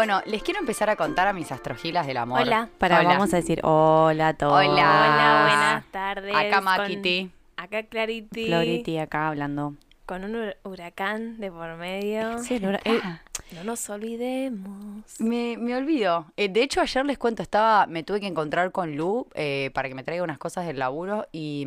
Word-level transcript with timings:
Bueno, 0.00 0.22
les 0.24 0.42
quiero 0.42 0.60
empezar 0.60 0.88
a 0.88 0.96
contar 0.96 1.28
a 1.28 1.34
mis 1.34 1.52
astrogilas 1.52 2.06
del 2.06 2.16
amor. 2.16 2.40
Hola. 2.40 2.70
Para, 2.78 3.00
Hola. 3.00 3.08
vamos 3.10 3.34
a 3.34 3.36
decir 3.36 3.60
hola 3.64 4.28
a 4.28 4.32
todos. 4.34 4.54
Hola. 4.54 4.70
Hola, 4.72 5.46
buenas 5.46 5.84
tardes. 5.92 6.34
Acá 6.34 6.62
Makiti. 6.62 7.30
Acá 7.58 7.82
Clarity. 7.82 8.46
Flority 8.46 8.96
acá 8.96 9.28
hablando. 9.28 9.74
Con 10.06 10.24
un 10.24 10.34
hur- 10.36 10.56
huracán 10.64 11.38
de 11.38 11.52
por 11.52 11.76
medio. 11.76 12.38
Sí, 12.38 12.54
el 12.54 12.64
hura- 12.64 12.80
eh, 12.84 12.98
No 13.54 13.64
nos 13.64 13.90
olvidemos. 13.90 15.04
Me, 15.18 15.58
me 15.58 15.76
olvido. 15.76 16.24
Eh, 16.38 16.48
de 16.48 16.62
hecho, 16.62 16.80
ayer 16.80 17.04
les 17.04 17.18
cuento, 17.18 17.42
estaba, 17.42 17.86
me 17.86 18.02
tuve 18.02 18.20
que 18.20 18.26
encontrar 18.26 18.72
con 18.72 18.96
Lu 18.96 19.28
eh, 19.34 19.70
para 19.74 19.90
que 19.90 19.94
me 19.94 20.02
traiga 20.02 20.24
unas 20.24 20.38
cosas 20.38 20.66
del 20.66 20.78
laburo 20.78 21.26
y 21.30 21.66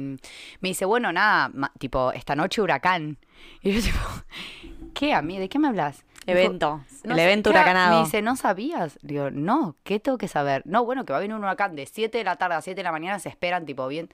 me 0.59 0.69
dice, 0.69 0.85
bueno, 0.85 1.13
nada, 1.13 1.51
ma- 1.53 1.71
tipo, 1.77 2.11
esta 2.13 2.35
noche 2.35 2.63
huracán. 2.63 3.17
Y 3.61 3.73
yo 3.73 3.79
tipo, 3.81 3.99
¿qué 4.95 5.13
a 5.13 5.21
mí? 5.21 5.37
¿De 5.37 5.47
qué 5.49 5.59
me 5.59 5.67
hablas? 5.67 6.03
Evento. 6.25 6.83
No 7.03 7.11
el 7.13 7.19
sé, 7.19 7.23
evento 7.25 7.49
¿qué? 7.49 7.55
huracanado. 7.57 7.99
Me 7.99 8.05
dice, 8.05 8.21
¿no 8.21 8.35
sabías? 8.35 8.97
Digo, 9.01 9.29
no, 9.31 9.75
¿qué 9.83 9.99
tengo 9.99 10.17
que 10.17 10.27
saber? 10.27 10.61
No, 10.65 10.85
bueno, 10.85 11.05
que 11.05 11.13
va 11.13 11.17
a 11.17 11.21
venir 11.21 11.35
un 11.35 11.43
huracán 11.43 11.75
de 11.75 11.85
7 11.85 12.17
de 12.17 12.23
la 12.23 12.35
tarde 12.35 12.55
a 12.55 12.61
7 12.61 12.75
de 12.75 12.83
la 12.83 12.91
mañana, 12.91 13.19
se 13.19 13.29
esperan, 13.29 13.65
tipo, 13.65 13.87
bien. 13.87 14.09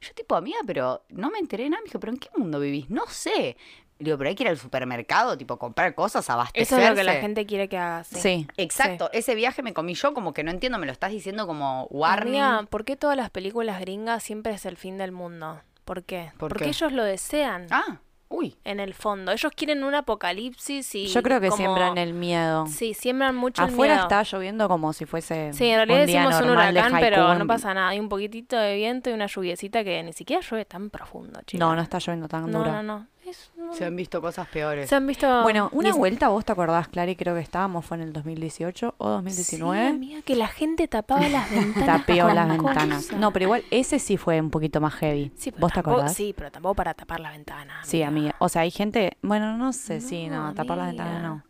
Yo, 0.00 0.12
tipo, 0.14 0.34
amiga, 0.36 0.58
pero 0.66 1.04
no 1.08 1.30
me 1.30 1.38
enteré 1.38 1.64
de 1.64 1.70
nada. 1.70 1.80
Me 1.82 1.86
dijo, 1.86 2.00
¿pero 2.00 2.12
en 2.12 2.18
qué 2.18 2.28
mundo 2.36 2.60
vivís? 2.60 2.90
No 2.90 3.06
sé. 3.06 3.56
Digo, 3.98 4.18
pero 4.18 4.28
hay 4.28 4.34
que 4.36 4.42
ir 4.42 4.50
al 4.50 4.58
supermercado, 4.58 5.38
tipo, 5.38 5.58
comprar 5.58 5.94
cosas, 5.94 6.28
abastecerse. 6.28 6.74
Eso 6.74 6.82
es 6.82 6.90
lo 6.90 6.96
que 6.96 7.04
la 7.04 7.14
gente 7.14 7.46
quiere 7.46 7.66
que 7.68 7.78
haga. 7.78 8.04
Sí. 8.04 8.20
sí. 8.20 8.46
Exacto, 8.58 9.08
ese 9.14 9.34
viaje 9.34 9.62
me 9.62 9.72
comí 9.72 9.94
yo, 9.94 10.12
como 10.12 10.34
que 10.34 10.44
no 10.44 10.50
entiendo, 10.50 10.78
me 10.78 10.84
lo 10.84 10.92
estás 10.92 11.12
diciendo 11.12 11.46
como 11.46 11.86
warning. 11.90 12.40
Amiga, 12.42 12.66
¿por 12.68 12.84
qué 12.84 12.96
todas 12.96 13.16
las 13.16 13.30
películas 13.30 13.80
gringas 13.80 14.22
siempre 14.22 14.52
es 14.52 14.66
el 14.66 14.76
fin 14.76 14.98
del 14.98 15.12
mundo? 15.12 15.62
¿Por 15.86 16.02
qué? 16.02 16.30
¿Por 16.36 16.50
Porque 16.50 16.64
qué? 16.64 16.70
ellos 16.70 16.92
lo 16.92 17.04
desean. 17.04 17.68
Ah, 17.70 18.00
uy. 18.28 18.56
En 18.64 18.80
el 18.80 18.94
fondo. 18.94 19.32
Ellos 19.32 19.52
quieren 19.54 19.84
un 19.84 19.94
apocalipsis 19.94 20.94
y. 20.94 21.06
Yo 21.06 21.22
creo 21.22 21.40
que 21.40 21.48
como- 21.48 21.56
siembran 21.58 21.98
el 21.98 22.12
miedo. 22.14 22.66
Sí, 22.66 22.94
siembran 22.94 23.34
mucho 23.36 23.62
el 23.64 23.70
Afuera 23.72 23.94
miedo. 23.94 24.02
está 24.04 24.22
lloviendo 24.22 24.68
como 24.68 24.92
si 24.92 25.06
fuese 25.06 25.52
Sí, 25.52 25.66
en 25.66 25.76
realidad 25.76 26.00
un 26.00 26.06
día 26.06 26.20
decimos 26.20 26.40
un 26.40 26.46
de 26.48 26.52
huracán, 26.52 26.92
pero 27.00 27.34
no 27.36 27.46
pasa 27.46 27.74
nada. 27.74 27.88
Hay 27.88 28.00
un 28.00 28.08
poquitito 28.08 28.56
de 28.56 28.74
viento 28.76 29.10
y 29.10 29.12
una 29.12 29.26
lluviecita 29.26 29.84
que 29.84 30.02
ni 30.02 30.12
siquiera 30.12 30.42
llueve 30.48 30.64
tan 30.64 30.90
profundo, 30.90 31.40
chicos. 31.46 31.60
No, 31.60 31.74
no 31.74 31.82
está 31.82 31.98
lloviendo 31.98 32.28
tan 32.28 32.50
No, 32.50 32.58
duro. 32.58 32.72
no, 32.72 32.82
no. 32.82 33.06
Es- 33.26 33.50
no- 33.56 33.72
Se 33.74 33.84
han 33.84 33.96
visto 33.96 34.20
cosas 34.20 34.46
peores. 34.48 34.88
Se 34.88 34.94
han 34.94 35.04
visto. 35.06 35.42
Bueno, 35.42 35.68
una 35.72 35.92
vuelta, 35.92 36.28
vos 36.28 36.44
te 36.44 36.52
acordás, 36.52 36.86
Clary, 36.88 37.16
creo 37.16 37.34
que 37.34 37.40
estábamos, 37.40 37.84
fue 37.84 37.96
en 37.96 38.04
el 38.04 38.12
2018 38.12 38.94
o 38.98 39.06
Sí, 39.08 39.12
2019. 39.14 39.88
amiga, 39.88 40.22
que 40.22 40.36
la 40.36 40.46
gente 40.46 40.86
tapaba 40.86 41.28
las 41.28 41.50
ventanas. 41.50 41.86
Tapeó 42.00 42.28
las 42.32 42.48
ventanas. 42.48 43.12
No, 43.12 43.32
pero 43.32 43.44
igual 43.46 43.64
ese 43.72 43.98
sí 43.98 44.16
fue 44.16 44.40
un 44.40 44.50
poquito 44.50 44.80
más 44.80 44.94
heavy. 44.94 45.32
Sí, 45.36 45.50
pero 45.50 45.60
¿Vos 45.62 45.72
te 45.72 45.80
acordás? 45.80 46.14
Sí, 46.14 46.34
pero 46.36 46.52
tampoco 46.52 46.76
para 46.76 46.94
tapar 46.94 47.18
las 47.18 47.32
ventanas. 47.32 47.86
Sí, 47.88 48.02
amiga. 48.02 48.34
O 48.38 48.48
sea, 48.48 48.62
hay 48.62 48.70
gente. 48.70 49.16
Bueno, 49.22 49.56
no 49.56 49.72
sé, 49.72 50.00
sí, 50.00 50.28
no, 50.28 50.46
No, 50.48 50.54
tapar 50.54 50.78
las 50.78 50.86
ventanas 50.88 51.20
no. 51.22 51.42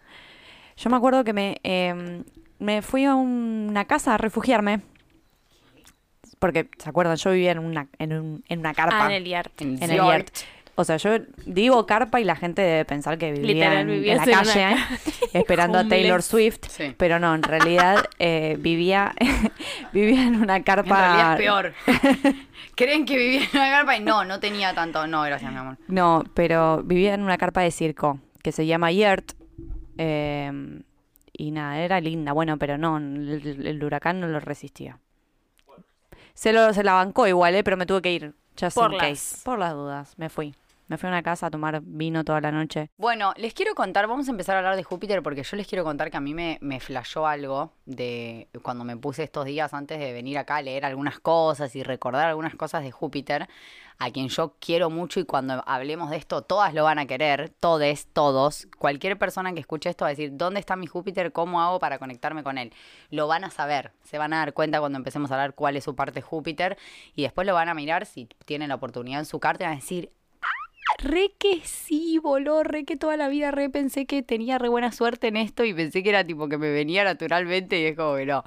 Yo 0.79 0.89
me 0.91 0.97
acuerdo 0.97 1.25
que 1.25 1.33
me, 1.35 1.61
eh, 1.63 2.23
me 2.59 2.81
fui 2.81 3.05
a 3.05 3.15
una 3.15 3.85
casa 3.85 4.15
a 4.15 4.19
refugiarme. 4.19 4.81
Porque, 6.39 6.69
¿se 6.79 6.89
acuerdan? 6.89 7.17
Yo 7.17 7.31
vivía 7.31 7.53
en 7.53 7.59
una, 7.59 7.89
en 7.99 8.13
un- 8.13 8.45
en 8.49 8.59
una 8.61 8.75
carpa. 8.75 9.05
Ah, 9.05 9.07
en 9.07 9.13
el 9.13 9.25
yard. 9.25 9.51
En 9.59 9.83
en 9.83 9.91
el 9.91 9.97
yard. 9.97 10.27
O 10.79 10.85
sea, 10.85 10.99
yo 10.99 11.11
digo 11.47 11.87
carpa 11.87 12.21
y 12.21 12.25
la 12.25 12.37
gente 12.37 12.61
debe 12.61 12.85
pensar 12.85 13.17
que 13.17 13.33
vivía 13.33 13.47
Literal, 13.71 13.79
en, 13.79 13.91
en 13.91 14.07
la 14.07 14.13
en 14.13 14.29
una 14.29 14.43
calle 14.43 14.77
esperando 15.33 15.79
a 15.79 15.89
Taylor. 15.89 16.23
Swift. 16.23 16.59
Sí. 16.69 16.95
Pero 16.99 17.19
no, 17.19 17.35
en 17.35 17.43
realidad 17.43 18.05
eh, 18.19 18.57
vivía, 18.61 19.15
vivía 19.93 20.25
en 20.25 20.37
una 20.37 20.57
En 20.57 20.63
carpa. 20.63 21.01
realidad 21.01 21.33
es 21.33 21.39
peor. 21.39 21.75
Creen 22.75 23.07
que 23.07 23.17
vivía 23.17 23.41
en 23.43 23.49
una 23.59 23.71
carpa 23.71 23.97
y 23.97 24.01
no, 24.01 24.25
no 24.27 24.39
tenía 24.39 24.75
tanto. 24.75 25.07
No, 25.07 25.23
gracias, 25.23 25.51
mi 25.51 25.59
amor. 25.59 25.79
No, 25.89 26.25
pero 26.35 26.83
vivía 26.83 27.15
en 27.15 27.23
una 27.23 27.39
carpa 27.39 27.63
de 27.63 27.71
circo 27.71 28.21
que 28.43 28.53
se 28.53 28.67
llama 28.67 28.93
Yert. 28.93 29.33
eh, 29.99 30.53
y 31.39 31.50
nada, 31.50 31.79
era 31.81 32.00
linda. 32.00 32.33
Bueno, 32.33 32.59
pero 32.59 32.79
no, 32.79 32.97
el, 32.97 33.67
el 33.67 33.84
huracán 33.84 34.21
no 34.21 34.27
lo 34.27 34.41
resistía. 34.41 34.99
Se, 36.34 36.53
lo, 36.53 36.73
se 36.73 36.83
la 36.84 36.93
bancó 36.95 37.27
igual, 37.27 37.55
¿eh? 37.55 37.62
pero 37.65 37.77
me 37.77 37.84
tuve 37.87 38.00
que 38.03 38.12
ir. 38.12 38.34
Just 38.59 38.75
Por 38.75 38.93
in 38.93 38.99
las-. 38.99 39.43
Por 39.45 39.59
las 39.59 39.73
dudas, 39.75 40.15
me 40.19 40.29
fui. 40.31 40.55
Me 40.89 40.99
fui 40.99 41.09
a 41.09 41.13
una 41.13 41.23
casa 41.23 41.47
a 41.47 41.51
tomar 41.51 41.81
vino 41.83 42.25
toda 42.25 42.41
la 42.41 42.53
noche. 42.53 42.91
Bueno, 42.97 43.33
les 43.37 43.55
quiero 43.55 43.75
contar, 43.75 44.07
vamos 44.07 44.29
a 44.29 44.31
empezar 44.31 44.55
a 44.55 44.59
hablar 44.61 44.77
de 44.77 44.85
Júpiter 44.85 45.21
porque 45.23 45.43
yo 45.43 45.57
les 45.57 45.67
quiero 45.67 45.83
contar 45.83 46.13
que 46.13 46.17
a 46.17 46.21
mí 46.21 46.33
me, 46.33 46.59
me 46.61 46.79
flashó 46.79 47.27
algo 47.27 47.73
de 47.87 48.49
cuando 48.63 48.85
me 48.85 48.97
puse 48.97 49.25
estos 49.25 49.47
días 49.47 49.75
antes 49.75 49.99
de 49.99 50.13
venir 50.13 50.39
acá 50.39 50.57
a 50.57 50.63
leer 50.63 50.85
algunas 50.85 51.19
cosas 51.19 51.75
y 51.75 51.83
recordar 51.83 52.29
algunas 52.29 52.55
cosas 52.55 52.85
de 52.85 52.93
Júpiter, 52.93 53.49
a 53.99 54.11
quien 54.11 54.29
yo 54.29 54.55
quiero 54.61 54.91
mucho 54.91 55.21
y 55.21 55.25
cuando 55.25 55.63
hablemos 55.67 56.11
de 56.11 56.17
esto 56.17 56.43
todas 56.43 56.75
lo 56.75 56.85
van 56.85 56.99
a 56.99 57.07
querer, 57.07 57.49
todes, 57.61 58.07
todos, 58.13 58.69
cualquier 58.79 59.19
persona 59.19 59.53
que 59.55 59.61
escuche 59.61 59.89
esto 59.89 60.05
va 60.05 60.09
a 60.09 60.11
decir, 60.11 60.37
¿dónde 60.37 60.61
está 60.61 60.77
mi 60.77 60.87
Júpiter? 60.87 61.33
¿Cómo 61.33 61.61
hago 61.63 61.79
para 61.79 61.99
conectarme 61.99 62.43
con 62.43 62.59
él? 62.59 62.73
Lo 63.11 63.27
van 63.27 63.45
a 63.45 63.51
saber, 63.51 63.93
se 64.05 64.19
van 64.19 64.33
a 64.33 64.39
dar 64.39 64.53
cuenta 64.53 64.81
cuando 64.81 64.99
empecemos 64.99 65.31
a 65.31 65.35
hablar 65.35 65.55
cuál 65.55 65.77
es 65.77 65.85
su 65.85 65.97
parte 65.97 66.23
Júpiter 66.23 66.77
y 67.15 67.23
después 67.23 67.47
lo 67.47 67.55
van 67.55 67.69
a 67.69 67.75
mirar 67.75 68.07
si 68.07 68.29
tienen 68.45 68.69
la 68.69 68.77
oportunidad 68.77 69.21
en 69.21 69.27
su 69.27 69.41
carta 69.41 69.65
y 69.65 69.67
van 69.67 69.73
a 69.75 69.81
decir, 69.81 70.13
Re 70.99 71.33
que 71.39 71.61
sí, 71.65 72.19
voló, 72.19 72.63
re 72.63 72.85
que 72.85 72.97
toda 72.97 73.17
la 73.17 73.29
vida 73.29 73.51
re 73.51 73.69
pensé 73.69 74.07
que 74.07 74.23
tenía 74.23 74.59
re 74.59 74.69
buena 74.69 74.93
suerte 74.93 75.29
en 75.29 75.37
esto 75.37 75.65
y 75.65 75.75
pensé 75.75 76.03
que 76.03 76.09
era 76.11 76.25
tipo 76.25 76.49
que 76.49 76.59
me 76.59 76.71
venía 76.71 77.05
naturalmente 77.05 77.79
y 77.81 77.85
es 77.87 77.97
como 77.97 78.17
que 78.17 78.27
no. 78.27 78.45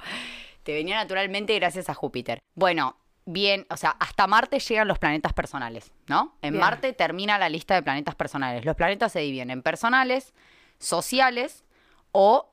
Te 0.62 0.74
venía 0.74 0.96
naturalmente 0.96 1.54
gracias 1.58 1.88
a 1.88 1.94
Júpiter. 1.94 2.40
Bueno, 2.54 2.96
bien, 3.24 3.66
o 3.70 3.76
sea, 3.76 3.90
hasta 4.00 4.26
Marte 4.26 4.58
llegan 4.58 4.88
los 4.88 4.98
planetas 4.98 5.32
personales, 5.32 5.92
¿no? 6.08 6.36
En 6.42 6.54
Bien. 6.54 6.60
Marte 6.60 6.92
termina 6.92 7.38
la 7.38 7.48
lista 7.48 7.74
de 7.74 7.82
planetas 7.82 8.14
personales. 8.14 8.64
Los 8.64 8.76
planetas 8.76 9.12
se 9.12 9.20
dividen 9.20 9.50
en 9.50 9.62
personales, 9.62 10.34
sociales 10.78 11.64
o 12.12 12.52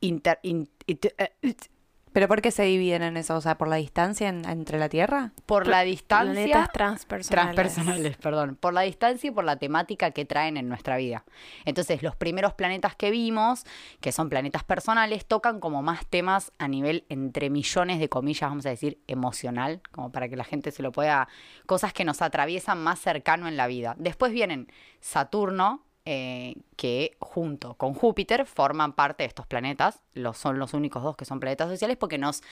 inter... 0.00 0.38
in- 0.42 0.68
it- 0.86 1.06
eh, 1.18 1.32
it- 1.42 1.66
¿Pero 2.12 2.28
por 2.28 2.40
qué 2.42 2.50
se 2.50 2.62
dividen 2.64 3.02
en 3.02 3.16
eso? 3.16 3.36
O 3.36 3.40
sea, 3.40 3.56
¿por 3.58 3.68
la 3.68 3.76
distancia 3.76 4.28
en- 4.28 4.44
entre 4.48 4.78
la 4.78 4.88
Tierra? 4.88 5.32
por 5.46 5.66
la 5.66 5.82
distancia... 5.82 6.32
Planetas 6.34 6.72
transpersonales. 6.72 7.54
Transpersonales, 7.54 8.16
perdón. 8.16 8.56
Por 8.56 8.74
la 8.74 8.82
distancia 8.82 9.28
y 9.28 9.30
por 9.30 9.44
la 9.44 9.56
temática 9.56 10.10
que 10.10 10.24
traen 10.24 10.56
en 10.56 10.68
nuestra 10.68 10.96
vida. 10.96 11.24
Entonces, 11.64 12.02
los 12.02 12.16
primeros 12.16 12.54
planetas 12.54 12.94
que 12.96 13.10
vimos, 13.10 13.64
que 14.00 14.12
son 14.12 14.28
planetas 14.28 14.64
personales, 14.64 15.26
tocan 15.26 15.60
como 15.60 15.82
más 15.82 16.06
temas 16.06 16.52
a 16.58 16.68
nivel, 16.68 17.04
entre 17.08 17.50
millones 17.50 17.98
de 18.00 18.08
comillas, 18.08 18.48
vamos 18.50 18.66
a 18.66 18.70
decir, 18.70 18.98
emocional, 19.06 19.80
como 19.92 20.10
para 20.12 20.28
que 20.28 20.36
la 20.36 20.44
gente 20.44 20.70
se 20.70 20.82
lo 20.82 20.92
pueda. 20.92 21.28
cosas 21.66 21.92
que 21.92 22.04
nos 22.04 22.22
atraviesan 22.22 22.82
más 22.82 22.98
cercano 22.98 23.48
en 23.48 23.56
la 23.56 23.66
vida. 23.66 23.94
Después 23.98 24.32
vienen 24.32 24.70
Saturno. 25.00 25.82
Eh, 26.10 26.54
que 26.76 27.18
junto 27.18 27.74
con 27.74 27.92
Júpiter 27.92 28.46
forman 28.46 28.94
parte 28.94 29.24
de 29.24 29.26
estos 29.26 29.46
planetas, 29.46 30.00
los, 30.14 30.38
son 30.38 30.58
los 30.58 30.72
únicos 30.72 31.02
dos 31.02 31.18
que 31.18 31.26
son 31.26 31.38
planetas 31.38 31.68
sociales 31.68 31.98
porque 31.98 32.16
nos, 32.16 32.42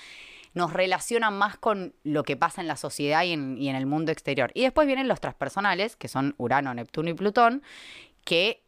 nos 0.53 0.75
relacionan 0.75 1.39
más 1.39 1.57
con 1.57 1.95
lo 2.05 2.23
que 2.23 2.37
pasa 2.37 2.61
en 2.61 2.69
la 2.69 2.77
sociedad 2.77 3.25
y 3.25 3.33
en, 3.33 3.57
y 3.57 3.71
en 3.71 3.77
el 3.77 3.87
mundo 3.87 4.13
exterior. 4.13 4.51
Y 4.53 4.61
después 4.61 4.87
vienen 4.87 5.09
los 5.09 5.23
transpersonales, 5.23 5.97
que 5.97 6.07
son 6.07 6.35
Urano, 6.37 6.75
Neptuno 6.75 7.09
y 7.09 7.15
Plutón, 7.15 7.63
que 8.27 8.63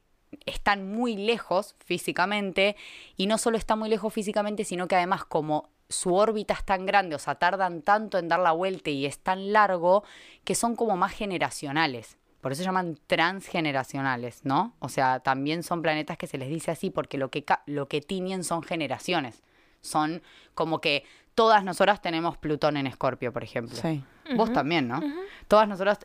están 0.47 0.91
muy 0.91 1.19
lejos 1.19 1.75
físicamente 1.85 2.75
y 3.19 3.27
no 3.27 3.37
solo 3.37 3.59
están 3.59 3.81
muy 3.81 3.91
lejos 3.91 4.15
físicamente, 4.15 4.65
sino 4.65 4.89
que 4.89 4.97
además 4.97 5.27
como 5.27 5.69
su 5.91 6.15
órbita 6.15 6.55
es 6.55 6.65
tan 6.65 6.87
grande, 6.87 7.15
o 7.15 7.19
sea, 7.19 7.35
tardan 7.35 7.83
tanto 7.83 8.17
en 8.17 8.29
dar 8.29 8.41
la 8.41 8.53
vuelta 8.53 8.89
y 8.89 9.05
es 9.05 9.19
tan 9.19 9.53
largo, 9.53 10.03
que 10.45 10.55
son 10.55 10.77
como 10.77 10.97
más 10.97 11.13
generacionales. 11.13 12.17
Por 12.41 12.53
eso 12.53 12.61
se 12.63 12.67
llaman 12.67 12.99
transgeneracionales, 13.07 14.45
¿no? 14.45 14.75
O 14.79 14.89
sea, 14.89 15.21
también 15.21 15.63
son 15.63 15.83
planetas 15.83 16.17
que 16.17 16.27
se 16.27 16.39
les 16.39 16.49
dice 16.49 16.71
así 16.71 16.91
porque 16.91 17.19
lo 17.19 17.31
que, 17.31 17.45
lo 17.67 17.89
que 17.89 18.01
tiñen 18.01 18.45
son 18.45 18.63
generaciones. 18.63 19.43
Son 19.81 20.23
como 20.55 20.81
que 20.81 21.05
todas 21.35 21.65
nosotras 21.65 22.01
tenemos 22.01 22.37
Plutón 22.37 22.77
en 22.77 22.87
Escorpio, 22.87 23.33
por 23.33 23.43
ejemplo. 23.45 23.77
Sí. 23.77 24.03
Vos 24.37 24.53
también, 24.53 24.89
¿no? 24.89 25.01
Todas 25.49 25.67
nosotras, 25.69 25.99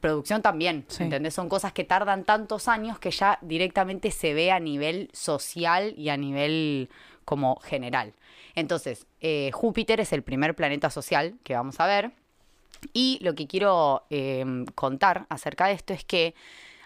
producción 0.00 0.42
también, 0.42 0.84
Sí. 0.88 1.04
¿entendés? 1.04 1.34
Son 1.34 1.48
cosas 1.48 1.72
que 1.72 1.84
tardan 1.84 2.24
tantos 2.24 2.68
años 2.68 2.98
que 2.98 3.10
ya 3.10 3.38
directamente 3.42 4.10
se 4.10 4.34
ve 4.34 4.50
a 4.50 4.58
nivel 4.60 5.10
social 5.12 5.94
y 5.96 6.08
a 6.08 6.16
nivel 6.16 6.88
como 7.24 7.56
general. 7.60 8.14
Entonces, 8.54 9.06
eh, 9.20 9.50
Júpiter 9.52 10.00
es 10.00 10.12
el 10.12 10.22
primer 10.22 10.54
planeta 10.54 10.90
social 10.90 11.36
que 11.44 11.54
vamos 11.54 11.78
a 11.80 11.86
ver. 11.86 12.12
Y 12.92 13.18
lo 13.22 13.34
que 13.34 13.46
quiero 13.46 14.06
eh, 14.10 14.44
contar 14.74 15.26
acerca 15.28 15.66
de 15.66 15.74
esto 15.74 15.92
es 15.92 16.04
que 16.04 16.34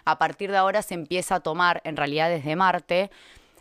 a 0.05 0.17
partir 0.17 0.51
de 0.51 0.57
ahora 0.57 0.81
se 0.81 0.93
empieza 0.93 1.35
a 1.35 1.39
tomar, 1.41 1.81
en 1.83 1.97
realidad 1.97 2.29
desde 2.29 2.55
Marte, 2.55 3.11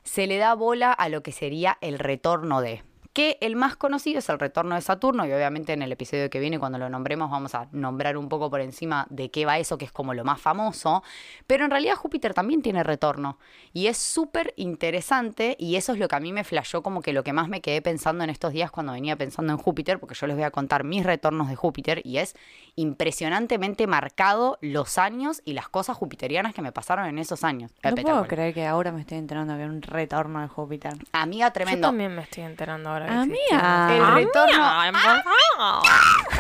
se 0.04 0.26
le 0.26 0.38
da 0.38 0.54
bola 0.54 0.92
a 0.92 1.08
lo 1.08 1.22
que 1.22 1.32
sería 1.32 1.78
el 1.80 1.98
retorno 1.98 2.60
de. 2.60 2.82
Que 3.12 3.38
el 3.40 3.56
más 3.56 3.76
conocido 3.76 4.20
es 4.20 4.28
el 4.28 4.38
retorno 4.38 4.76
de 4.76 4.80
Saturno 4.80 5.26
y 5.26 5.32
obviamente 5.32 5.72
en 5.72 5.82
el 5.82 5.90
episodio 5.90 6.30
que 6.30 6.38
viene 6.38 6.58
cuando 6.60 6.78
lo 6.78 6.88
nombremos 6.88 7.30
vamos 7.30 7.54
a 7.56 7.66
nombrar 7.72 8.16
un 8.16 8.28
poco 8.28 8.50
por 8.50 8.60
encima 8.60 9.06
de 9.10 9.30
qué 9.30 9.44
va 9.44 9.58
eso, 9.58 9.78
que 9.78 9.84
es 9.84 9.90
como 9.92 10.14
lo 10.14 10.24
más 10.24 10.40
famoso, 10.40 11.02
pero 11.46 11.64
en 11.64 11.70
realidad 11.72 11.96
Júpiter 11.96 12.34
también 12.34 12.62
tiene 12.62 12.82
retorno 12.84 13.38
y 13.72 13.88
es 13.88 13.98
súper 13.98 14.54
interesante 14.56 15.56
y 15.58 15.76
eso 15.76 15.92
es 15.92 15.98
lo 15.98 16.06
que 16.06 16.16
a 16.16 16.20
mí 16.20 16.32
me 16.32 16.44
flashó 16.44 16.82
como 16.82 17.02
que 17.02 17.12
lo 17.12 17.24
que 17.24 17.32
más 17.32 17.48
me 17.48 17.60
quedé 17.60 17.82
pensando 17.82 18.22
en 18.22 18.30
estos 18.30 18.52
días 18.52 18.70
cuando 18.70 18.92
venía 18.92 19.16
pensando 19.16 19.52
en 19.52 19.58
Júpiter, 19.58 19.98
porque 19.98 20.14
yo 20.14 20.26
les 20.28 20.36
voy 20.36 20.44
a 20.44 20.50
contar 20.50 20.84
mis 20.84 21.04
retornos 21.04 21.48
de 21.48 21.56
Júpiter 21.56 22.00
y 22.04 22.18
es 22.18 22.36
impresionantemente 22.76 23.86
marcado 23.86 24.58
los 24.60 24.98
años 24.98 25.42
y 25.44 25.54
las 25.54 25.68
cosas 25.68 25.96
jupiterianas 25.96 26.54
que 26.54 26.62
me 26.62 26.72
pasaron 26.72 27.06
en 27.06 27.18
esos 27.18 27.44
años. 27.44 27.70
No 27.72 27.76
puedo 27.82 27.94
Espectacular. 27.96 28.28
creer 28.28 28.54
que 28.54 28.66
ahora 28.66 28.92
me 28.92 29.00
estoy 29.00 29.18
enterando 29.18 29.56
que 29.56 29.64
un 29.64 29.82
retorno 29.82 30.40
de 30.40 30.48
Júpiter. 30.48 30.94
Amiga, 31.12 31.48
Yo 31.48 31.52
tremendo. 31.52 31.88
también 31.88 32.14
me 32.14 32.22
estoy 32.22 32.44
enterando 32.44 32.90
ahora. 32.90 33.06
Que 33.10 33.54
Amiga. 33.54 34.16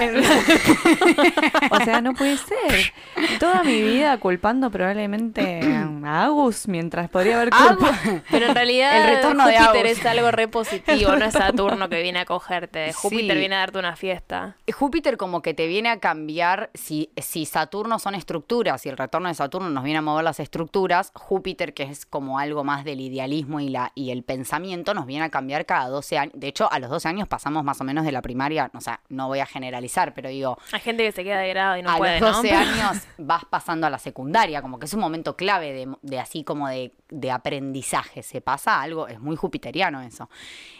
El 0.00 0.16
existe. 0.18 0.60
O 1.70 1.76
sea, 1.84 2.00
no 2.00 2.14
puede 2.14 2.36
ser. 2.36 2.92
Toda 3.38 3.62
mi 3.62 3.82
vida 3.82 4.16
culpando 4.18 4.70
probablemente 4.70 5.60
a 6.04 6.24
Agus 6.24 6.66
mientras 6.68 7.08
podría 7.10 7.36
haber 7.36 7.50
culpado. 7.50 7.92
Pero 8.30 8.46
en 8.46 8.54
realidad 8.54 8.96
El 8.96 9.16
retorno 9.16 9.46
de 9.46 9.58
Júpiter 9.58 9.86
es 9.86 10.04
algo 10.06 10.30
re 10.30 10.48
positivo, 10.48 11.14
no 11.16 11.24
es 11.24 11.32
Saturno 11.34 11.88
que 11.88 12.02
viene 12.02 12.20
a 12.20 12.24
cogerte. 12.24 12.92
Júpiter 12.92 13.34
Sí. 13.34 13.38
viene 13.38 13.56
a 13.56 13.58
darte 13.60 13.78
una 13.78 13.96
fiesta. 13.96 14.56
Júpiter 14.72 15.16
como 15.16 15.42
que 15.42 15.54
te 15.54 15.66
viene 15.66 15.88
a 15.90 15.98
cambiar, 16.00 16.70
si, 16.74 17.10
si 17.16 17.46
Saturno 17.46 17.98
son 17.98 18.14
estructuras 18.14 18.84
y 18.86 18.88
el 18.88 18.96
retorno 18.96 19.28
de 19.28 19.34
Saturno 19.34 19.68
nos 19.70 19.84
viene 19.84 19.98
a 19.98 20.02
mover 20.02 20.24
las 20.24 20.40
estructuras, 20.40 21.12
Júpiter, 21.14 21.74
que 21.74 21.84
es 21.84 22.06
como 22.06 22.38
algo 22.38 22.64
más 22.64 22.84
del 22.84 23.00
idealismo 23.00 23.60
y, 23.60 23.68
la, 23.68 23.92
y 23.94 24.10
el 24.10 24.22
pensamiento, 24.22 24.94
nos 24.94 25.06
viene 25.06 25.24
a 25.24 25.28
cambiar 25.30 25.66
cada 25.66 25.88
12 25.88 26.18
años. 26.18 26.32
De 26.36 26.49
hecho, 26.50 26.70
a 26.70 26.78
los 26.78 26.90
12 26.90 27.08
años 27.08 27.26
pasamos 27.28 27.64
más 27.64 27.80
o 27.80 27.84
menos 27.84 28.04
de 28.04 28.12
la 28.12 28.20
primaria, 28.22 28.70
o 28.74 28.80
sea, 28.80 29.00
no 29.08 29.26
voy 29.28 29.40
a 29.40 29.46
generalizar, 29.46 30.12
pero 30.14 30.28
digo, 30.28 30.58
Hay 30.72 30.80
gente 30.80 31.02
que 31.04 31.12
se 31.12 31.24
queda 31.24 31.38
de 31.38 31.48
grado 31.48 31.76
y 31.78 31.82
no 31.82 31.90
a 31.90 31.96
puede, 31.96 32.20
los 32.20 32.30
¿no? 32.30 32.36
12 32.36 32.52
años 32.54 32.98
vas 33.18 33.44
pasando 33.46 33.86
a 33.86 33.90
la 33.90 33.98
secundaria, 33.98 34.60
como 34.62 34.78
que 34.78 34.86
es 34.86 34.94
un 34.94 35.00
momento 35.00 35.36
clave 35.36 35.72
de, 35.72 35.88
de 36.02 36.20
así 36.20 36.44
como 36.44 36.68
de, 36.68 36.92
de 37.08 37.30
aprendizaje. 37.30 38.22
Se 38.22 38.40
pasa 38.40 38.80
algo, 38.82 39.08
es 39.08 39.18
muy 39.20 39.36
jupiteriano 39.36 40.02
eso. 40.02 40.28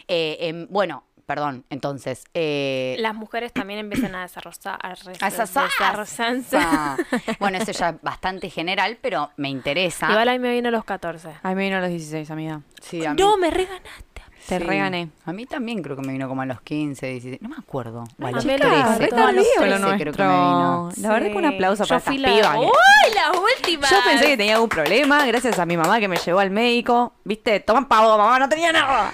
Eh, 0.07 0.37
em, 0.41 0.67
bueno, 0.69 1.03
perdón, 1.25 1.63
entonces... 1.69 2.25
eh, 2.33 2.95
Las 2.99 3.15
mujeres 3.15 3.53
también 3.53 3.79
empiezan 3.79 4.13
a 4.15 4.23
desarrollar. 4.23 4.77
A 4.83 4.89
a 4.89 5.29
desarrollarse. 5.29 6.15
salsa. 6.15 6.97
Bueno, 7.39 7.57
eso 7.57 7.71
ya 7.71 7.89
es 7.89 8.01
bastante 8.01 8.49
general, 8.49 8.97
pero 9.01 9.29
me 9.37 9.47
interesa. 9.49 10.09
Igual 10.09 10.27
a 10.27 10.33
mí 10.33 10.39
me 10.39 10.51
vino 10.51 10.67
a 10.67 10.71
los 10.71 10.83
14. 10.83 11.29
A 11.41 11.49
mí 11.49 11.55
me 11.55 11.63
vino 11.63 11.77
a 11.77 11.81
los 11.81 11.89
16, 11.89 12.29
amiga. 12.31 12.61
Sí, 12.81 13.05
a 13.05 13.13
mí- 13.13 13.21
No, 13.21 13.37
me 13.37 13.49
reganaste. 13.49 14.10
Te 14.47 14.57
sí. 14.57 14.63
regané. 14.63 15.09
A 15.25 15.33
mí 15.33 15.45
también 15.45 15.81
creo 15.83 15.95
que 15.95 16.01
me 16.01 16.11
vino 16.13 16.27
como 16.27 16.41
a 16.41 16.45
los 16.45 16.61
15, 16.61 17.05
16. 17.07 17.41
No 17.41 17.49
me 17.49 17.55
acuerdo. 17.57 18.03
O 18.19 18.25
a 18.25 18.27
Ay, 18.27 18.33
los 18.33 18.43
chica, 18.43 18.57
13. 18.57 18.69
re 18.99 19.09
No, 19.15 19.27
a 19.27 19.31
los 19.31 19.45
tardío 19.53 19.77
13 19.79 19.97
creo 19.97 20.13
que 20.13 20.23
me 20.23 20.27
vino. 20.29 20.89
La 20.97 21.09
verdad 21.13 21.31
que 21.31 21.37
un 21.37 21.45
aplauso 21.45 21.83
Yo 21.83 21.87
para 21.89 21.99
fui 22.01 22.15
estas 22.17 22.31
la... 22.31 22.35
pibas. 22.53 22.57
¡Uy, 22.57 23.13
la 23.15 23.31
última! 23.39 23.87
Yo 23.89 23.97
pensé 24.03 24.25
que 24.25 24.37
tenía 24.37 24.55
algún 24.55 24.69
problema, 24.69 25.25
gracias 25.25 25.57
a 25.59 25.65
mi 25.65 25.77
mamá 25.77 25.99
que 25.99 26.07
me 26.07 26.17
llevó 26.17 26.39
al 26.39 26.49
médico. 26.51 27.13
¿Viste? 27.23 27.59
Toman 27.59 27.87
pavo, 27.87 28.17
mamá, 28.17 28.39
no 28.39 28.49
tenía 28.49 28.71
nada. 28.71 29.13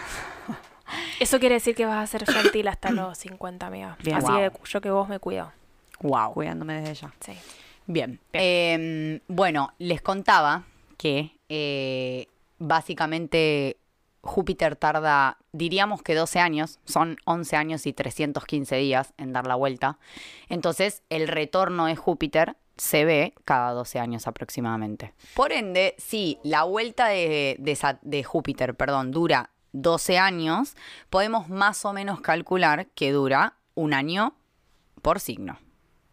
Eso 1.19 1.39
quiere 1.39 1.55
decir 1.55 1.75
que 1.75 1.85
vas 1.85 2.03
a 2.03 2.07
ser 2.07 2.25
gentil 2.25 2.67
hasta 2.69 2.91
los 2.91 3.17
50, 3.17 3.67
amiga. 3.67 3.97
Bien. 4.01 4.17
Así 4.17 4.27
Wow. 4.27 4.37
que 4.37 4.51
yo 4.65 4.81
que 4.81 4.89
vos 4.91 5.09
me 5.09 5.19
cuido. 5.19 5.51
Wow. 6.01 6.33
Cuidándome 6.33 6.79
desde 6.81 6.93
ya. 6.95 7.13
Sí. 7.19 7.33
Bien. 7.85 8.19
Eh, 8.33 9.19
bueno, 9.27 9.73
les 9.79 10.01
contaba 10.01 10.63
que 10.97 11.31
eh, 11.49 12.27
básicamente 12.59 13.77
Júpiter 14.27 14.75
tarda, 14.75 15.37
diríamos 15.53 16.03
que 16.03 16.13
12 16.13 16.39
años, 16.39 16.79
son 16.85 17.17
11 17.25 17.55
años 17.55 17.85
y 17.87 17.93
315 17.93 18.75
días 18.75 19.13
en 19.17 19.33
dar 19.33 19.47
la 19.47 19.55
vuelta. 19.55 19.97
Entonces, 20.49 21.01
el 21.09 21.27
retorno 21.27 21.85
de 21.85 21.95
Júpiter 21.95 22.57
se 22.75 23.05
ve 23.05 23.33
cada 23.45 23.71
12 23.71 23.99
años 23.99 24.27
aproximadamente. 24.27 25.13
Por 25.33 25.51
ende, 25.51 25.95
si 25.97 26.39
la 26.43 26.63
vuelta 26.63 27.07
de, 27.07 27.55
de 27.57 27.75
Sa- 27.75 27.99
de 28.03 28.23
Júpiter 28.23 28.75
perdón, 28.75 29.11
dura 29.11 29.49
12 29.71 30.17
años, 30.19 30.75
podemos 31.09 31.49
más 31.49 31.85
o 31.85 31.93
menos 31.93 32.21
calcular 32.21 32.87
que 32.87 33.11
dura 33.11 33.55
un 33.75 33.93
año 33.93 34.35
por 35.01 35.19
signo. 35.19 35.57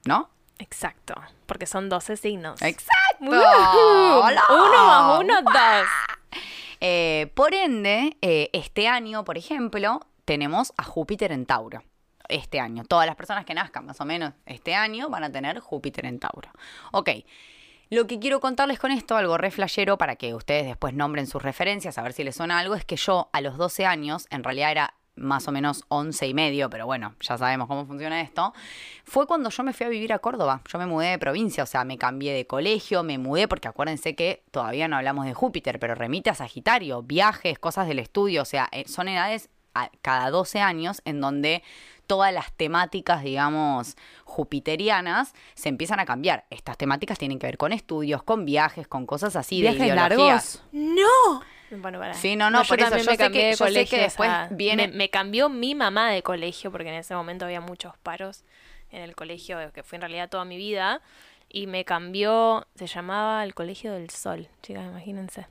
¿No? 0.06 0.30
Exacto. 0.58 1.14
Porque 1.46 1.66
son 1.66 1.88
12 1.88 2.16
signos. 2.16 2.62
¡Exacto! 2.62 2.94
Uno 3.20 4.86
más 4.86 5.20
uno, 5.20 5.42
dos. 5.42 5.86
Eh, 6.86 7.32
por 7.32 7.54
ende, 7.54 8.18
eh, 8.20 8.50
este 8.52 8.88
año, 8.88 9.24
por 9.24 9.38
ejemplo, 9.38 10.00
tenemos 10.26 10.74
a 10.76 10.82
Júpiter 10.82 11.32
en 11.32 11.46
Tauro. 11.46 11.82
Este 12.28 12.60
año. 12.60 12.84
Todas 12.84 13.06
las 13.06 13.16
personas 13.16 13.46
que 13.46 13.54
nazcan 13.54 13.86
más 13.86 14.02
o 14.02 14.04
menos 14.04 14.34
este 14.44 14.74
año 14.74 15.08
van 15.08 15.24
a 15.24 15.32
tener 15.32 15.60
Júpiter 15.60 16.04
en 16.04 16.18
Tauro. 16.18 16.50
Ok. 16.92 17.08
Lo 17.88 18.06
que 18.06 18.18
quiero 18.18 18.38
contarles 18.38 18.78
con 18.78 18.90
esto, 18.90 19.16
algo 19.16 19.38
re 19.38 19.50
para 19.98 20.16
que 20.16 20.34
ustedes 20.34 20.66
después 20.66 20.92
nombren 20.92 21.26
sus 21.26 21.42
referencias, 21.42 21.96
a 21.96 22.02
ver 22.02 22.12
si 22.12 22.22
les 22.22 22.36
suena 22.36 22.58
algo, 22.58 22.74
es 22.74 22.84
que 22.84 22.96
yo 22.96 23.30
a 23.32 23.40
los 23.40 23.56
12 23.56 23.86
años, 23.86 24.26
en 24.28 24.44
realidad 24.44 24.70
era 24.70 24.94
más 25.16 25.46
o 25.48 25.52
menos 25.52 25.84
11 25.88 26.26
y 26.26 26.34
medio, 26.34 26.68
pero 26.70 26.86
bueno, 26.86 27.14
ya 27.20 27.38
sabemos 27.38 27.68
cómo 27.68 27.86
funciona 27.86 28.20
esto, 28.20 28.52
fue 29.04 29.26
cuando 29.26 29.50
yo 29.50 29.62
me 29.62 29.72
fui 29.72 29.86
a 29.86 29.88
vivir 29.88 30.12
a 30.12 30.18
Córdoba. 30.18 30.60
Yo 30.68 30.78
me 30.78 30.86
mudé 30.86 31.08
de 31.10 31.18
provincia, 31.18 31.62
o 31.62 31.66
sea, 31.66 31.84
me 31.84 31.98
cambié 31.98 32.32
de 32.34 32.46
colegio, 32.46 33.02
me 33.02 33.18
mudé, 33.18 33.46
porque 33.46 33.68
acuérdense 33.68 34.14
que 34.16 34.42
todavía 34.50 34.88
no 34.88 34.96
hablamos 34.96 35.24
de 35.26 35.34
Júpiter, 35.34 35.78
pero 35.78 35.94
remite 35.94 36.30
a 36.30 36.34
Sagitario, 36.34 37.02
viajes, 37.02 37.58
cosas 37.58 37.86
del 37.86 38.00
estudio, 38.00 38.42
o 38.42 38.44
sea, 38.44 38.68
eh, 38.72 38.84
son 38.88 39.08
edades 39.08 39.50
a- 39.74 39.90
cada 40.02 40.30
12 40.30 40.60
años 40.60 41.00
en 41.04 41.20
donde 41.20 41.62
todas 42.06 42.32
las 42.34 42.52
temáticas, 42.52 43.22
digamos, 43.22 43.96
jupiterianas 44.24 45.32
se 45.54 45.68
empiezan 45.68 46.00
a 46.00 46.04
cambiar. 46.04 46.44
Estas 46.50 46.76
temáticas 46.76 47.18
tienen 47.18 47.38
que 47.38 47.46
ver 47.46 47.56
con 47.56 47.72
estudios, 47.72 48.22
con 48.22 48.44
viajes, 48.44 48.86
con 48.86 49.06
cosas 49.06 49.36
así 49.36 49.56
de 49.62 49.70
¿Viajes 49.70 49.86
ideología. 49.86 50.26
largos? 50.26 50.62
¡No! 50.72 51.42
Bueno, 51.80 51.98
para. 51.98 52.14
Sí, 52.14 52.36
no, 52.36 52.50
no, 52.50 52.62
por 52.64 52.78
eso 52.80 52.90
también 52.90 53.04
yo 53.06 53.10
me 53.10 53.16
sé 53.16 53.22
cambié 53.22 53.40
que- 53.42 53.46
de 53.46 53.52
yo 53.52 53.56
sé 53.56 53.64
que 53.64 53.74
colegio, 53.74 53.98
después 54.00 54.28
o 54.30 54.32
sea, 54.32 54.48
viene- 54.50 54.88
Me, 54.88 54.94
me 54.96 55.10
cambió 55.10 55.48
mi 55.48 55.74
mamá 55.74 56.10
de 56.10 56.22
colegio, 56.22 56.70
porque 56.72 56.88
en 56.88 56.94
ese 56.96 57.14
momento 57.14 57.44
había 57.44 57.60
muchos 57.60 57.96
paros 57.98 58.44
en 58.90 59.02
el 59.02 59.14
colegio, 59.16 59.58
que 59.72 59.82
fue 59.82 59.96
en 59.96 60.02
realidad 60.02 60.28
toda 60.28 60.44
mi 60.44 60.56
vida. 60.56 61.00
Y 61.50 61.68
me 61.68 61.84
cambió, 61.84 62.66
se 62.74 62.88
llamaba 62.88 63.44
el 63.44 63.54
Colegio 63.54 63.92
del 63.92 64.10
Sol, 64.10 64.48
chicas, 64.60 64.84
imagínense. 64.86 65.46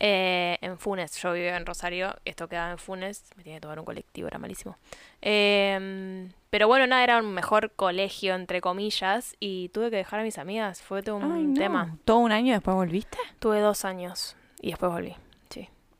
Eh, 0.00 0.58
en 0.60 0.76
Funes, 0.76 1.22
yo 1.22 1.32
vivía 1.34 1.56
en 1.56 1.64
Rosario, 1.66 2.16
esto 2.24 2.48
quedaba 2.48 2.72
en 2.72 2.78
Funes, 2.78 3.22
me 3.36 3.44
tenía 3.44 3.58
que 3.58 3.60
tomar 3.60 3.78
un 3.78 3.84
colectivo, 3.84 4.26
era 4.26 4.38
malísimo. 4.38 4.76
Eh, 5.22 6.28
pero 6.50 6.66
bueno, 6.66 6.86
nada, 6.86 7.04
era 7.04 7.18
un 7.18 7.32
mejor 7.32 7.70
colegio, 7.76 8.34
entre 8.34 8.60
comillas, 8.60 9.36
y 9.38 9.68
tuve 9.68 9.90
que 9.90 9.96
dejar 9.96 10.20
a 10.20 10.22
mis 10.24 10.38
amigas, 10.38 10.82
fue 10.82 11.02
todo 11.02 11.16
un 11.16 11.30
Ay, 11.30 11.44
no. 11.44 11.54
tema. 11.54 11.96
¿Todo 12.04 12.18
un 12.18 12.32
año 12.32 12.52
después 12.54 12.74
volviste? 12.74 13.18
Tuve 13.38 13.60
dos 13.60 13.84
años 13.84 14.36
y 14.60 14.70
después 14.70 14.90
volví, 14.90 15.14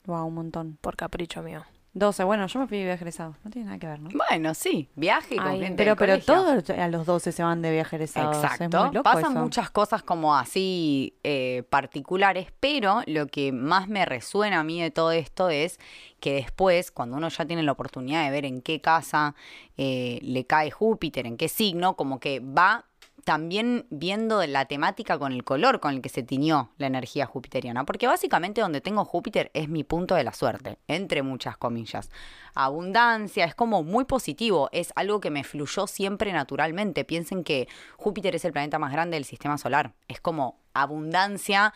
Wow, 0.06 0.26
un 0.26 0.34
montón. 0.34 0.78
por 0.80 0.96
capricho 0.96 1.42
mío. 1.42 1.64
12, 1.94 2.24
bueno, 2.24 2.46
yo 2.46 2.60
me 2.60 2.66
fui 2.66 2.76
de 2.76 2.84
viaje 2.84 3.04
egresado. 3.04 3.36
No 3.42 3.50
tiene 3.50 3.66
nada 3.68 3.78
que 3.78 3.86
ver, 3.86 4.00
¿no? 4.00 4.10
Bueno, 4.12 4.52
sí, 4.52 4.90
viaje 4.96 5.36
con 5.36 5.46
Ay, 5.46 5.60
gente 5.60 5.76
Pero, 5.82 5.92
del 5.92 5.98
pero 5.98 6.12
colegio. 6.12 6.34
todos 6.62 6.78
a 6.78 6.88
los 6.88 7.06
12 7.06 7.32
se 7.32 7.42
van 7.42 7.62
de 7.62 7.70
viaje 7.72 7.96
egresados. 7.96 8.36
Es 8.36 8.44
Exacto. 8.44 8.84
muy 8.84 8.94
loco 8.96 9.02
Pasan 9.04 9.32
eso. 9.32 9.40
muchas 9.42 9.70
cosas 9.70 10.02
como 10.02 10.36
así 10.36 11.16
eh, 11.24 11.62
particulares, 11.70 12.48
pero 12.60 13.00
lo 13.06 13.26
que 13.28 13.50
más 13.50 13.88
me 13.88 14.04
resuena 14.04 14.60
a 14.60 14.62
mí 14.62 14.78
de 14.82 14.90
todo 14.90 15.10
esto 15.10 15.48
es 15.48 15.80
que 16.20 16.34
después, 16.34 16.90
cuando 16.90 17.16
uno 17.16 17.30
ya 17.30 17.46
tiene 17.46 17.62
la 17.62 17.72
oportunidad 17.72 18.24
de 18.26 18.30
ver 18.30 18.44
en 18.44 18.60
qué 18.60 18.82
casa 18.82 19.34
eh, 19.78 20.18
le 20.20 20.44
cae 20.44 20.70
Júpiter, 20.70 21.26
en 21.26 21.38
qué 21.38 21.48
signo, 21.48 21.96
como 21.96 22.20
que 22.20 22.40
va 22.40 22.84
también 23.26 23.86
viendo 23.90 24.46
la 24.46 24.66
temática 24.66 25.18
con 25.18 25.32
el 25.32 25.42
color 25.42 25.80
con 25.80 25.92
el 25.94 26.00
que 26.00 26.08
se 26.08 26.22
tiñó 26.22 26.70
la 26.78 26.86
energía 26.86 27.26
jupiteriana, 27.26 27.84
porque 27.84 28.06
básicamente 28.06 28.60
donde 28.60 28.80
tengo 28.80 29.04
Júpiter 29.04 29.50
es 29.52 29.68
mi 29.68 29.82
punto 29.82 30.14
de 30.14 30.22
la 30.22 30.32
suerte, 30.32 30.78
entre 30.86 31.24
muchas 31.24 31.56
comillas. 31.56 32.08
Abundancia, 32.54 33.44
es 33.44 33.56
como 33.56 33.82
muy 33.82 34.04
positivo, 34.04 34.68
es 34.70 34.92
algo 34.94 35.18
que 35.18 35.32
me 35.32 35.42
fluyó 35.42 35.88
siempre 35.88 36.32
naturalmente. 36.32 37.04
Piensen 37.04 37.42
que 37.42 37.66
Júpiter 37.96 38.36
es 38.36 38.44
el 38.44 38.52
planeta 38.52 38.78
más 38.78 38.92
grande 38.92 39.16
del 39.16 39.24
sistema 39.24 39.58
solar, 39.58 39.94
es 40.06 40.20
como 40.20 40.60
abundancia 40.72 41.74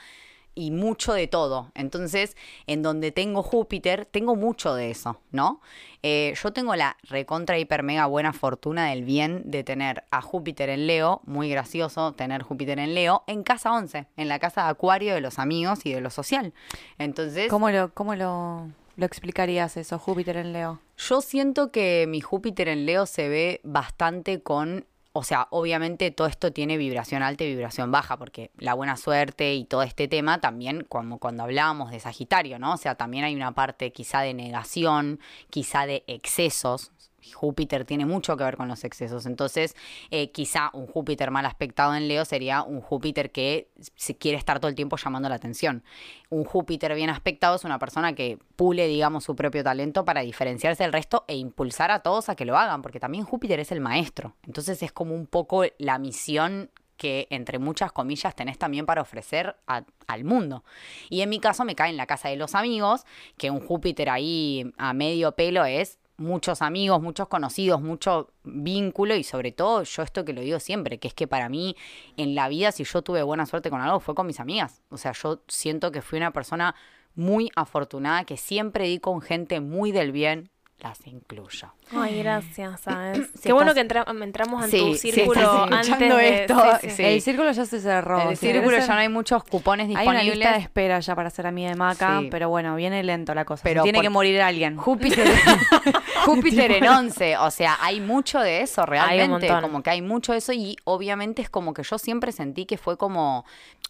y 0.55 0.71
mucho 0.71 1.13
de 1.13 1.27
todo. 1.27 1.71
Entonces, 1.75 2.37
en 2.67 2.83
donde 2.83 3.13
tengo 3.13 3.43
Júpiter, 3.43 4.07
tengo 4.07 4.37
mucho 4.37 4.75
de 4.75 4.91
eso, 4.91 5.21
¿no? 5.31 5.61
Eh, 6.03 6.35
yo 6.43 6.53
tengo 6.53 6.75
la 6.77 6.97
recontra 7.03 7.59
hiper 7.59 7.83
mega 7.83 8.07
buena 8.07 8.33
fortuna 8.33 8.89
del 8.91 9.05
bien 9.05 9.43
de 9.45 9.65
tener 9.65 10.05
a 10.11 10.23
Júpiter 10.23 10.71
en 10.71 10.87
Leo, 10.87 11.21
muy 11.25 11.51
gracioso 11.51 12.13
tener 12.13 12.43
Júpiter 12.43 12.79
en 12.79 12.95
Leo, 12.95 13.23
en 13.27 13.43
casa 13.43 13.73
11, 13.73 14.07
en 14.17 14.29
la 14.29 14.39
casa 14.39 14.65
de 14.65 14.71
Acuario 14.71 15.15
de 15.15 15.21
los 15.21 15.39
amigos 15.39 15.81
y 15.85 15.93
de 15.93 16.01
lo 16.01 16.11
social. 16.11 16.53
Entonces, 16.99 17.49
¿Cómo 17.49 17.71
lo, 17.71 17.93
cómo 17.93 18.15
lo, 18.15 18.69
lo 18.97 19.07
explicarías 19.07 19.77
eso, 19.77 19.99
Júpiter 19.99 20.37
en 20.37 20.53
Leo? 20.53 20.81
yo 21.09 21.21
siento 21.23 21.73
que 21.73 22.07
mi 22.09 22.21
Júpiter 22.21 22.69
en 22.69 22.85
Leo 22.85 23.07
se 23.07 23.29
ve 23.29 23.61
bastante 23.65 24.43
con 24.43 24.87
o 25.13 25.25
sea, 25.25 25.49
obviamente 25.51 26.11
todo 26.11 26.29
esto 26.29 26.53
tiene 26.53 26.77
vibración 26.77 27.23
alta 27.23 27.45
y 27.45 27.49
vibración 27.49 27.91
baja, 27.91 28.17
porque 28.17 28.51
la 28.59 28.75
buena 28.75 28.97
suerte 28.97 29.55
y 29.55 29.65
todo 29.65 29.83
este 29.83 30.07
tema 30.07 30.41
también, 30.41 30.85
como 30.89 31.19
cuando 31.19 31.43
hablábamos 31.43 31.91
de 31.91 31.99
Sagitario, 31.99 32.59
¿no? 32.59 32.75
O 32.75 32.77
sea, 32.77 32.95
también 32.95 33.25
hay 33.25 33.35
una 33.35 33.53
parte 33.53 33.93
quizá 33.93 34.21
de 34.21 34.35
negación, 34.35 35.19
quizá 35.51 35.87
de 35.87 36.05
excesos. 36.07 36.93
Júpiter 37.35 37.85
tiene 37.85 38.07
mucho 38.07 38.37
que 38.37 38.45
ver 38.45 38.57
con 38.57 38.69
los 38.69 38.85
excesos. 38.85 39.27
Entonces, 39.27 39.77
eh, 40.11 40.31
quizá 40.31 40.71
un 40.73 40.87
Júpiter 40.87 41.31
mal 41.31 41.47
aspectado 41.47 41.95
en 41.95 42.09
Leo 42.09 42.25
sería 42.25 42.63
un 42.63 42.81
Júpiter 42.81 43.31
que 43.31 43.69
se 43.97 44.17
quiere 44.17 44.39
estar 44.39 44.61
todo 44.61 44.69
el 44.69 44.75
tiempo 44.75 44.97
llamando 44.97 45.29
la 45.29 45.35
atención. 45.37 45.83
Un 46.29 46.45
Júpiter 46.45 46.95
bien 46.95 47.11
aspectado 47.11 47.57
es 47.57 47.65
una 47.65 47.79
persona 47.79 48.15
que 48.15 48.39
pule, 48.57 48.87
digamos, 48.87 49.25
su 49.25 49.37
propio 49.37 49.63
talento 49.63 50.05
para 50.05 50.23
diferenciarse 50.23 50.83
del 50.83 50.93
resto 50.93 51.25
e 51.29 51.37
impulsar 51.37 51.91
a 51.91 52.01
todos 52.01 52.29
a 52.29 52.37
que 52.37 52.45
lo 52.45 52.57
hagan, 52.57 52.83
porque 52.83 53.01
también 53.01 53.25
Júpiter 53.25 53.61
es 53.61 53.73
el 53.73 53.81
maestro. 53.81 54.35
Entonces 54.47 54.83
es 54.83 54.93
como 54.93 55.15
un 55.15 55.27
poco 55.27 55.65
la 55.79 55.99
misión 55.99 56.71
que 57.01 57.27
entre 57.31 57.59
muchas 57.59 57.93
comillas 57.93 58.37
tenés 58.37 58.59
también 58.59 58.85
para 58.85 59.01
ofrecer 59.01 59.57
al 59.67 60.25
mundo. 60.25 60.65
Y 61.09 61.23
en 61.23 61.31
mi 61.31 61.41
caso 61.41 61.65
me 61.65 61.75
cae 61.75 61.89
en 61.89 61.97
la 61.97 62.05
casa 62.05 62.29
de 62.29 62.37
los 62.37 62.55
amigos, 62.55 63.07
que 63.39 63.51
un 63.51 63.61
Júpiter 63.61 64.11
ahí 64.11 64.71
a 64.77 64.93
medio 64.93 65.33
pelo 65.33 65.65
es 65.65 65.99
muchos 66.21 66.63
amigos, 66.63 67.01
muchos 67.03 67.27
conocidos, 67.29 67.81
mucho 67.81 68.31
vínculo 68.45 69.15
y 69.17 69.25
sobre 69.25 69.53
todo 69.53 69.83
yo 69.83 70.03
esto 70.03 70.25
que 70.25 70.33
lo 70.33 70.43
digo 70.43 70.61
siempre, 70.61 70.99
que 70.99 71.09
es 71.09 71.15
que 71.15 71.27
para 71.27 71.49
mí 71.49 71.75
en 72.17 72.35
la 72.35 72.49
vida 72.49 72.71
si 72.73 72.85
yo 72.85 73.03
tuve 73.03 73.23
buena 73.23 73.47
suerte 73.47 73.71
con 73.71 73.81
algo 73.81 73.99
fue 74.01 74.15
con 74.15 74.27
mis 74.27 74.39
amigas. 74.39 74.83
O 74.91 74.99
sea, 74.99 75.13
yo 75.13 75.43
siento 75.49 75.91
que 75.91 76.03
fui 76.03 76.19
una 76.19 76.31
persona 76.33 76.75
muy 77.17 77.51
afortunada, 77.57 78.25
que 78.25 78.37
siempre 78.37 78.85
di 78.85 78.99
con 79.01 79.21
gente 79.21 79.61
muy 79.61 79.91
del 79.93 80.13
bien, 80.13 80.51
las 80.79 81.07
incluyo. 81.07 81.75
Ay, 81.93 82.23
gracias, 82.23 82.81
¿sabes? 82.85 83.29
Si 83.35 83.43
Qué 83.43 83.53
bueno 83.53 83.75
que 83.75 83.81
entra- 83.81 84.07
entramos 84.23 84.65
en 84.65 84.71
Sí, 84.71 84.79
tu 84.79 84.95
si 84.95 85.13
círculo 85.13 85.41
estás 85.43 85.61
antes 85.65 85.89
escuchando 85.89 86.17
de... 86.17 86.41
esto, 86.43 86.63
sí, 86.81 86.89
sí. 86.89 86.97
sí. 86.97 87.05
El 87.05 87.21
círculo 87.21 87.53
ya 87.53 87.67
se 87.67 87.81
cerró. 87.81 88.31
El 88.31 88.37
si 88.39 88.47
círculo 88.51 88.79
ya 88.79 88.87
no 88.87 88.95
hay 88.95 89.09
muchos 89.11 89.45
cupones 89.45 89.89
Hay 89.89 89.93
una 89.93 90.01
disponibles. 90.21 90.37
lista 90.39 90.53
de 90.55 90.59
espera 90.61 91.01
ya 91.01 91.15
para 91.15 91.29
ser 91.29 91.47
amiga 91.49 91.69
de 91.69 91.77
Maca, 91.77 92.21
Sí. 92.21 92.29
pero 92.31 92.49
bueno, 92.49 92.77
viene 92.77 93.03
lento 93.03 93.35
la 93.35 93.45
cosa. 93.45 93.63
Pero 93.63 93.83
Tiene 93.83 93.99
por- 93.99 94.05
que 94.05 94.09
morir 94.09 94.41
alguien. 94.41 94.79
Júpiter, 94.79 95.27
Júpiter 96.25 96.71
en 96.73 96.87
11, 96.87 97.37
o 97.39 97.51
sea, 97.51 97.77
hay 97.81 98.01
mucho 98.01 98.41
de 98.41 98.61
eso 98.63 98.87
realmente, 98.87 99.49
como 99.61 99.83
que 99.83 99.91
hay 99.91 100.03
mucho 100.03 100.33
de 100.33 100.39
eso 100.39 100.53
y 100.53 100.77
obviamente 100.85 101.43
es 101.43 101.51
como 101.51 101.75
que 101.75 101.83
yo 101.83 101.99
siempre 101.99 102.33
sentí 102.33 102.67
que 102.67 102.77
fue 102.79 102.97
como, 102.97 103.45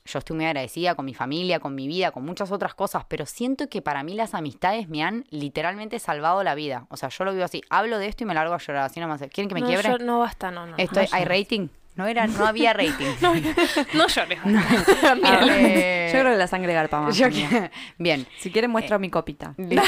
yo 0.04 0.18
estoy 0.18 0.36
muy 0.36 0.46
agradecida 0.46 0.94
con 0.94 1.04
mi 1.04 1.14
familia, 1.14 1.60
con 1.60 1.74
mi 1.74 1.86
vida, 1.88 2.10
con 2.10 2.24
muchas 2.24 2.50
otras 2.52 2.74
cosas, 2.74 3.04
pero 3.08 3.26
siento 3.26 3.68
que 3.68 3.82
para 3.82 4.02
mí 4.02 4.14
las 4.14 4.34
amistades 4.34 4.88
me 4.88 5.02
han 5.02 5.24
literalmente 5.30 5.98
salvado 5.98 6.42
la 6.42 6.54
vida, 6.54 6.86
o 6.90 6.96
sea, 6.96 7.08
yo 7.08 7.24
lo 7.24 7.32
vivo 7.32 7.44
así, 7.44 7.62
hablo 7.70 7.98
de 7.98 8.06
esto 8.08 8.24
y 8.24 8.26
me 8.26 8.34
largo 8.34 8.54
a 8.54 8.58
llorar, 8.58 8.84
así 8.84 9.00
nomás, 9.00 9.20
¿quieren 9.32 9.48
que 9.48 9.54
me 9.54 9.60
no, 9.60 9.66
quiebre? 9.66 9.88
yo- 9.90 9.98
no 9.98 10.18
basta, 10.20 10.50
no, 10.50 10.66
no. 10.66 10.76
Estoy, 10.78 11.04
no, 11.04 11.16
¿Hay 11.16 11.24
rating? 11.24 11.68
No, 11.96 12.06
era, 12.06 12.26
no 12.28 12.46
había 12.46 12.72
rating. 12.72 13.04
no 13.94 14.06
llores. 14.06 14.38
A 15.04 15.44
ver, 15.44 16.10
Yo 16.12 16.20
creo 16.20 16.32
que 16.32 16.38
la 16.38 16.46
sangre 16.46 16.72
garpa 16.72 17.00
más. 17.00 17.16
yo 17.16 17.26
amiga. 17.26 17.48
que- 17.48 17.70
Bien. 17.98 18.26
Si 18.38 18.50
quieren 18.50 18.70
muestro 18.70 18.98
mi 18.98 19.10
copita. 19.10 19.54
Bueno. 19.58 19.80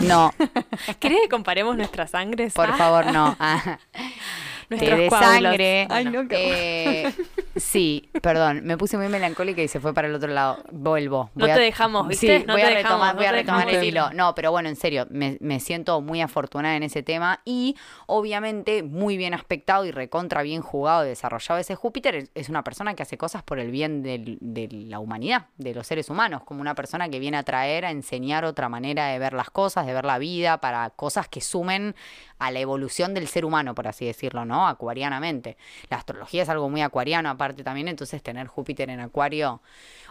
No, 0.00 0.32
¿Querés 1.00 1.20
que 1.22 1.28
comparemos 1.28 1.76
nuestras 1.76 2.10
sangres? 2.10 2.52
por 2.52 2.70
Ah, 2.70 2.76
favor, 2.76 3.06
no. 3.12 3.36
Nuestros 4.68 4.90
Té 4.96 5.02
de 5.02 5.08
coágulos. 5.08 5.42
sangre. 5.44 5.86
Ay, 5.90 6.04
no, 6.06 6.26
qué 6.28 7.06
Eh, 7.06 7.12
sí, 7.56 8.08
perdón, 8.20 8.62
me 8.64 8.76
puse 8.76 8.96
muy 8.98 9.08
melancólica 9.08 9.62
y 9.62 9.68
se 9.68 9.78
fue 9.80 9.94
para 9.94 10.08
el 10.08 10.14
otro 10.14 10.28
lado. 10.28 10.58
Vuelvo. 10.72 11.30
No 11.34 11.46
Voy 11.46 11.54
te 11.54 11.60
a- 11.60 11.62
dejamos, 11.62 12.02
Sí, 12.16 12.26
¿viste? 12.28 12.44
No 12.46 12.54
voy 12.54 12.62
te 12.62 12.66
a 12.66 12.70
dejamos, 12.70 12.84
retomar, 13.06 13.14
no 13.14 13.18
voy 13.18 13.26
a 13.26 13.30
te 13.30 13.36
retomar 13.36 13.68
el 13.70 13.84
hilo. 13.84 14.10
No, 14.12 14.34
pero 14.34 14.50
bueno, 14.50 14.68
en 14.68 14.76
serio, 14.76 15.06
me, 15.10 15.36
me 15.40 15.60
siento 15.60 16.00
muy 16.00 16.20
afortunada 16.20 16.76
en 16.76 16.82
ese 16.82 17.02
tema 17.02 17.40
y 17.44 17.76
obviamente 18.06 18.82
muy 18.82 19.16
bien 19.16 19.34
aspectado 19.34 19.84
y 19.84 19.90
recontra 19.90 20.42
bien 20.42 20.62
jugado 20.62 21.04
y 21.04 21.08
desarrollado 21.08 21.60
ese 21.60 21.74
Júpiter. 21.76 22.14
Es, 22.16 22.30
es 22.34 22.48
una 22.48 22.64
persona 22.64 22.94
que 22.94 23.02
hace 23.02 23.16
cosas 23.18 23.42
por 23.42 23.58
el 23.58 23.70
bien 23.70 24.02
del- 24.02 24.38
de 24.40 24.68
la 24.70 24.98
humanidad, 24.98 25.46
de 25.58 25.74
los 25.74 25.86
seres 25.86 26.10
humanos, 26.10 26.42
como 26.44 26.60
una 26.60 26.74
persona 26.74 27.08
que 27.08 27.18
viene 27.18 27.36
a 27.36 27.42
traer, 27.42 27.84
a 27.84 27.90
enseñar 27.90 28.44
otra 28.44 28.68
manera 28.68 29.06
de 29.08 29.18
ver 29.18 29.32
las 29.32 29.50
cosas, 29.50 29.86
de 29.86 29.92
ver 29.94 30.04
la 30.04 30.18
vida, 30.18 30.58
para 30.58 30.90
cosas 30.90 31.28
que 31.28 31.40
sumen 31.40 31.94
a 32.38 32.50
la 32.50 32.60
evolución 32.60 33.14
del 33.14 33.28
ser 33.28 33.44
humano, 33.44 33.74
por 33.74 33.88
así 33.88 34.04
decirlo, 34.04 34.44
¿no? 34.44 34.68
Acuarianamente. 34.68 35.56
La 35.88 35.96
astrología 35.96 36.42
es 36.42 36.48
algo 36.48 36.68
muy 36.68 36.82
acuariano 36.82 37.30
aparte 37.30 37.62
también, 37.62 37.88
entonces 37.88 38.22
tener 38.22 38.46
Júpiter 38.46 38.90
en 38.90 39.00
Acuario. 39.00 39.62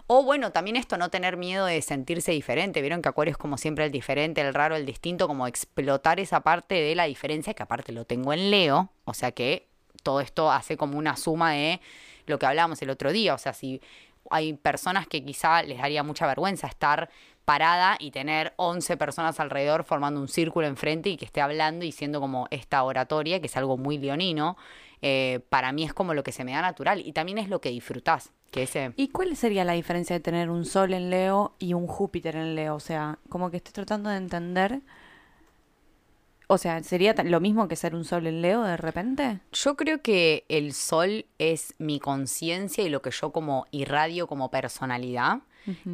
O 0.07 0.23
bueno, 0.23 0.51
también 0.51 0.75
esto, 0.75 0.97
no 0.97 1.09
tener 1.09 1.37
miedo 1.37 1.65
de 1.65 1.81
sentirse 1.81 2.31
diferente. 2.31 2.81
Vieron 2.81 3.01
que 3.01 3.09
Acuario 3.09 3.31
es 3.31 3.37
como 3.37 3.57
siempre 3.57 3.85
el 3.85 3.91
diferente, 3.91 4.41
el 4.41 4.53
raro, 4.53 4.75
el 4.75 4.85
distinto, 4.85 5.27
como 5.27 5.47
explotar 5.47 6.19
esa 6.19 6.41
parte 6.41 6.75
de 6.75 6.95
la 6.95 7.05
diferencia, 7.05 7.53
que 7.53 7.63
aparte 7.63 7.91
lo 7.91 8.05
tengo 8.05 8.33
en 8.33 8.51
Leo, 8.51 8.89
o 9.05 9.13
sea 9.13 9.31
que 9.31 9.67
todo 10.03 10.21
esto 10.21 10.51
hace 10.51 10.77
como 10.77 10.97
una 10.97 11.15
suma 11.15 11.53
de 11.53 11.81
lo 12.27 12.37
que 12.39 12.45
hablábamos 12.45 12.81
el 12.81 12.89
otro 12.89 13.11
día, 13.11 13.33
o 13.33 13.37
sea, 13.37 13.53
si 13.53 13.81
hay 14.29 14.53
personas 14.53 15.07
que 15.07 15.23
quizá 15.23 15.63
les 15.63 15.77
daría 15.77 16.03
mucha 16.03 16.25
vergüenza 16.27 16.67
estar 16.67 17.09
parada 17.45 17.95
y 17.99 18.11
tener 18.11 18.53
11 18.57 18.97
personas 18.97 19.39
alrededor 19.39 19.83
formando 19.83 20.19
un 20.19 20.27
círculo 20.27 20.67
enfrente 20.67 21.09
y 21.09 21.17
que 21.17 21.25
esté 21.25 21.41
hablando 21.41 21.85
y 21.85 21.91
siendo 21.91 22.19
como 22.19 22.47
esta 22.51 22.83
oratoria, 22.83 23.39
que 23.39 23.47
es 23.47 23.55
algo 23.55 23.77
muy 23.77 23.97
leonino, 23.97 24.57
eh, 25.01 25.41
para 25.49 25.71
mí 25.71 25.83
es 25.83 25.93
como 25.93 26.13
lo 26.13 26.23
que 26.23 26.31
se 26.31 26.43
me 26.43 26.53
da 26.53 26.61
natural 26.61 27.01
y 27.05 27.13
también 27.13 27.37
es 27.37 27.47
lo 27.47 27.61
que 27.61 27.69
disfrutás, 27.69 28.31
que 28.49 28.63
ese... 28.63 28.93
¿Y 28.95 29.09
cuál 29.09 29.35
sería 29.35 29.63
la 29.63 29.73
diferencia 29.73 30.15
de 30.15 30.19
tener 30.19 30.49
un 30.49 30.65
Sol 30.65 30.93
en 30.93 31.11
Leo 31.11 31.53
y 31.59 31.73
un 31.73 31.85
Júpiter 31.85 32.35
en 32.35 32.55
Leo? 32.55 32.75
O 32.75 32.79
sea, 32.79 33.19
como 33.29 33.51
que 33.51 33.57
estoy 33.57 33.73
tratando 33.73 34.09
de 34.09 34.17
entender. 34.17 34.81
O 36.47 36.57
sea, 36.57 36.81
¿sería 36.83 37.13
lo 37.23 37.39
mismo 37.39 37.67
que 37.67 37.75
ser 37.75 37.95
un 37.95 38.05
Sol 38.05 38.25
en 38.27 38.41
Leo 38.41 38.63
de 38.63 38.77
repente? 38.77 39.41
Yo 39.51 39.75
creo 39.75 40.01
que 40.01 40.45
el 40.49 40.73
sol 40.73 41.25
es 41.37 41.75
mi 41.77 41.99
conciencia 41.99 42.83
y 42.83 42.89
lo 42.89 43.01
que 43.01 43.11
yo 43.11 43.31
como 43.31 43.65
irradio 43.71 44.27
como 44.27 44.49
personalidad. 44.49 45.39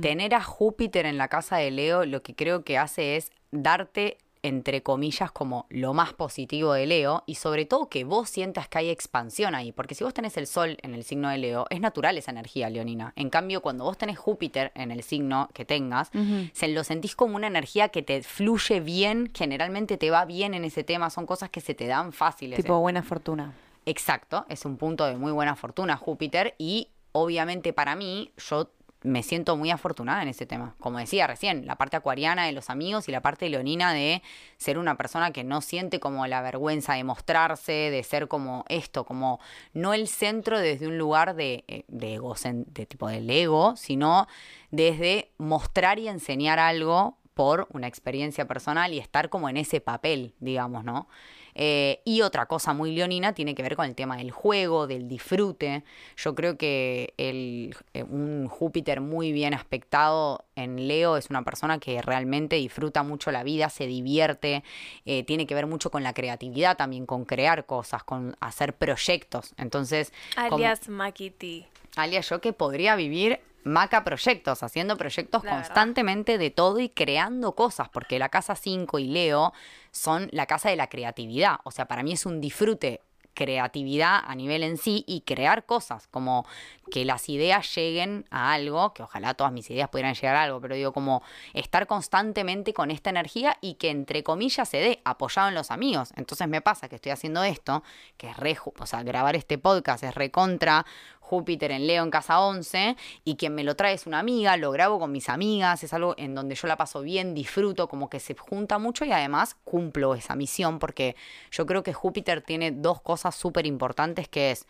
Tener 0.02 0.34
a 0.34 0.42
Júpiter 0.42 1.06
en 1.06 1.18
la 1.18 1.28
casa 1.28 1.58
de 1.58 1.72
Leo 1.72 2.06
lo 2.06 2.22
que 2.24 2.36
creo 2.36 2.64
que 2.64 2.78
hace 2.78 3.16
es 3.16 3.32
darte 3.52 4.18
entre 4.44 4.82
comillas 4.82 5.32
como 5.32 5.66
lo 5.70 5.94
más 5.94 6.14
positivo 6.14 6.74
de 6.74 6.86
Leo 6.88 7.24
y 7.26 7.36
sobre 7.36 7.66
todo 7.66 7.90
que 7.90 8.04
vos 8.04 8.30
sientas 8.30 8.68
que 8.68 8.80
hay 8.80 8.90
expansión 8.90 9.56
ahí, 9.56 9.72
porque 9.72 9.96
si 9.96 10.04
vos 10.04 10.14
tenés 10.14 10.38
el 10.38 10.48
sol 10.48 10.78
en 10.82 10.96
el 10.96 11.04
signo 11.04 11.30
de 11.30 11.38
Leo, 11.38 11.66
es 11.70 11.80
natural 11.80 12.18
esa 12.18 12.32
energía 12.32 12.70
leonina. 12.70 13.14
En 13.16 13.30
cambio, 13.30 13.62
cuando 13.62 13.84
vos 13.84 13.98
tenés 13.98 14.18
Júpiter 14.18 14.72
en 14.76 14.92
el 14.92 15.04
signo 15.04 15.50
que 15.54 15.66
tengas, 15.66 16.10
se 16.54 16.68
lo 16.68 16.84
sentís 16.84 17.16
como 17.16 17.36
una 17.36 17.48
energía 17.48 17.90
que 17.90 18.02
te 18.02 18.24
fluye 18.24 18.80
bien, 18.80 19.32
generalmente 19.34 19.98
te 19.98 20.10
va 20.10 20.26
bien 20.26 20.54
en 20.54 20.66
ese 20.66 20.84
tema, 20.84 21.10
son 21.10 21.26
cosas 21.26 21.50
que 21.50 21.62
se 21.62 21.76
te 21.76 21.88
dan 21.88 22.14
fáciles. 22.14 22.58
Tipo 22.58 22.80
buena 22.80 23.04
fortuna. 23.04 23.54
Exacto, 23.86 24.46
es 24.50 24.66
un 24.66 24.78
punto 24.78 25.06
de 25.06 25.18
muy 25.18 25.32
buena 25.32 25.56
fortuna 25.56 25.98
Júpiter 25.98 26.56
y 26.58 26.90
obviamente 27.14 27.74
para 27.74 27.96
mí 27.96 28.32
yo 28.38 28.70
me 29.04 29.24
siento 29.24 29.58
muy 29.58 29.72
afortunada 29.72 30.22
en 30.22 30.28
ese 30.28 30.46
tema. 30.46 30.76
Como 30.80 31.00
decía 31.00 31.28
recién, 31.28 31.66
la 31.66 31.76
parte 31.76 31.98
acuariana 31.98 32.46
de 32.46 32.52
los 32.52 32.70
amigos 32.70 33.08
y 33.08 33.12
la 33.12 33.22
parte 33.22 33.50
leonina 33.50 33.94
de 33.94 34.22
ser 34.58 34.78
una 34.78 34.96
persona 34.96 35.32
que 35.32 35.44
no 35.44 35.62
siente 35.62 36.00
como 36.00 36.28
la 36.28 36.42
vergüenza 36.42 36.94
de 36.94 37.04
mostrarse, 37.04 37.72
de 37.72 38.04
ser 38.04 38.28
como 38.28 38.66
esto, 38.70 39.06
como 39.06 39.40
no 39.74 39.94
el 39.94 40.08
centro 40.08 40.60
desde 40.60 40.88
un 40.88 40.98
lugar 40.98 41.36
de, 41.36 41.64
eh, 41.68 41.84
de 41.88 42.16
ego, 42.16 42.36
de 42.44 42.86
tipo 42.86 43.08
del 43.08 43.30
ego, 43.30 43.76
sino 43.76 44.28
desde 44.70 45.32
mostrar 45.38 45.98
y 45.98 46.08
enseñar 46.08 46.60
algo 46.60 47.18
por 47.34 47.68
una 47.72 47.88
experiencia 47.88 48.48
personal 48.48 48.94
y 48.94 49.00
estar 49.00 49.30
como 49.30 49.50
en 49.50 49.58
ese 49.58 49.82
papel, 49.82 50.36
digamos, 50.40 50.84
¿no? 50.84 51.08
Eh, 51.56 52.02
y 52.06 52.22
otra 52.22 52.46
cosa 52.46 52.74
muy 52.74 52.94
leonina 52.94 53.34
tiene 53.34 53.56
que 53.56 53.64
ver 53.64 53.76
con 53.76 53.86
el 53.86 53.96
tema 53.96 54.18
del 54.18 54.32
juego, 54.32 54.88
del 54.88 55.08
disfrute. 55.08 55.84
Yo 56.18 56.36
creo 56.36 56.58
que 56.58 57.14
el, 57.18 57.76
eh, 57.94 58.04
un 58.04 58.48
Júpiter 58.48 59.02
muy 59.02 59.32
bien 59.32 59.54
aspectado 59.54 60.46
en 60.56 60.88
Leo 60.88 61.18
es 61.18 61.30
una 61.30 61.44
persona 61.44 61.80
que 61.80 62.02
realmente 62.02 62.56
disfruta 62.56 63.04
mucho 63.04 63.32
la 63.32 63.44
vida, 63.44 63.70
se 63.70 63.88
divierte, 63.88 64.64
eh, 65.06 65.24
tiene 65.24 65.48
que 65.48 65.56
ver 65.56 65.68
mucho 65.68 65.92
con 65.92 66.04
la 66.04 66.14
creatividad 66.14 66.78
también, 66.78 67.06
con 67.06 67.26
crear 67.26 67.66
cosas, 67.66 68.04
con 68.04 68.36
hacer 68.40 68.74
proyectos. 68.74 69.54
Entonces, 69.58 70.14
Alias 70.36 70.90
Makiti. 70.90 71.66
alias 71.96 72.30
yo 72.30 72.42
que 72.42 72.54
podría 72.54 72.96
vivir 72.96 73.40
Maca 73.64 74.04
Proyectos, 74.04 74.64
haciendo 74.64 74.98
proyectos 74.98 75.44
La 75.44 75.52
verdad. 75.52 75.68
constantemente 75.68 76.38
de 76.38 76.52
todo 76.52 76.80
y 76.80 76.90
creando 76.90 77.54
cosas, 77.56 77.90
porque 77.90 78.20
la 78.20 78.30
casa 78.30 78.56
5 78.56 79.00
y 79.00 79.08
Leo 79.08 79.54
son 79.92 80.30
la 80.32 80.46
casa 80.46 80.70
de 80.70 80.76
la 80.76 80.88
creatividad. 80.88 81.60
O 81.64 81.72
sea, 81.72 81.88
para 81.88 82.04
mí 82.04 82.14
es 82.14 82.26
un 82.26 82.42
disfrute 82.42 83.02
creatividad 83.34 84.22
a 84.26 84.36
nivel 84.36 84.64
en 84.64 84.78
sí 84.78 85.04
y 85.08 85.22
crear 85.22 85.66
cosas, 85.66 86.08
como 86.08 86.46
que 86.92 87.06
las 87.06 87.30
ideas 87.30 87.74
lleguen 87.76 88.26
a 88.30 88.54
algo, 88.54 88.94
que 88.94 89.04
ojalá 89.04 89.34
todas 89.34 89.54
mis 89.54 89.70
ideas 89.70 89.90
pudieran 89.90 90.14
llegar 90.14 90.36
a 90.36 90.44
algo, 90.44 90.60
pero 90.60 90.76
digo 90.76 90.92
como 90.92 91.24
estar 91.54 91.88
constantemente 91.88 92.74
con 92.74 92.92
esta 92.92 93.10
energía 93.10 93.58
y 93.62 93.76
que 93.76 93.90
entre 93.90 94.24
comillas 94.24 94.68
se 94.68 94.78
dé 94.78 95.02
apoyado 95.06 95.48
en 95.48 95.56
los 95.56 95.72
amigos. 95.72 96.12
Entonces 96.18 96.48
me 96.48 96.62
pasa 96.62 96.90
que 96.90 96.96
estoy 96.96 97.12
haciendo 97.12 97.44
esto, 97.44 97.84
que 98.18 98.30
es 98.30 98.38
re, 98.38 98.58
o 98.78 98.86
sea, 98.86 99.04
grabar 99.04 99.36
este 99.36 99.58
podcast 99.58 100.04
es 100.04 100.14
recontra 100.14 100.86
Júpiter 101.32 101.72
en 101.72 101.88
Leo 101.88 102.04
en 102.04 102.10
casa 102.10 102.42
11 102.42 102.98
y 103.24 103.38
quien 103.38 103.56
me 103.56 103.64
lo 103.64 103.78
trae 103.78 103.94
es 103.94 104.06
una 104.06 104.20
amiga, 104.20 104.58
lo 104.58 104.70
grabo 104.70 105.00
con 105.00 105.14
mis 105.14 105.30
amigas, 105.30 105.82
es 105.82 105.94
algo 105.94 106.14
en 106.18 106.36
donde 106.36 106.56
yo 106.56 106.68
la 106.68 106.76
paso 106.76 107.00
bien, 107.00 107.34
disfruto, 107.34 107.88
como 107.88 108.10
que 108.10 108.20
se 108.20 108.36
junta 108.36 108.80
mucho 108.80 109.06
y 109.06 109.14
además 109.14 109.56
cumplo 109.64 110.14
esa 110.14 110.36
misión 110.36 110.78
porque 110.78 111.16
yo 111.50 111.66
creo 111.66 111.84
que 111.84 111.94
Júpiter 111.94 112.42
tiene 112.42 112.72
dos 112.72 113.02
cosas 113.02 113.34
súper 113.34 113.66
importantes 113.66 114.28
que 114.28 114.52
es 114.52 114.68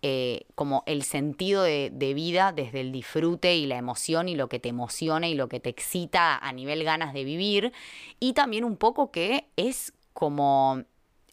eh, 0.00 0.46
como 0.54 0.82
el 0.86 1.02
sentido 1.02 1.62
de, 1.62 1.90
de 1.92 2.14
vida 2.14 2.52
desde 2.52 2.80
el 2.80 2.90
disfrute 2.90 3.54
y 3.56 3.66
la 3.66 3.76
emoción 3.76 4.30
y 4.30 4.34
lo 4.34 4.48
que 4.48 4.58
te 4.58 4.70
emociona 4.70 5.28
y 5.28 5.34
lo 5.34 5.50
que 5.50 5.60
te 5.60 5.68
excita 5.68 6.38
a 6.38 6.52
nivel 6.54 6.84
ganas 6.84 7.12
de 7.12 7.24
vivir 7.24 7.74
y 8.18 8.32
también 8.32 8.64
un 8.64 8.78
poco 8.78 9.10
que 9.10 9.50
es 9.56 9.92
como 10.14 10.84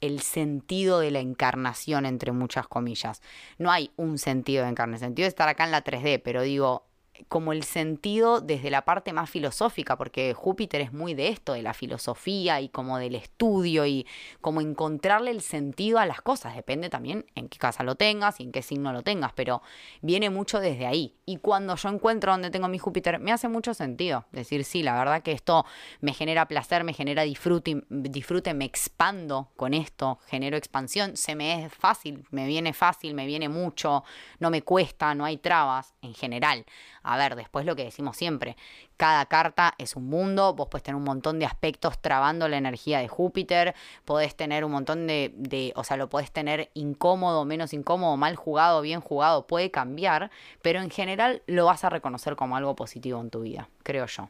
el 0.05 0.21
sentido 0.21 0.99
de 0.99 1.11
la 1.11 1.19
encarnación, 1.19 2.05
entre 2.05 2.33
muchas 2.33 2.67
comillas. 2.67 3.21
No 3.57 3.71
hay 3.71 3.91
un 3.95 4.17
sentido 4.17 4.63
de 4.63 4.69
encarnación, 4.69 5.05
el 5.05 5.09
sentido 5.11 5.25
de 5.25 5.29
estar 5.29 5.47
acá 5.47 5.63
en 5.63 5.71
la 5.71 5.83
3D, 5.83 6.21
pero 6.21 6.41
digo, 6.41 6.85
como 7.27 7.53
el 7.53 7.63
sentido 7.63 8.41
desde 8.41 8.71
la 8.71 8.85
parte 8.85 9.13
más 9.13 9.29
filosófica, 9.29 9.97
porque 9.97 10.33
Júpiter 10.33 10.81
es 10.81 10.93
muy 10.93 11.13
de 11.13 11.29
esto, 11.29 11.53
de 11.53 11.61
la 11.61 11.73
filosofía 11.73 12.61
y 12.61 12.69
como 12.69 12.97
del 12.97 13.15
estudio 13.15 13.85
y 13.85 14.07
como 14.41 14.61
encontrarle 14.61 15.31
el 15.31 15.41
sentido 15.41 15.99
a 15.99 16.05
las 16.05 16.21
cosas. 16.21 16.55
Depende 16.55 16.89
también 16.89 17.25
en 17.35 17.49
qué 17.49 17.57
casa 17.57 17.83
lo 17.83 17.95
tengas 17.95 18.39
y 18.39 18.43
en 18.43 18.51
qué 18.51 18.61
signo 18.61 18.91
lo 18.93 19.03
tengas, 19.03 19.31
pero 19.33 19.61
viene 20.01 20.29
mucho 20.29 20.59
desde 20.59 20.85
ahí. 20.85 21.15
Y 21.25 21.37
cuando 21.37 21.75
yo 21.75 21.89
encuentro 21.89 22.31
donde 22.31 22.49
tengo 22.49 22.67
mi 22.67 22.79
Júpiter, 22.79 23.19
me 23.19 23.31
hace 23.31 23.47
mucho 23.47 23.73
sentido 23.73 24.25
decir, 24.31 24.65
sí, 24.65 24.83
la 24.83 24.97
verdad 24.97 25.21
que 25.21 25.31
esto 25.31 25.65
me 26.01 26.13
genera 26.13 26.47
placer, 26.47 26.83
me 26.83 26.93
genera 26.93 27.23
disfrute, 27.23 27.83
disfrute 27.89 28.53
me 28.53 28.65
expando 28.65 29.51
con 29.55 29.73
esto, 29.73 30.19
genero 30.27 30.57
expansión, 30.57 31.15
se 31.15 31.35
me 31.35 31.65
es 31.65 31.73
fácil, 31.73 32.25
me 32.31 32.47
viene 32.47 32.73
fácil, 32.73 33.13
me 33.13 33.25
viene 33.25 33.49
mucho, 33.49 34.03
no 34.39 34.49
me 34.49 34.61
cuesta, 34.61 35.13
no 35.15 35.25
hay 35.25 35.37
trabas 35.37 35.93
en 36.01 36.13
general. 36.13 36.65
A 37.03 37.17
ver, 37.17 37.35
después 37.35 37.65
lo 37.65 37.75
que 37.75 37.83
decimos 37.83 38.17
siempre, 38.17 38.55
cada 38.97 39.25
carta 39.25 39.73
es 39.77 39.95
un 39.95 40.07
mundo, 40.07 40.53
vos 40.53 40.67
puedes 40.69 40.83
tener 40.83 40.95
un 40.95 41.03
montón 41.03 41.37
de 41.37 41.45
aspectos 41.45 41.99
trabando 41.99 42.47
la 42.47 42.57
energía 42.57 42.99
de 42.99 43.07
Júpiter, 43.07 43.75
podés 44.05 44.35
tener 44.35 44.65
un 44.65 44.71
montón 44.71 45.05
de, 45.05 45.33
de, 45.35 45.73
o 45.75 45.83
sea, 45.83 45.97
lo 45.97 46.09
podés 46.09 46.31
tener 46.31 46.69
incómodo, 46.73 47.45
menos 47.45 47.73
incómodo, 47.73 48.15
mal 48.17 48.35
jugado, 48.35 48.81
bien 48.81 49.01
jugado, 49.01 49.45
puede 49.47 49.69
cambiar, 49.69 50.31
pero 50.61 50.81
en 50.81 50.89
general 50.89 51.43
lo 51.45 51.65
vas 51.65 51.83
a 51.83 51.89
reconocer 51.89 52.35
como 52.35 52.55
algo 52.55 52.75
positivo 52.75 53.19
en 53.19 53.29
tu 53.29 53.41
vida, 53.41 53.69
creo 53.83 54.05
yo. 54.05 54.29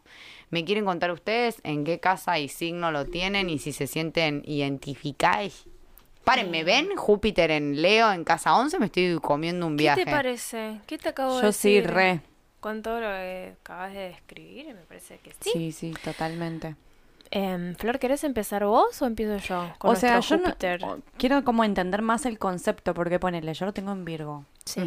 ¿Me 0.49 0.65
quieren 0.65 0.85
contar 0.85 1.11
ustedes 1.11 1.61
en 1.63 1.83
qué 1.83 1.99
casa 1.99 2.39
y 2.39 2.49
signo 2.49 2.91
lo 2.91 3.05
tienen 3.05 3.49
y 3.49 3.59
si 3.59 3.71
se 3.71 3.87
sienten 3.87 4.41
identificados? 4.45 5.65
Paren, 6.23 6.51
¿me 6.51 6.63
ven? 6.63 6.95
Júpiter 6.95 7.51
en 7.51 7.81
Leo 7.81 8.11
en 8.11 8.23
casa 8.23 8.55
11, 8.55 8.79
me 8.79 8.85
estoy 8.85 9.19
comiendo 9.21 9.67
un 9.67 9.75
viaje. 9.75 10.01
¿Qué 10.01 10.05
te 10.05 10.11
parece? 10.11 10.79
¿Qué 10.87 10.97
te 10.97 11.09
acabo 11.09 11.37
de 11.37 11.43
Yo 11.43 11.51
sí, 11.51 11.75
decir? 11.75 11.91
re. 11.91 12.21
Con 12.63 12.82
todo 12.82 13.01
lo 13.01 13.08
que 13.08 13.55
acabas 13.60 13.91
de 13.91 14.00
describir, 14.08 14.67
me 14.67 14.84
parece 14.88 15.17
que 15.17 15.32
sí. 15.41 15.50
Sí, 15.51 15.72
sí, 15.74 15.93
totalmente. 16.01 16.77
Em, 17.29 17.75
Flor, 17.75 18.00
¿querés 18.00 18.24
empezar 18.24 18.63
vos 18.63 19.01
o 19.01 19.05
empiezo 19.05 19.36
yo? 19.38 19.74
Con 19.79 19.91
o 19.91 19.96
sea, 19.98 20.22
yo 20.22 20.38
no- 20.38 20.55
quiero 21.17 21.43
como 21.43 21.65
entender 21.65 22.01
más 22.01 22.25
el 22.25 22.39
concepto, 22.39 22.93
porque 22.93 23.20
ponele, 23.20 23.53
yo 23.53 23.65
lo 23.65 23.74
tengo 23.74 23.91
en 23.91 24.05
Virgo, 24.05 24.46
Sí. 24.63 24.79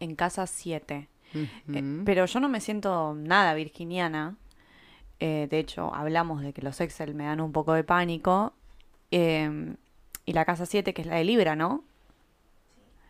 En 0.00 0.16
casa 0.16 0.46
7. 0.46 1.08
Eh, 1.34 2.02
pero 2.06 2.24
yo 2.24 2.40
no 2.40 2.48
me 2.48 2.62
siento 2.62 3.12
nada 3.14 3.52
virginiana. 3.52 4.36
Eh, 5.20 5.46
de 5.50 5.58
hecho, 5.58 5.92
hablamos 5.94 6.40
de 6.40 6.54
que 6.54 6.62
los 6.62 6.80
Excel 6.80 7.14
me 7.14 7.24
dan 7.24 7.42
un 7.42 7.52
poco 7.52 7.74
de 7.74 7.84
pánico. 7.84 8.54
Eh, 9.10 9.74
y 10.24 10.32
la 10.32 10.46
casa 10.46 10.64
7, 10.64 10.94
que 10.94 11.02
es 11.02 11.06
la 11.06 11.16
de 11.16 11.24
Libra, 11.24 11.54
¿no? 11.54 11.84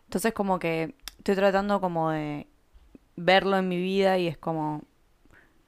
Entonces 0.07 0.33
como 0.33 0.59
que 0.59 0.95
estoy 1.19 1.37
tratando 1.37 1.81
como 1.81 2.11
de 2.11 2.49
verlo 3.19 3.57
en 3.59 3.69
mi 3.69 3.77
vida 3.77 4.19
y 4.19 4.27
es 4.27 4.39
como, 4.39 4.83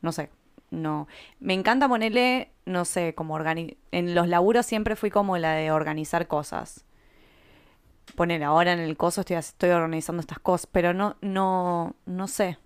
no 0.00 0.12
sé, 0.12 0.30
no. 0.70 1.08
Me 1.40 1.54
encanta 1.54 1.88
ponerle, 1.88 2.50
no 2.64 2.84
sé, 2.84 3.14
como 3.14 3.34
organi 3.34 3.76
en 3.90 4.14
los 4.14 4.28
laburos 4.28 4.66
siempre 4.66 4.96
fui 4.96 5.10
como 5.10 5.36
la 5.36 5.52
de 5.52 5.70
organizar 5.70 6.26
cosas. 6.26 6.84
Poner 8.14 8.42
ahora 8.42 8.72
en 8.72 8.80
el 8.80 8.96
coso 8.96 9.20
estoy, 9.20 9.36
estoy 9.36 9.70
organizando 9.70 10.20
estas 10.20 10.38
cosas, 10.38 10.66
pero 10.70 10.94
no, 10.94 11.16
no, 11.20 11.94
no 12.06 12.28
sé. 12.28 12.58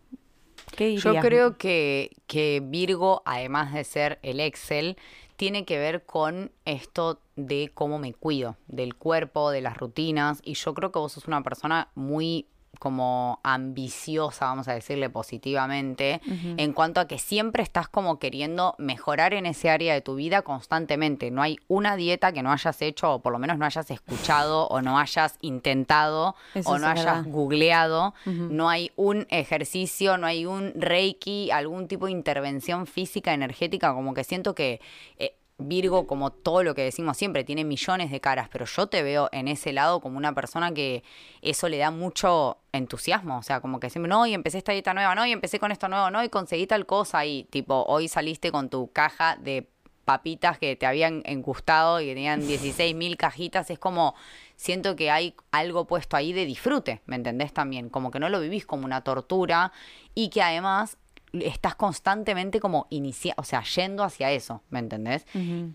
¿Qué 0.77 0.97
Yo 0.97 1.15
creo 1.21 1.57
que, 1.57 2.11
que 2.27 2.63
Virgo, 2.65 3.23
además 3.27 3.73
de 3.73 3.85
ser 3.85 4.19
el 4.23 4.41
Excel, 4.41 4.97
tiene 5.37 5.65
que 5.65 5.79
ver 5.79 6.05
con 6.05 6.53
esto 6.65 7.21
de 7.37 7.71
cómo 7.75 7.99
me 7.99 8.15
cuido, 8.15 8.57
del 8.67 8.95
cuerpo, 8.95 9.51
de 9.51 9.61
las 9.61 9.77
rutinas. 9.77 10.41
Y 10.43 10.55
yo 10.55 10.75
creo 10.75 10.91
que 10.91 10.99
vos 10.99 11.13
sos 11.13 11.27
una 11.27 11.43
persona 11.43 11.89
muy 11.95 12.47
como 12.85 13.41
ambiciosa, 13.45 14.45
vamos 14.45 14.69
a 14.69 14.75
decirle 14.75 15.09
positivamente, 15.09 16.21
en 16.59 16.75
cuanto 16.75 17.01
a 17.01 17.09
que 17.09 17.19
siempre 17.19 17.63
estás 17.63 17.89
como 17.89 18.19
queriendo 18.19 18.75
mejorar 18.77 19.33
en 19.33 19.47
ese 19.47 19.71
área 19.71 19.95
de 19.95 20.03
tu 20.03 20.17
vida 20.17 20.43
constantemente. 20.43 21.31
No 21.31 21.41
hay 21.41 21.59
una 21.67 21.97
dieta 21.97 22.33
que 22.33 22.43
no 22.43 22.53
hayas 22.53 22.83
hecho, 22.83 23.15
o 23.15 23.23
por 23.23 23.33
lo 23.33 23.39
menos 23.39 23.57
no 23.57 23.65
hayas 23.65 23.91
escuchado, 23.91 24.67
o 24.67 24.83
no 24.83 24.99
hayas 24.99 25.39
intentado, 25.41 26.37
Eso 26.53 26.73
o 26.73 26.79
no 26.79 26.87
hayas 26.87 27.07
verdad. 27.07 27.25
googleado, 27.25 28.13
no 28.27 28.69
hay 28.69 28.93
un 28.97 29.27
ejercicio, 29.31 30.19
no 30.19 30.27
hay 30.27 30.45
un 30.45 30.75
reiki, 30.75 31.51
algún 31.53 31.89
tipo 31.89 32.05
de 32.05 32.13
intervención 32.13 32.87
física, 32.87 33.33
energética, 33.33 33.95
como 33.95 34.13
que 34.13 34.25
siento 34.25 34.55
que 34.55 34.83
eh, 35.17 35.37
Virgo, 35.59 36.07
como 36.07 36.31
todo 36.31 36.65
lo 36.65 36.75
que 36.75 36.83
decimos 36.83 37.17
siempre, 37.17 37.45
tiene 37.45 37.65
millones 37.65 38.11
de 38.11 38.21
caras, 38.21 38.49
pero 38.51 38.67
yo 38.67 38.89
te 38.89 39.05
veo 39.05 39.29
en 39.31 39.47
ese 39.47 39.73
lado 39.73 40.01
como 40.01 40.19
una 40.19 40.35
persona 40.35 40.75
que 40.75 41.05
eso 41.43 41.69
le 41.69 41.79
da 41.79 41.93
mucho 41.93 42.59
entusiasmo, 42.75 43.39
o 43.39 43.43
sea, 43.43 43.61
como 43.61 43.81
que 43.81 43.89
siempre, 43.91 44.09
no, 44.09 44.27
y 44.27 44.35
empecé 44.35 44.59
esta 44.59 44.73
dieta 44.73 44.95
nueva, 44.95 45.15
no, 45.15 45.25
y 45.25 45.33
empecé 45.33 45.59
con 45.59 45.73
esto 45.73 45.89
nuevo, 45.89 46.11
no, 46.11 46.23
y 46.25 46.29
conseguí 46.29 46.67
tal 46.67 46.87
cosa, 46.87 47.25
y 47.25 47.45
tipo, 47.45 47.85
hoy 47.87 48.09
saliste 48.09 48.51
con 48.51 48.69
tu 48.69 48.91
caja 48.93 49.37
de 49.37 49.69
papitas 50.05 50.59
que 50.59 50.77
te 50.77 50.85
habían 50.85 51.23
gustado 51.43 52.01
y 52.01 52.07
que 52.07 52.15
tenían 52.15 52.41
16 52.47 52.95
mil 52.95 53.17
cajitas, 53.17 53.71
es 53.71 53.79
como, 53.79 54.15
siento 54.57 54.97
que 54.97 55.11
hay 55.11 55.35
algo 55.53 55.87
puesto 55.87 56.17
ahí 56.17 56.33
de 56.33 56.45
disfrute, 56.47 57.01
¿me 57.07 57.17
entendés 57.17 57.53
también? 57.53 57.89
Como 57.89 58.11
que 58.11 58.19
no 58.19 58.29
lo 58.29 58.41
vivís 58.41 58.67
como 58.67 58.85
una 58.85 59.03
tortura 59.03 59.73
y 60.15 60.29
que 60.29 60.43
además 60.43 60.99
estás 61.33 61.75
constantemente 61.75 62.61
como 62.61 62.87
inicia, 62.91 63.35
o 63.37 63.45
sea, 63.45 63.63
yendo 63.63 64.05
hacia 64.05 64.31
eso, 64.31 64.63
¿me 64.71 64.79
entendés? 64.79 65.27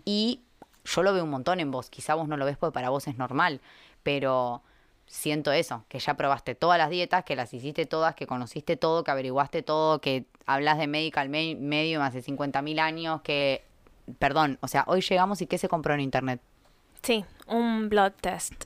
Y 0.04 0.42
yo 0.84 1.02
lo 1.02 1.12
veo 1.12 1.24
un 1.24 1.30
montón 1.30 1.60
en 1.60 1.70
vos, 1.70 1.90
quizá 1.90 2.14
vos 2.14 2.28
no 2.28 2.36
lo 2.36 2.44
ves 2.44 2.56
porque 2.56 2.72
para 2.72 2.88
vos 2.88 3.06
es 3.08 3.18
normal, 3.18 3.60
pero 4.02 4.62
siento 5.12 5.50
eso, 5.50 5.84
que 5.88 5.98
ya 5.98 6.14
probaste 6.14 6.54
todas 6.54 6.78
las 6.78 6.88
dietas, 6.88 7.24
que 7.24 7.34
las 7.34 7.52
hiciste 7.52 7.84
todas, 7.84 8.14
que 8.14 8.26
conociste 8.28 8.76
todo, 8.76 9.02
que 9.02 9.10
averiguaste 9.10 9.62
todo, 9.62 10.00
que 10.00 10.24
hablas 10.46 10.78
de 10.78 10.86
medical 10.86 11.28
me- 11.28 11.56
medium 11.56 12.00
hace 12.02 12.22
50.000 12.22 12.78
años, 12.78 13.20
que, 13.22 13.64
perdón, 14.20 14.58
o 14.60 14.68
sea, 14.68 14.84
hoy 14.86 15.00
llegamos 15.00 15.42
y 15.42 15.46
¿qué 15.48 15.58
se 15.58 15.68
compró 15.68 15.94
en 15.94 16.00
internet? 16.00 16.40
Sí, 17.02 17.24
un 17.48 17.88
blood 17.88 18.12
test. 18.20 18.64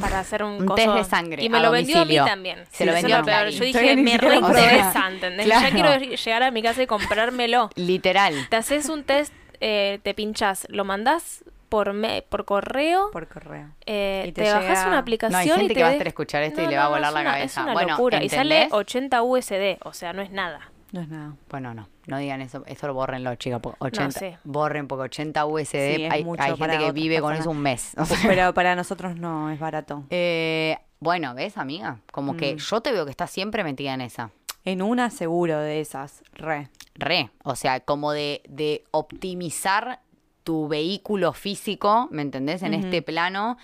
Para 0.00 0.20
hacer 0.20 0.42
un, 0.42 0.52
Un 0.62 0.66
coso. 0.66 0.76
test 0.76 0.94
de 0.94 1.04
sangre 1.04 1.44
Y 1.44 1.48
me 1.50 1.58
a 1.58 1.62
lo 1.62 1.70
vendió 1.70 2.00
a 2.00 2.04
mí 2.06 2.16
también. 2.16 2.64
Se 2.72 2.84
lo 2.86 2.92
vendió 2.94 3.16
a. 3.18 3.22
Clarín. 3.22 3.56
Yo 3.58 3.64
dije, 3.64 3.94
me 3.96 4.16
reinteresa. 4.16 5.08
¿entendés? 5.10 5.46
Claro. 5.46 5.68
Ya 5.68 5.70
quiero 5.72 6.16
llegar 6.16 6.42
a 6.42 6.50
mi 6.50 6.62
casa 6.62 6.82
y 6.82 6.86
comprármelo. 6.86 7.68
Literal. 7.76 8.34
Te 8.48 8.56
haces 8.56 8.88
un 8.88 9.04
test, 9.04 9.32
eh, 9.60 10.00
te 10.02 10.14
pinchás, 10.14 10.66
lo 10.70 10.84
mandás 10.84 11.44
por, 11.74 11.92
me- 11.92 12.22
por 12.22 12.44
correo, 12.44 13.10
Por 13.10 13.26
correo. 13.26 13.70
eh, 13.84 14.26
Y 14.28 14.32
te, 14.32 14.42
te 14.44 14.48
bajás 14.52 14.62
llega- 14.68 14.82
una 14.82 14.90
No, 14.92 14.98
aplicación 14.98 15.40
hay 15.40 15.48
gente 15.48 15.64
y 15.64 15.68
te 15.68 15.74
que 15.74 15.82
va 15.82 15.88
a 15.88 15.92
estar 15.92 16.06
escuchar 16.06 16.42
esto 16.44 16.60
y 16.60 16.64
No, 16.66 16.70
le 16.70 16.76
no, 16.76 16.80
va 16.80 16.86
a 16.86 16.88
no, 16.90 16.94
volar 16.94 17.12
la 17.12 17.20
una- 17.20 17.30
cabeza. 17.32 17.60
Es 17.60 17.64
una 17.64 17.72
bueno, 17.72 17.88
locura. 17.90 18.22
Y 18.22 18.28
sale 18.28 18.54
¿entendés? 18.62 18.72
80 18.78 19.22
USD, 19.24 19.78
o 19.84 19.92
sea, 19.92 20.12
no 20.12 20.22
es 20.22 20.30
nada. 20.30 20.70
No 20.92 21.00
es 21.00 21.08
nada. 21.08 21.34
Bueno, 21.50 21.74
no, 21.74 21.88
no 22.06 22.18
digan 22.18 22.40
eso, 22.42 22.62
eso 22.66 22.86
lo 22.86 22.94
bórrenlo, 22.94 23.34
chicos. 23.34 23.60
80, 23.80 24.20
sí. 24.20 24.36
Borren, 24.44 24.86
porque 24.86 25.02
80 25.02 25.44
USD, 25.46 25.96
Sí, 25.96 26.04
hay, 26.08 26.22
mucho 26.22 26.40
hay 26.44 26.56
gente 26.56 26.78
que 26.78 26.92
vive 26.92 27.20
con 27.20 27.34
eso 27.34 27.50
un 27.50 27.58
mes. 27.60 27.94
O 27.98 28.04
sea, 28.04 28.16
Pero 28.24 28.54
para 28.54 28.76
nosotros 28.76 29.16
no 29.16 29.50
es 29.50 29.58
barato. 29.58 30.04
eh, 30.10 30.78
bueno, 31.00 31.34
¿ves, 31.34 31.58
amiga? 31.58 31.98
Como 32.12 32.36
que 32.36 32.54
Mm. 32.54 32.58
yo 32.58 32.80
te 32.80 32.92
veo 32.92 33.04
que 33.04 33.10
estás 33.10 33.32
siempre 33.32 33.64
metida 33.64 33.92
en 33.94 34.02
esa. 34.02 34.30
En 34.64 34.80
una 34.80 35.10
seguro 35.10 35.58
de 35.58 35.80
esas, 35.80 36.22
re. 36.32 36.68
Re, 36.94 37.30
o 37.42 37.56
sea, 37.56 37.80
como 37.80 38.12
de, 38.12 38.40
de 38.48 38.84
optimizar 38.92 39.98
tu 40.44 40.68
vehículo 40.68 41.32
físico, 41.32 42.08
¿me 42.10 42.22
entendés? 42.22 42.62
En 42.62 42.74
este 42.74 43.02
plano. 43.02 43.56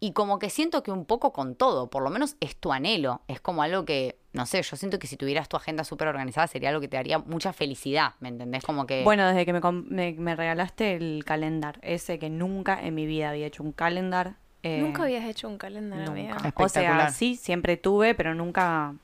Y 0.00 0.12
como 0.12 0.38
que 0.38 0.48
siento 0.48 0.84
que 0.84 0.92
un 0.92 1.04
poco 1.04 1.32
con 1.32 1.56
todo, 1.56 1.90
por 1.90 2.04
lo 2.04 2.10
menos 2.10 2.36
es 2.38 2.54
tu 2.54 2.72
anhelo. 2.72 3.20
Es 3.26 3.40
como 3.40 3.62
algo 3.64 3.84
que, 3.84 4.16
no 4.32 4.46
sé, 4.46 4.62
yo 4.62 4.76
siento 4.76 5.00
que 5.00 5.08
si 5.08 5.16
tuvieras 5.16 5.48
tu 5.48 5.56
agenda 5.56 5.82
súper 5.82 6.06
organizada 6.06 6.46
sería 6.46 6.68
algo 6.68 6.80
que 6.80 6.86
te 6.86 6.96
daría 6.96 7.18
mucha 7.18 7.52
felicidad, 7.52 8.12
¿me 8.20 8.28
entendés? 8.28 8.62
Como 8.62 8.86
que... 8.86 9.02
Bueno, 9.02 9.26
desde 9.26 9.44
que 9.44 9.52
me, 9.52 9.60
me, 9.60 10.12
me 10.12 10.36
regalaste 10.36 10.94
el 10.94 11.24
calendar, 11.26 11.80
ese 11.82 12.20
que 12.20 12.30
nunca 12.30 12.80
en 12.80 12.94
mi 12.94 13.06
vida 13.06 13.30
había 13.30 13.46
hecho 13.48 13.64
un 13.64 13.72
calendar. 13.72 14.36
eh, 14.62 14.78
Nunca 14.80 15.02
habías 15.02 15.24
hecho 15.24 15.48
un 15.48 15.58
calendario, 15.58 16.04
nunca. 16.06 16.36
amiga. 16.36 16.54
O 16.54 16.68
sea, 16.68 17.10
sí, 17.10 17.34
siempre 17.34 17.76
tuve, 17.76 18.14
pero 18.14 18.36
nunca, 18.36 18.94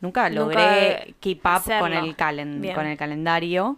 nunca 0.00 0.28
Nunca 0.30 0.30
logré 0.30 1.14
keep 1.20 1.42
up 1.46 1.62
con 1.78 1.92
el, 1.92 2.16
calen- 2.16 2.60
Bien. 2.60 2.74
con 2.74 2.86
el 2.86 2.98
calendario. 2.98 3.76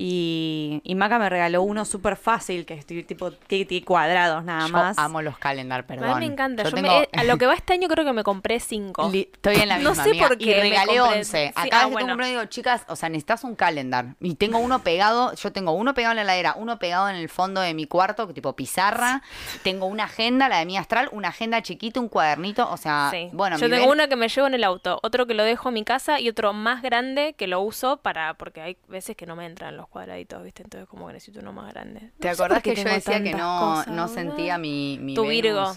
Y, 0.00 0.80
y 0.84 0.94
Maca 0.94 1.18
me 1.18 1.28
regaló 1.28 1.62
uno 1.62 1.84
súper 1.84 2.14
fácil, 2.14 2.64
que 2.64 2.74
es 2.74 2.86
tipo 2.86 3.32
tiene 3.32 3.84
cuadrados 3.84 4.44
nada 4.44 4.68
Yo 4.68 4.72
más. 4.72 4.96
amo 4.96 5.22
los 5.22 5.38
calendar, 5.38 5.80
A 5.80 5.86
perdón. 5.88 6.20
mí 6.20 6.26
me 6.26 6.32
encanta. 6.32 6.62
Yo 6.62 6.70
Yo 6.70 6.76
tengo- 6.76 7.00
me- 7.00 7.08
a 7.20 7.24
lo 7.24 7.36
que 7.36 7.46
va 7.46 7.54
este 7.54 7.72
año 7.72 7.88
creo 7.88 8.04
que 8.04 8.12
me 8.12 8.22
compré 8.22 8.60
cinco. 8.60 9.10
Li- 9.10 9.28
Estoy 9.32 9.56
en 9.56 9.68
la 9.68 9.78
No 9.80 9.90
misma, 9.90 10.04
sé 10.04 10.10
amiga, 10.10 10.28
por 10.28 10.36
Y 10.40 10.44
qué 10.44 10.54
me 10.54 10.60
regalé 10.62 10.98
compré- 11.00 11.18
11. 11.18 11.46
sí, 11.48 11.52
Acá 11.52 11.60
ah, 11.60 11.62
vez 11.62 11.70
que 11.96 12.04
tengo 12.04 12.14
bueno. 12.14 12.26
digo, 12.26 12.44
chicas, 12.44 12.84
o 12.86 12.94
sea, 12.94 13.08
necesitas 13.08 13.42
un 13.42 13.56
calendar. 13.56 14.14
Y 14.20 14.36
tengo 14.36 14.58
uno 14.58 14.84
pegado, 14.84 15.34
yo 15.34 15.50
tengo 15.50 15.72
uno 15.72 15.94
pegado 15.94 16.12
en 16.12 16.16
la 16.18 16.22
heladera, 16.22 16.54
uno 16.56 16.78
pegado 16.78 17.08
en 17.08 17.16
el 17.16 17.28
fondo 17.28 17.60
de 17.60 17.74
mi 17.74 17.86
cuarto, 17.86 18.28
que 18.28 18.34
tipo 18.34 18.54
pizarra. 18.54 19.22
Tengo 19.64 19.86
una 19.86 20.04
agenda, 20.04 20.48
la 20.48 20.58
de 20.60 20.64
mi 20.66 20.76
astral, 20.78 21.08
una 21.10 21.28
agenda 21.28 21.60
chiquita, 21.62 21.98
un 21.98 22.08
cuadernito. 22.08 22.70
O 22.70 22.76
sea, 22.76 23.08
Sí. 23.10 23.30
bueno, 23.32 23.56
Yo 23.58 23.68
tengo 23.68 23.82
ven- 23.82 23.90
uno 23.90 24.08
que 24.08 24.14
me 24.14 24.28
llevo 24.28 24.46
en 24.46 24.54
el 24.54 24.62
auto, 24.62 25.00
otro 25.02 25.26
que 25.26 25.34
lo 25.34 25.42
dejo 25.42 25.70
en 25.70 25.74
mi 25.74 25.82
casa 25.84 26.20
y 26.20 26.28
otro 26.28 26.52
más 26.52 26.82
grande 26.82 27.34
que 27.36 27.48
lo 27.48 27.60
uso 27.62 27.96
para 27.96 28.34
porque 28.34 28.60
hay 28.60 28.76
veces 28.86 29.16
que 29.16 29.26
no 29.26 29.34
me 29.34 29.44
entran 29.46 29.76
los 29.76 29.87
cuadraditos, 29.88 30.42
¿viste? 30.44 30.62
Entonces 30.62 30.88
como 30.88 31.06
que 31.06 31.14
necesito 31.14 31.40
uno 31.40 31.52
más 31.52 31.72
grande. 31.72 32.10
¿Te 32.20 32.28
No 32.28 32.62
qué 32.62 32.74
que 32.74 32.76
yo 32.76 32.88
decía 32.88 33.22
que 33.22 33.32
no, 33.34 33.58
cosas, 33.60 33.88
no 33.88 34.08
sentía 34.08 34.58
mi, 34.58 34.98
mi 35.00 35.14
Tu 35.14 35.22
Venus? 35.22 35.32
Virgo. 35.42 35.76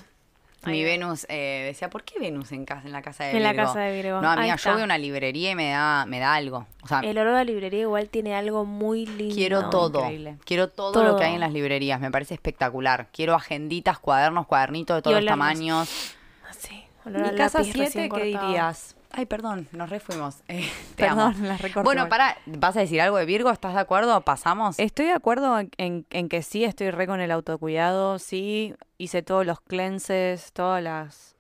Mi 0.63 0.73
Ahí. 0.73 0.83
Venus 0.83 1.25
eh, 1.27 1.63
decía, 1.65 1.89
¿por 1.89 2.03
qué 2.03 2.19
Venus 2.19 2.51
en 2.51 2.65
casa, 2.65 2.85
en 2.85 2.91
la 2.91 3.01
casa 3.01 3.23
de 3.23 3.31
En 3.35 3.41
la 3.41 3.51
Virgo? 3.51 3.65
casa 3.65 3.79
de 3.79 3.95
Virgo. 3.99 4.21
No, 4.21 4.29
amiga, 4.29 4.55
yo 4.57 4.71
voy 4.73 4.81
a 4.81 4.85
una 4.85 4.97
librería 4.99 5.49
y 5.51 5.55
me 5.55 5.71
da, 5.71 6.05
me 6.05 6.19
da 6.19 6.35
algo. 6.35 6.67
O 6.83 6.87
sea, 6.87 6.99
El 6.99 7.17
olor 7.17 7.33
a 7.33 7.43
librería 7.43 7.79
igual 7.81 8.09
tiene 8.09 8.35
algo 8.35 8.63
muy 8.63 9.07
lindo. 9.07 9.33
Quiero 9.33 9.69
todo. 9.71 10.01
increíble. 10.01 10.37
Quiero 10.45 10.69
todo, 10.69 11.03
lo 11.03 11.15
que 11.17 11.23
hay 11.23 11.33
en 11.33 11.39
las 11.39 11.51
librerías. 11.51 11.99
Me 11.99 12.11
parece 12.11 12.35
espectacular. 12.35 13.07
Quiero 13.11 13.33
agenditas, 13.33 13.97
cuadernos, 13.97 14.45
cuadernitos 14.45 14.97
de 14.97 15.01
todos 15.01 15.15
los 15.17 15.25
tamaños. 15.25 16.13
Ah, 16.47 16.53
Sí, 16.55 16.83
olor 17.07 17.31
Mi 17.31 17.35
casa 17.37 17.57
lápiz 17.59 17.71
7, 17.73 17.85
recién 17.85 18.03
¿qué 18.03 18.09
cortado. 18.09 18.47
dirías? 18.47 18.95
Ay, 19.13 19.25
perdón, 19.25 19.67
nos 19.71 19.89
refuimos. 19.89 20.37
Eh, 20.47 20.69
te 20.95 21.03
Perdón, 21.03 21.33
amo. 21.35 21.47
las 21.47 21.61
recorté 21.61 21.83
Bueno, 21.83 22.07
para, 22.09 22.37
¿vas 22.45 22.75
a 22.77 22.79
decir 22.81 23.01
algo 23.01 23.17
de 23.17 23.25
Virgo? 23.25 23.49
¿Estás 23.51 23.73
de 23.73 23.79
acuerdo? 23.81 24.21
¿Pasamos? 24.21 24.79
Estoy 24.79 25.05
de 25.07 25.13
acuerdo 25.13 25.59
en, 25.59 25.69
en- 25.77 26.05
en 26.11 26.29
que 26.29 26.41
sí, 26.43 26.63
estoy 26.63 26.91
re 26.91 27.07
con 27.07 27.19
el 27.21 27.31
autocuidado, 27.31 28.19
sí, 28.19 28.73
hice 28.97 29.21
todos 29.23 29.45
los 29.45 29.59
cleanses, 29.61 30.51
todas 30.53 30.81
las, 30.83 31.35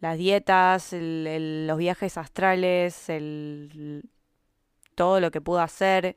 las 0.00 0.18
dietas, 0.18 0.92
el- 0.92 1.26
el- 1.26 1.66
los 1.66 1.78
viajes 1.78 2.16
astrales, 2.18 3.08
el, 3.08 4.02
todo 4.94 5.20
lo 5.20 5.30
que 5.30 5.40
pude 5.40 5.62
hacer. 5.62 6.16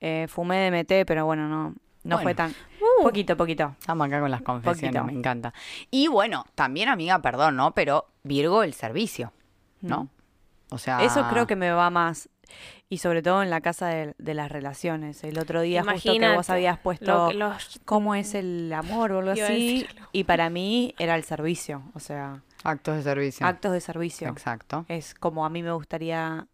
Eh, 0.00 0.26
fumé 0.28 0.70
DMT, 0.70 1.06
pero 1.06 1.24
bueno, 1.24 1.48
no, 1.48 1.74
no 2.02 2.18
fue 2.18 2.34
tan... 2.34 2.50
Uh, 2.50 3.02
Poquito, 3.04 3.36
poquito. 3.36 3.74
Estamos 3.80 4.06
acá 4.06 4.20
con 4.20 4.30
las 4.30 4.42
confesiones, 4.42 5.00
Poquito. 5.00 5.04
me 5.04 5.18
encanta. 5.18 5.54
Y 5.90 6.08
bueno, 6.08 6.44
también, 6.54 6.88
amiga, 6.88 7.20
perdón, 7.20 7.56
¿no? 7.56 7.72
Pero 7.72 8.06
Virgo, 8.22 8.62
el 8.62 8.74
servicio, 8.74 9.32
¿no? 9.80 10.04
Mm. 10.04 10.08
O 10.74 10.78
sea... 10.78 11.02
Eso 11.04 11.26
creo 11.30 11.46
que 11.46 11.56
me 11.56 11.70
va 11.70 11.88
más. 11.90 12.28
Y 12.90 12.98
sobre 12.98 13.22
todo 13.22 13.42
en 13.42 13.48
la 13.50 13.60
casa 13.62 13.88
de, 13.88 14.14
de 14.18 14.34
las 14.34 14.52
relaciones. 14.52 15.24
El 15.24 15.38
otro 15.38 15.62
día 15.62 15.82
justo 15.82 15.94
que 16.12 16.18
vos 16.18 16.18
Imagínate, 16.18 16.52
habías 16.52 16.78
puesto 16.78 17.32
los- 17.32 17.80
cómo 17.86 18.14
es 18.14 18.34
el 18.34 18.72
amor 18.72 19.12
o 19.12 19.18
algo 19.20 19.30
así. 19.32 19.86
Y 20.12 20.24
para 20.24 20.50
mí 20.50 20.94
era 20.98 21.16
el 21.16 21.24
servicio. 21.24 21.82
O 21.94 22.00
sea, 22.00 22.42
Actos 22.62 22.96
de 22.96 23.02
servicio. 23.02 23.46
actos 23.46 23.72
de 23.72 23.80
servicio. 23.80 24.28
Exacto. 24.28 24.84
Es 24.88 25.14
como 25.14 25.44
a 25.46 25.50
mí 25.50 25.62
me 25.62 25.72
gustaría, 25.72 26.46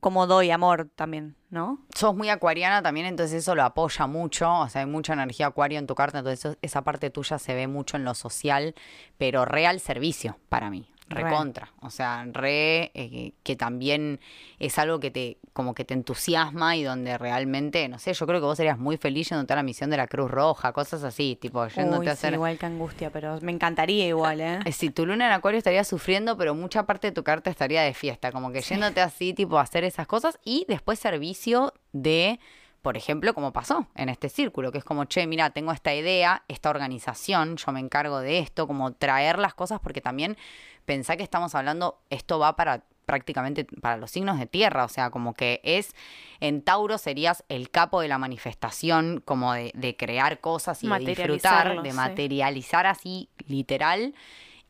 como 0.00 0.26
doy 0.26 0.50
amor 0.50 0.88
también, 0.96 1.36
¿no? 1.50 1.78
sos 1.94 2.14
muy 2.16 2.28
acuariana 2.30 2.82
también, 2.82 3.06
entonces 3.06 3.38
eso 3.42 3.54
lo 3.54 3.62
apoya 3.64 4.06
mucho, 4.06 4.50
o 4.60 4.68
sea, 4.68 4.82
hay 4.82 4.86
mucha 4.86 5.12
energía 5.12 5.46
acuario 5.48 5.78
en 5.78 5.86
tu 5.86 5.94
carta, 5.94 6.18
entonces 6.18 6.44
eso- 6.44 6.58
esa 6.62 6.82
parte 6.82 7.10
tuya 7.10 7.38
se 7.38 7.54
ve 7.54 7.66
mucho 7.66 7.96
en 7.96 8.04
lo 8.04 8.14
social, 8.14 8.74
pero 9.16 9.44
real 9.44 9.80
servicio 9.80 10.38
para 10.48 10.70
mí. 10.70 10.90
Recontra, 11.08 11.72
o 11.80 11.90
sea, 11.90 12.26
re 12.32 12.90
eh, 12.94 13.32
que 13.42 13.56
también 13.56 14.20
es 14.58 14.78
algo 14.78 15.00
que 15.00 15.10
te 15.10 15.38
como 15.52 15.74
que 15.74 15.84
te 15.84 15.94
entusiasma 15.94 16.76
y 16.76 16.84
donde 16.84 17.18
realmente, 17.18 17.88
no 17.88 17.98
sé, 17.98 18.12
yo 18.12 18.26
creo 18.26 18.40
que 18.40 18.46
vos 18.46 18.56
serías 18.56 18.78
muy 18.78 18.96
feliz 18.96 19.30
yéndote 19.30 19.52
a 19.54 19.56
la 19.56 19.62
misión 19.64 19.90
de 19.90 19.96
la 19.96 20.06
Cruz 20.06 20.30
Roja, 20.30 20.72
cosas 20.72 21.02
así, 21.02 21.36
tipo 21.40 21.66
yéndote 21.66 22.00
Uy, 22.00 22.06
a 22.06 22.10
sí, 22.10 22.18
hacer 22.18 22.34
igual 22.34 22.58
que 22.58 22.66
angustia, 22.66 23.10
pero 23.10 23.40
me 23.40 23.50
encantaría 23.50 24.06
igual, 24.06 24.40
¿eh? 24.40 24.60
eh, 24.64 24.72
Si 24.72 24.90
tu 24.90 25.04
luna 25.04 25.26
en 25.26 25.32
acuario 25.32 25.58
estaría 25.58 25.82
sufriendo, 25.82 26.36
pero 26.36 26.54
mucha 26.54 26.84
parte 26.84 27.08
de 27.08 27.12
tu 27.12 27.24
carta 27.24 27.50
estaría 27.50 27.82
de 27.82 27.92
fiesta, 27.94 28.30
como 28.30 28.52
que 28.52 28.60
yéndote 28.60 29.00
así, 29.00 29.34
tipo, 29.34 29.58
a 29.58 29.62
hacer 29.62 29.82
esas 29.84 30.06
cosas 30.06 30.38
y 30.44 30.64
después 30.68 30.98
servicio 31.00 31.74
de, 31.92 32.38
por 32.82 32.96
ejemplo, 32.96 33.34
como 33.34 33.52
pasó 33.52 33.86
en 33.94 34.08
este 34.08 34.28
círculo, 34.28 34.72
que 34.72 34.78
es 34.78 34.84
como, 34.84 35.04
che, 35.04 35.26
mira, 35.26 35.50
tengo 35.50 35.72
esta 35.72 35.94
idea, 35.94 36.44
esta 36.48 36.70
organización, 36.70 37.56
yo 37.56 37.72
me 37.72 37.80
encargo 37.80 38.20
de 38.20 38.38
esto, 38.38 38.66
como 38.66 38.92
traer 38.92 39.38
las 39.38 39.54
cosas, 39.54 39.80
porque 39.80 40.00
también 40.00 40.36
pensá 40.84 41.16
que 41.16 41.22
estamos 41.22 41.54
hablando, 41.54 42.00
esto 42.10 42.38
va 42.38 42.56
para 42.56 42.84
prácticamente 43.04 43.64
para 43.64 43.96
los 43.96 44.10
signos 44.10 44.38
de 44.38 44.44
tierra, 44.44 44.84
o 44.84 44.88
sea, 44.88 45.10
como 45.10 45.32
que 45.32 45.62
es, 45.64 45.94
en 46.40 46.60
Tauro 46.60 46.98
serías 46.98 47.42
el 47.48 47.70
capo 47.70 48.02
de 48.02 48.08
la 48.08 48.18
manifestación, 48.18 49.22
como 49.24 49.54
de, 49.54 49.72
de 49.74 49.96
crear 49.96 50.40
cosas 50.40 50.84
y 50.84 50.88
de 50.88 50.98
disfrutar, 50.98 51.82
de 51.82 51.90
sí. 51.90 51.96
materializar 51.96 52.86
así, 52.86 53.30
literal, 53.46 54.14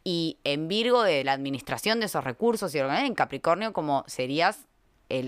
y 0.04 0.38
en 0.44 0.68
Virgo 0.68 1.02
de 1.02 1.24
la 1.24 1.32
administración 1.32 1.98
de 1.98 2.06
esos 2.06 2.22
recursos 2.22 2.72
y 2.74 2.78
en 2.78 3.14
Capricornio 3.14 3.72
como 3.72 4.04
serías 4.06 4.68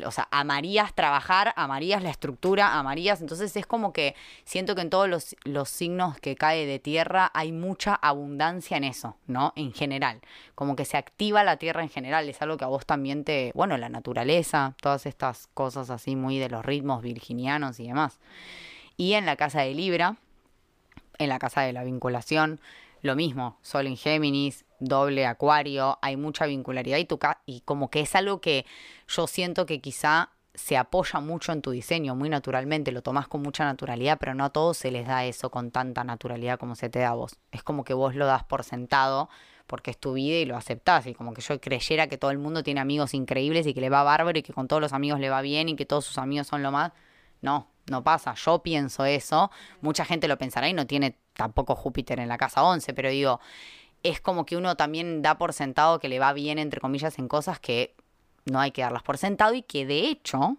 o 0.04 0.10
sea, 0.10 0.28
amarías 0.30 0.94
trabajar, 0.94 1.54
amarías 1.56 2.02
la 2.02 2.10
estructura, 2.10 2.78
amarías, 2.78 3.20
entonces 3.20 3.56
es 3.56 3.66
como 3.66 3.92
que 3.92 4.14
siento 4.44 4.74
que 4.74 4.82
en 4.82 4.90
todos 4.90 5.08
los, 5.08 5.36
los 5.44 5.68
signos 5.68 6.18
que 6.18 6.36
cae 6.36 6.66
de 6.66 6.78
tierra 6.78 7.30
hay 7.32 7.52
mucha 7.52 7.94
abundancia 7.94 8.76
en 8.76 8.84
eso, 8.84 9.16
¿no? 9.26 9.52
En 9.56 9.72
general, 9.72 10.20
como 10.54 10.76
que 10.76 10.84
se 10.84 10.96
activa 10.96 11.44
la 11.44 11.56
tierra 11.56 11.82
en 11.82 11.88
general, 11.88 12.28
es 12.28 12.42
algo 12.42 12.56
que 12.58 12.64
a 12.64 12.68
vos 12.68 12.84
también 12.84 13.24
te, 13.24 13.52
bueno, 13.54 13.78
la 13.78 13.88
naturaleza, 13.88 14.74
todas 14.82 15.06
estas 15.06 15.48
cosas 15.54 15.90
así 15.90 16.14
muy 16.14 16.38
de 16.38 16.50
los 16.50 16.64
ritmos 16.64 17.02
virginianos 17.02 17.80
y 17.80 17.86
demás. 17.86 18.18
Y 18.96 19.14
en 19.14 19.24
la 19.24 19.36
casa 19.36 19.62
de 19.62 19.72
Libra, 19.72 20.16
en 21.18 21.28
la 21.30 21.38
casa 21.38 21.62
de 21.62 21.72
la 21.72 21.84
vinculación, 21.84 22.60
lo 23.02 23.16
mismo, 23.16 23.56
Sol 23.62 23.86
en 23.86 23.96
Géminis, 23.96 24.66
doble 24.80 25.26
Acuario, 25.26 25.98
hay 26.02 26.16
mucha 26.16 26.46
vincularidad 26.46 26.98
y, 26.98 27.06
y 27.46 27.60
como 27.60 27.90
que 27.90 28.00
es 28.00 28.14
algo 28.14 28.40
que 28.40 28.66
yo 29.06 29.26
siento 29.26 29.66
que 29.66 29.80
quizá 29.80 30.30
se 30.54 30.76
apoya 30.76 31.20
mucho 31.20 31.52
en 31.52 31.62
tu 31.62 31.70
diseño, 31.70 32.16
muy 32.16 32.28
naturalmente, 32.28 32.92
lo 32.92 33.02
tomás 33.02 33.28
con 33.28 33.40
mucha 33.42 33.64
naturalidad, 33.64 34.18
pero 34.18 34.34
no 34.34 34.44
a 34.44 34.50
todos 34.50 34.76
se 34.76 34.90
les 34.90 35.06
da 35.06 35.24
eso 35.24 35.50
con 35.50 35.70
tanta 35.70 36.04
naturalidad 36.04 36.58
como 36.58 36.74
se 36.74 36.90
te 36.90 36.98
da 36.98 37.10
a 37.10 37.14
vos. 37.14 37.36
Es 37.52 37.62
como 37.62 37.84
que 37.84 37.94
vos 37.94 38.14
lo 38.14 38.26
das 38.26 38.44
por 38.44 38.64
sentado 38.64 39.28
porque 39.70 39.92
es 39.92 39.98
tu 39.98 40.14
vida 40.14 40.38
y 40.38 40.44
lo 40.44 40.56
aceptás. 40.56 41.06
Y 41.06 41.14
como 41.14 41.32
que 41.32 41.40
yo 41.42 41.60
creyera 41.60 42.08
que 42.08 42.18
todo 42.18 42.32
el 42.32 42.38
mundo 42.38 42.64
tiene 42.64 42.80
amigos 42.80 43.14
increíbles 43.14 43.66
y 43.68 43.72
que 43.72 43.80
le 43.80 43.88
va 43.88 44.02
bárbaro 44.02 44.36
y 44.36 44.42
que 44.42 44.52
con 44.52 44.66
todos 44.66 44.82
los 44.82 44.92
amigos 44.92 45.20
le 45.20 45.30
va 45.30 45.42
bien 45.42 45.68
y 45.68 45.76
que 45.76 45.86
todos 45.86 46.04
sus 46.04 46.18
amigos 46.18 46.48
son 46.48 46.62
lo 46.64 46.72
más. 46.72 46.92
No, 47.40 47.68
no 47.86 48.02
pasa. 48.02 48.34
Yo 48.34 48.62
pienso 48.64 49.04
eso. 49.04 49.52
Mucha 49.80 50.04
gente 50.04 50.26
lo 50.26 50.36
pensará 50.38 50.68
y 50.68 50.72
no 50.72 50.88
tiene 50.88 51.16
tampoco 51.34 51.76
Júpiter 51.76 52.18
en 52.18 52.28
la 52.28 52.36
casa 52.36 52.64
11, 52.64 52.92
pero 52.94 53.10
digo, 53.10 53.40
es 54.02 54.20
como 54.20 54.46
que 54.46 54.56
uno 54.56 54.76
también 54.76 55.22
da 55.22 55.38
por 55.38 55.52
sentado 55.52 55.98
que 55.98 56.08
le 56.08 56.18
va 56.18 56.32
bien, 56.32 56.58
entre 56.58 56.80
comillas, 56.80 57.18
en 57.18 57.28
cosas 57.28 57.60
que 57.60 57.94
no 58.44 58.60
hay 58.60 58.70
que 58.70 58.82
darlas 58.82 59.02
por 59.02 59.18
sentado 59.18 59.54
y 59.54 59.62
que 59.62 59.86
de 59.86 60.08
hecho 60.08 60.56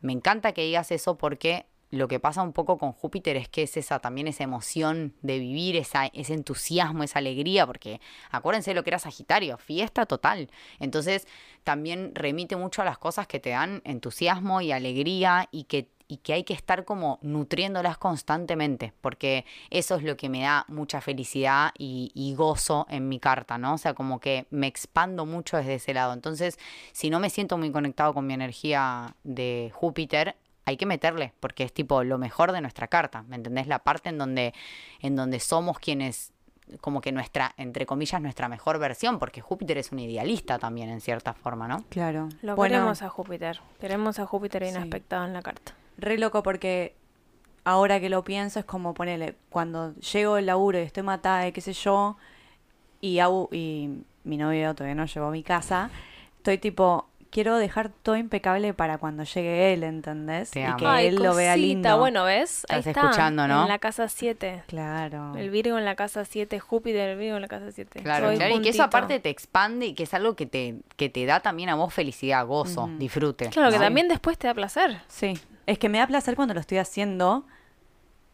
me 0.00 0.12
encanta 0.12 0.52
que 0.52 0.62
digas 0.62 0.90
eso 0.92 1.16
porque 1.16 1.66
lo 1.90 2.08
que 2.08 2.18
pasa 2.18 2.42
un 2.42 2.52
poco 2.52 2.76
con 2.76 2.92
Júpiter 2.92 3.36
es 3.36 3.48
que 3.48 3.62
es 3.62 3.76
esa 3.76 4.00
también 4.00 4.26
esa 4.26 4.42
emoción 4.42 5.14
de 5.22 5.38
vivir, 5.38 5.76
esa, 5.76 6.06
ese 6.06 6.34
entusiasmo, 6.34 7.04
esa 7.04 7.20
alegría, 7.20 7.66
porque 7.66 8.00
acuérdense 8.30 8.72
de 8.72 8.74
lo 8.74 8.82
que 8.82 8.90
era 8.90 8.98
Sagitario, 8.98 9.58
fiesta 9.58 10.04
total. 10.04 10.50
Entonces 10.80 11.26
también 11.62 12.12
remite 12.14 12.56
mucho 12.56 12.82
a 12.82 12.84
las 12.84 12.98
cosas 12.98 13.26
que 13.26 13.38
te 13.38 13.50
dan 13.50 13.80
entusiasmo 13.84 14.60
y 14.60 14.72
alegría 14.72 15.48
y 15.52 15.64
que 15.64 15.88
y 16.06 16.18
que 16.18 16.34
hay 16.34 16.44
que 16.44 16.52
estar 16.52 16.84
como 16.84 17.18
nutriéndolas 17.22 17.98
constantemente, 17.98 18.92
porque 19.00 19.44
eso 19.70 19.96
es 19.96 20.02
lo 20.02 20.16
que 20.16 20.28
me 20.28 20.42
da 20.42 20.64
mucha 20.68 21.00
felicidad 21.00 21.72
y, 21.78 22.10
y 22.14 22.34
gozo 22.34 22.86
en 22.90 23.08
mi 23.08 23.18
carta, 23.18 23.58
¿no? 23.58 23.74
O 23.74 23.78
sea, 23.78 23.94
como 23.94 24.20
que 24.20 24.46
me 24.50 24.66
expando 24.66 25.26
mucho 25.26 25.56
desde 25.56 25.74
ese 25.74 25.94
lado. 25.94 26.12
Entonces, 26.12 26.58
si 26.92 27.10
no 27.10 27.20
me 27.20 27.30
siento 27.30 27.56
muy 27.58 27.70
conectado 27.72 28.12
con 28.14 28.26
mi 28.26 28.34
energía 28.34 29.16
de 29.24 29.70
Júpiter, 29.74 30.36
hay 30.66 30.76
que 30.76 30.86
meterle, 30.86 31.32
porque 31.40 31.64
es 31.64 31.72
tipo 31.72 32.02
lo 32.04 32.18
mejor 32.18 32.52
de 32.52 32.60
nuestra 32.60 32.88
carta, 32.88 33.22
¿me 33.22 33.36
entendés? 33.36 33.66
La 33.66 33.80
parte 33.80 34.08
en 34.08 34.18
donde, 34.18 34.54
en 35.00 35.16
donde 35.16 35.40
somos 35.40 35.78
quienes 35.78 36.32
como 36.80 37.02
que 37.02 37.12
nuestra, 37.12 37.52
entre 37.58 37.84
comillas, 37.84 38.22
nuestra 38.22 38.48
mejor 38.48 38.78
versión, 38.78 39.18
porque 39.18 39.42
Júpiter 39.42 39.76
es 39.76 39.92
un 39.92 39.98
idealista 39.98 40.58
también 40.58 40.88
en 40.88 41.02
cierta 41.02 41.34
forma, 41.34 41.68
¿no? 41.68 41.84
Claro. 41.90 42.30
Lo 42.40 42.56
Bueno, 42.56 42.76
queremos 42.76 43.02
a 43.02 43.10
Júpiter. 43.10 43.60
Queremos 43.80 44.18
a 44.18 44.24
Júpiter 44.24 44.64
Sí. 44.64 44.70
inaspectado 44.70 45.26
en 45.26 45.34
la 45.34 45.42
carta. 45.42 45.74
Re 45.98 46.18
loco 46.18 46.42
porque 46.42 46.94
ahora 47.64 48.00
que 48.00 48.08
lo 48.08 48.24
pienso 48.24 48.58
es 48.58 48.64
como 48.64 48.94
ponerle, 48.94 49.36
cuando 49.50 49.94
llego 49.96 50.34
del 50.36 50.46
laburo 50.46 50.78
y 50.78 50.82
estoy 50.82 51.02
matada 51.02 51.46
y 51.46 51.52
qué 51.52 51.60
sé 51.60 51.72
yo, 51.72 52.16
y, 53.00 53.18
hago- 53.18 53.48
y 53.52 53.90
mi 54.24 54.36
novio 54.36 54.74
todavía 54.74 54.94
no 54.94 55.06
llegó 55.06 55.26
a 55.26 55.30
mi 55.30 55.42
casa, 55.42 55.90
estoy 56.38 56.58
tipo, 56.58 57.06
quiero 57.30 57.56
dejar 57.56 57.88
todo 57.90 58.16
impecable 58.16 58.74
para 58.74 58.98
cuando 58.98 59.24
llegue 59.24 59.72
él, 59.72 59.82
¿entendés? 59.82 60.50
Te 60.52 60.60
y 60.60 60.62
amo. 60.64 60.76
que 60.78 60.86
Ay, 60.86 61.06
él 61.08 61.16
lo 61.16 61.34
vea 61.34 61.56
lindo. 61.56 61.98
Bueno, 61.98 62.24
¿ves? 62.24 62.64
Ahí 62.68 62.78
Estás 62.78 62.86
está. 62.96 63.00
escuchando, 63.06 63.48
¿no? 63.48 63.62
En 63.62 63.68
la 63.68 63.78
casa 63.78 64.08
7. 64.08 64.62
Claro. 64.68 65.34
El 65.36 65.50
Virgo 65.50 65.76
en 65.78 65.84
la 65.84 65.96
casa 65.96 66.24
7, 66.24 66.60
Júpiter, 66.60 67.10
el 67.10 67.18
Virgo 67.18 67.36
en 67.36 67.42
la 67.42 67.48
casa 67.48 67.72
7. 67.72 68.00
Claro, 68.02 68.32
claro, 68.36 68.56
y 68.56 68.62
que 68.62 68.68
eso 68.70 68.82
aparte 68.84 69.18
te 69.20 69.30
expande 69.30 69.86
y 69.86 69.94
que 69.94 70.04
es 70.04 70.14
algo 70.14 70.36
que 70.36 70.46
te, 70.46 70.76
que 70.96 71.08
te 71.08 71.26
da 71.26 71.40
también 71.40 71.70
a 71.70 71.74
vos 71.74 71.92
felicidad, 71.92 72.46
gozo, 72.46 72.88
disfrute. 72.98 73.48
Claro, 73.50 73.70
que 73.72 73.78
también 73.78 74.08
después 74.08 74.38
te 74.38 74.46
da 74.46 74.54
placer. 74.54 75.00
Sí, 75.08 75.34
Es 75.66 75.78
que 75.78 75.88
me 75.88 75.98
da 75.98 76.06
placer 76.06 76.36
cuando 76.36 76.54
lo 76.54 76.60
estoy 76.60 76.78
haciendo 76.78 77.44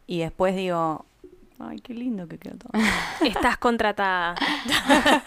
y 0.07 0.19
después 0.19 0.55
digo, 0.55 1.05
ay, 1.59 1.79
qué 1.79 1.93
lindo 1.93 2.27
que 2.27 2.37
quedó 2.37 2.57
todo. 2.57 2.71
Estás 3.25 3.57
contratada. 3.57 4.35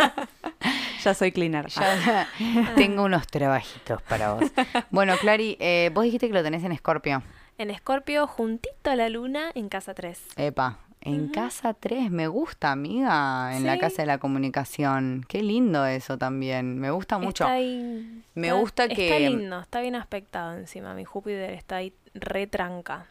ya 1.02 1.14
soy 1.14 1.32
cleaner. 1.32 1.68
Ya 1.68 2.28
tengo 2.76 3.04
unos 3.04 3.26
trabajitos 3.26 4.02
para 4.02 4.34
vos. 4.34 4.50
Bueno, 4.90 5.16
Clary, 5.20 5.56
eh, 5.60 5.90
vos 5.94 6.04
dijiste 6.04 6.28
que 6.28 6.34
lo 6.34 6.42
tenés 6.42 6.64
en 6.64 6.72
Escorpio. 6.72 7.22
En 7.56 7.70
Escorpio, 7.70 8.26
juntito 8.26 8.90
a 8.90 8.96
la 8.96 9.08
luna, 9.08 9.50
en 9.54 9.68
casa 9.68 9.94
3. 9.94 10.20
Epa, 10.36 10.78
en 11.04 11.28
casa 11.28 11.74
3, 11.74 12.10
me 12.10 12.26
gusta, 12.28 12.72
amiga, 12.72 13.56
en 13.56 13.66
la 13.66 13.78
casa 13.78 14.02
de 14.02 14.06
la 14.06 14.18
comunicación. 14.18 15.24
Qué 15.28 15.42
lindo 15.42 15.84
eso 15.86 16.18
también, 16.18 16.78
me 16.78 16.90
gusta 16.90 17.18
mucho. 17.18 17.44
Está 17.44 17.54
ahí- 17.54 18.22
Me 18.34 18.48
está- 18.48 18.58
gusta 18.58 18.88
que- 18.88 19.06
Está 19.08 19.18
lindo, 19.30 19.60
está 19.60 19.80
bien 19.80 19.94
aspectado 19.96 20.54
encima. 20.56 20.94
Mi 20.94 21.04
Júpiter 21.04 21.50
está 21.50 21.76
ahí 21.76 21.92
retranca. 22.14 23.06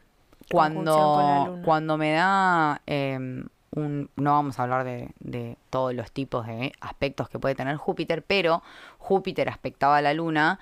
Cuando, 0.51 1.60
cuando 1.63 1.97
me 1.97 2.12
da 2.13 2.82
eh, 2.86 3.17
un... 3.71 4.10
No 4.17 4.32
vamos 4.34 4.60
a 4.60 4.63
hablar 4.63 4.84
de, 4.84 5.10
de 5.19 5.58
todos 5.69 5.93
los 5.93 6.12
tipos 6.12 6.45
de 6.45 6.73
aspectos 6.82 7.29
que 7.29 7.39
puede 7.39 7.56
tener 7.56 7.77
Júpiter, 7.77 8.23
pero 8.23 8.62
Júpiter 8.97 9.49
aspectado 9.49 9.93
a 9.93 10.01
la 10.01 10.13
luna 10.13 10.60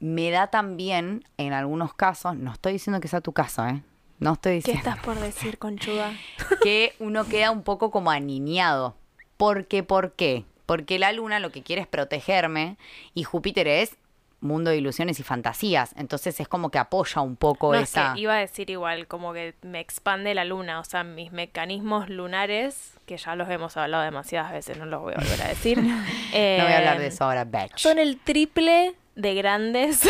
me 0.00 0.30
da 0.30 0.48
también, 0.48 1.24
en 1.38 1.52
algunos 1.52 1.94
casos, 1.94 2.36
no 2.36 2.52
estoy 2.52 2.72
diciendo 2.74 3.00
que 3.00 3.08
sea 3.08 3.20
tu 3.20 3.32
caso, 3.32 3.66
¿eh? 3.66 3.82
No 4.22 4.34
estoy 4.34 4.52
¿Qué 4.62 4.72
diciendo... 4.72 4.90
estás 4.90 5.04
por 5.04 5.18
decir, 5.18 5.58
conchuda? 5.58 6.12
que 6.62 6.94
uno 7.00 7.24
queda 7.24 7.50
un 7.50 7.62
poco 7.62 7.90
como 7.90 8.12
aniñado. 8.12 8.94
¿Por 9.36 9.66
qué? 9.66 9.82
¿Por 9.82 10.12
qué? 10.12 10.44
Porque 10.64 11.00
la 11.00 11.12
luna 11.12 11.40
lo 11.40 11.50
que 11.50 11.64
quiere 11.64 11.82
es 11.82 11.88
protegerme 11.88 12.76
y 13.14 13.24
Júpiter 13.24 13.66
es 13.66 13.96
mundo 14.40 14.70
de 14.70 14.76
ilusiones 14.76 15.18
y 15.18 15.24
fantasías. 15.24 15.92
Entonces 15.96 16.38
es 16.38 16.46
como 16.46 16.70
que 16.70 16.78
apoya 16.78 17.20
un 17.20 17.34
poco 17.34 17.72
No, 17.72 17.80
es 17.80 17.90
esa... 17.90 18.14
que 18.14 18.20
iba 18.20 18.34
a 18.34 18.38
decir 18.38 18.70
igual, 18.70 19.08
como 19.08 19.32
que 19.32 19.56
me 19.62 19.80
expande 19.80 20.34
la 20.34 20.44
luna, 20.44 20.78
o 20.78 20.84
sea, 20.84 21.02
mis 21.02 21.32
mecanismos 21.32 22.08
lunares, 22.08 22.94
que 23.06 23.16
ya 23.16 23.34
los 23.34 23.48
hemos 23.50 23.76
hablado 23.76 24.04
demasiadas 24.04 24.52
veces, 24.52 24.78
no 24.78 24.86
los 24.86 25.00
voy 25.00 25.14
a 25.14 25.16
volver 25.16 25.42
a 25.42 25.48
decir. 25.48 25.82
No 25.82 26.64
voy 26.64 26.72
a 26.72 26.78
hablar 26.78 26.98
de 26.98 27.06
eh, 27.06 27.08
eso 27.08 27.24
ahora, 27.24 27.44
bitch. 27.44 27.76
Son 27.76 27.98
el 27.98 28.18
triple 28.18 28.94
de 29.16 29.34
grandes 29.34 30.08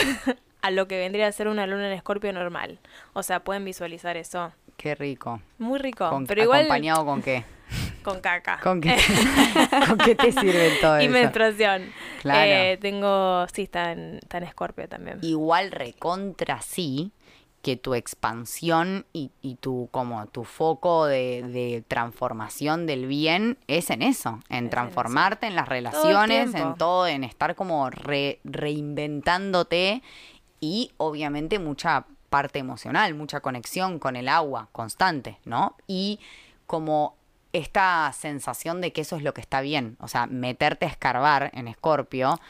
a 0.63 0.71
lo 0.71 0.89
que 0.89 0.99
vendría 0.99 1.27
a 1.27 1.33
ser 1.33 1.49
una 1.49 1.67
luna 1.67 1.87
en 1.89 1.93
escorpio 1.93 2.33
normal. 2.33 2.79
O 3.13 3.23
sea, 3.23 3.41
pueden 3.41 3.65
visualizar 3.65 4.17
eso. 4.17 4.53
Qué 4.77 4.95
rico. 4.95 5.41
Muy 5.59 5.79
rico, 5.79 6.09
Con- 6.09 6.27
pero 6.27 6.43
igual 6.43 6.61
¿Acompañado 6.63 7.05
con 7.05 7.21
qué? 7.23 7.45
con 8.03 8.21
caca. 8.21 8.59
¿Con 8.63 8.81
qué, 8.81 8.97
¿Con 9.89 9.99
qué 9.99 10.15
te 10.15 10.33
sirve 10.33 10.73
todo 10.81 11.01
y 11.01 11.05
eso? 11.05 11.13
menstruación. 11.13 11.91
Claro. 12.23 12.41
Eh, 12.51 12.79
tengo, 12.81 13.47
sí, 13.53 13.63
está 13.63 13.93
en, 13.93 14.19
está 14.23 14.39
en 14.39 14.45
escorpio 14.45 14.89
también. 14.89 15.19
igual 15.23 15.71
recontra 15.71 16.61
sí 16.63 17.13
que 17.63 17.77
tu 17.77 17.95
expansión 17.95 19.07
y, 19.13 19.31
y 19.41 19.55
tu 19.55 19.89
como 19.93 20.27
tu 20.27 20.43
foco 20.43 21.07
de, 21.07 21.45
de 21.45 21.85
transformación 21.87 22.87
del 22.87 23.07
bien 23.07 23.57
es 23.69 23.91
en 23.91 24.03
eso, 24.03 24.41
en 24.49 24.69
transformarte 24.69 25.47
en 25.47 25.55
las 25.55 25.69
relaciones, 25.69 26.55
en 26.57 26.75
todo, 26.75 27.07
en 27.07 27.23
estar 27.23 27.55
como 27.55 27.89
re- 27.89 28.41
reinventándote 28.43 30.03
y 30.63 30.93
obviamente 30.97 31.59
mucha 31.59 32.07
parte 32.31 32.61
emocional, 32.61 33.15
mucha 33.15 33.41
conexión 33.41 33.99
con 33.99 34.17
el 34.17 34.29
agua 34.29 34.69
constante, 34.73 35.39
¿no? 35.45 35.77
Y 35.89 36.21
como 36.67 37.17
esta 37.53 38.11
sensación 38.15 38.81
de 38.81 38.93
que 38.93 39.03
eso 39.03 39.17
es 39.17 39.25
lo 39.25 39.35
que 39.35 39.43
está 39.43 39.61
bien, 39.61 39.97
o 40.01 40.07
sea, 40.09 40.27
meterte 40.27 40.87
a 40.87 40.89
escarbar 40.89 41.51
en 41.53 41.67
Escorpio 41.67 42.41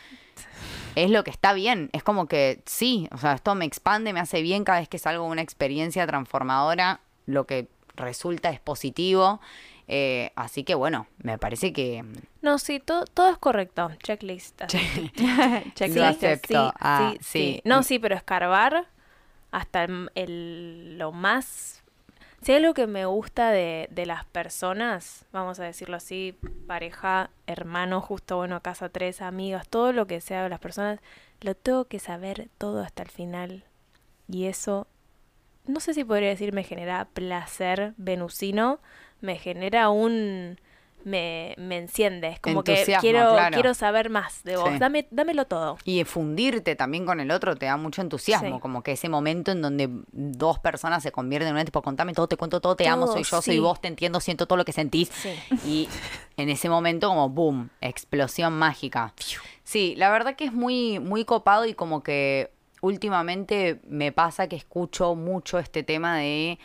es 0.94 1.11
lo 1.11 1.25
que 1.25 1.31
está 1.31 1.55
bien. 1.55 1.88
Es 1.92 2.03
como 2.03 2.27
que 2.27 2.62
sí, 2.66 3.09
o 3.12 3.18
sea, 3.18 3.33
esto 3.33 3.55
me 3.55 3.64
expande, 3.64 4.12
me 4.12 4.20
hace 4.20 4.42
bien 4.42 4.64
cada 4.64 4.81
vez 4.81 4.88
que 4.88 4.98
salgo 4.98 5.25
de 5.25 5.31
una 5.31 5.42
experiencia 5.42 6.07
transformadora, 6.07 7.01
lo 7.25 7.46
que 7.46 7.68
resulta 7.96 8.51
es 8.51 8.61
positivo. 8.61 9.40
Eh, 9.88 10.33
así 10.37 10.64
que 10.64 10.75
bueno, 10.75 11.07
me 11.18 11.38
parece 11.38 11.73
que 11.73 12.05
No, 12.40 12.59
sí, 12.59 12.81
todo, 12.81 13.05
todo 13.05 13.31
es 13.31 13.38
correcto. 13.38 13.90
Checklist. 14.03 14.62
así. 14.62 14.79
Checklist. 15.75 15.97
Lo 15.97 16.05
acepto. 16.07 16.73
Ah, 16.81 17.12
sí, 17.21 17.25
sí. 17.25 17.62
No, 17.64 17.83
sí, 17.83 17.99
pero 17.99 18.14
escarbar 18.14 18.87
hasta 19.51 19.85
el, 19.85 20.11
el- 20.14 20.99
lo 20.99 21.12
más... 21.12 21.83
Si 22.40 22.51
hay 22.51 22.59
algo 22.59 22.75
que 22.75 22.88
me 22.88 23.07
gusta 23.07 23.51
de, 23.53 23.88
de 23.92 24.05
las 24.05 24.25
personas, 24.25 25.27
vamos 25.33 25.61
a 25.61 25.64
decirlo 25.64 25.97
así, 25.97 26.37
pareja, 26.66 27.31
hermano, 27.47 28.01
justo, 28.01 28.37
bueno, 28.37 28.61
casa 28.62 28.88
tres, 28.88 29.23
amigas, 29.23 29.68
todo 29.68 29.92
lo 29.92 30.09
que 30.09 30.21
sea 30.21 30.42
de 30.42 30.49
las 30.49 30.59
personas, 30.59 30.99
lo 31.40 31.55
tengo 31.55 31.85
que 31.85 32.01
saber 32.01 32.49
todo 32.59 32.83
hasta 32.83 33.05
el 33.05 33.11
final. 33.11 33.62
Y 34.29 34.47
eso, 34.47 34.88
no 35.66 35.81
sé 35.81 35.95
si 35.95 36.05
podría 36.05 36.31
decir 36.31 36.53
me 36.53 36.64
genera 36.64 37.05
placer 37.07 37.95
venusino, 37.97 38.81
me 39.22 39.37
genera 39.38 39.88
un... 39.88 40.58
Me, 41.04 41.56
me 41.58 41.78
enciende, 41.78 42.28
es 42.28 42.38
como 42.38 42.62
que 42.62 42.85
quiero, 43.00 43.32
claro. 43.32 43.54
quiero 43.54 43.74
saber 43.74 44.08
más 44.08 44.44
de 44.44 44.56
vos, 44.56 44.68
Sí. 44.70 44.78
Dame, 44.78 45.08
dámelo 45.11 45.46
todo. 45.46 45.76
Y 45.85 46.04
fundirte 46.04 46.76
también 46.76 47.04
con 47.06 47.18
el 47.18 47.32
otro 47.32 47.56
te 47.56 47.66
da 47.66 47.76
mucho 47.76 48.02
entusiasmo, 48.02 48.54
Sí. 48.54 48.61
como 48.61 48.85
que 48.85 48.92
ese 48.92 49.08
momento 49.08 49.50
en 49.50 49.62
donde 49.62 49.88
dos 50.12 50.61
personas 50.61 51.02
se 51.02 51.11
convierten 51.11 51.48
en 51.48 51.54
una 51.54 51.64
tipo, 51.64 51.82
contame 51.82 52.12
todo, 52.12 52.28
te 52.28 52.37
cuento 52.37 52.61
todo, 52.61 52.76
te 52.76 52.87
amo, 52.87 53.08
soy 53.08 53.24
yo, 53.24 53.42
soy 53.42 53.58
vos, 53.58 53.80
te 53.80 53.88
entiendo, 53.88 54.20
siento 54.20 54.46
todo 54.46 54.56
lo 54.58 54.64
que 54.64 54.70
sentís. 54.70 55.11
Y 55.66 55.88
en 56.37 56.48
ese 56.50 56.68
momento 56.68 57.08
como 57.08 57.28
boom, 57.28 57.70
explosión 57.80 58.52
mágica. 58.56 59.12
Sí, 59.64 59.94
la 59.96 60.08
verdad 60.08 60.37
que 60.37 60.44
es 60.44 60.52
muy, 60.52 61.00
muy 61.00 61.24
copado 61.24 61.64
y 61.66 61.74
como 61.74 62.04
que 62.04 62.52
últimamente 62.80 63.80
me 63.88 64.12
pasa 64.12 64.46
que 64.46 64.54
escucho 64.54 65.16
mucho 65.16 65.58
este 65.58 65.82
tema 65.82 66.18
de, 66.18 66.61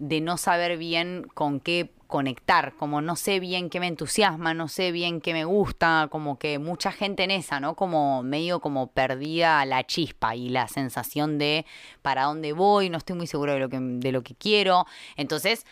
de 0.00 0.20
no 0.20 0.38
saber 0.38 0.76
bien 0.76 1.24
con 1.34 1.60
qué 1.60 1.92
conectar, 2.06 2.74
como 2.78 3.00
no 3.00 3.16
sé 3.16 3.40
bien 3.40 3.70
qué 3.70 3.80
me 3.80 3.86
entusiasma, 3.86 4.54
no 4.54 4.68
sé 4.68 4.92
bien 4.92 5.20
qué 5.20 5.32
me 5.32 5.44
gusta, 5.44 6.08
como 6.10 6.38
que 6.38 6.58
mucha 6.58 6.92
gente 6.92 7.24
en 7.24 7.30
esa, 7.30 7.60
¿no? 7.60 7.74
Como 7.74 8.22
medio 8.22 8.60
como 8.60 8.88
perdida 8.88 9.64
la 9.64 9.84
chispa 9.84 10.36
y 10.36 10.48
la 10.48 10.68
sensación 10.68 11.38
de 11.38 11.66
para 12.02 12.24
dónde 12.24 12.52
voy, 12.52 12.90
no 12.90 12.98
estoy 12.98 13.16
muy 13.16 13.26
seguro 13.26 13.54
de 13.54 13.58
lo 13.60 13.68
que, 13.68 13.78
de 13.80 14.12
lo 14.12 14.22
que 14.22 14.34
quiero. 14.34 14.86
Entonces, 15.16 15.66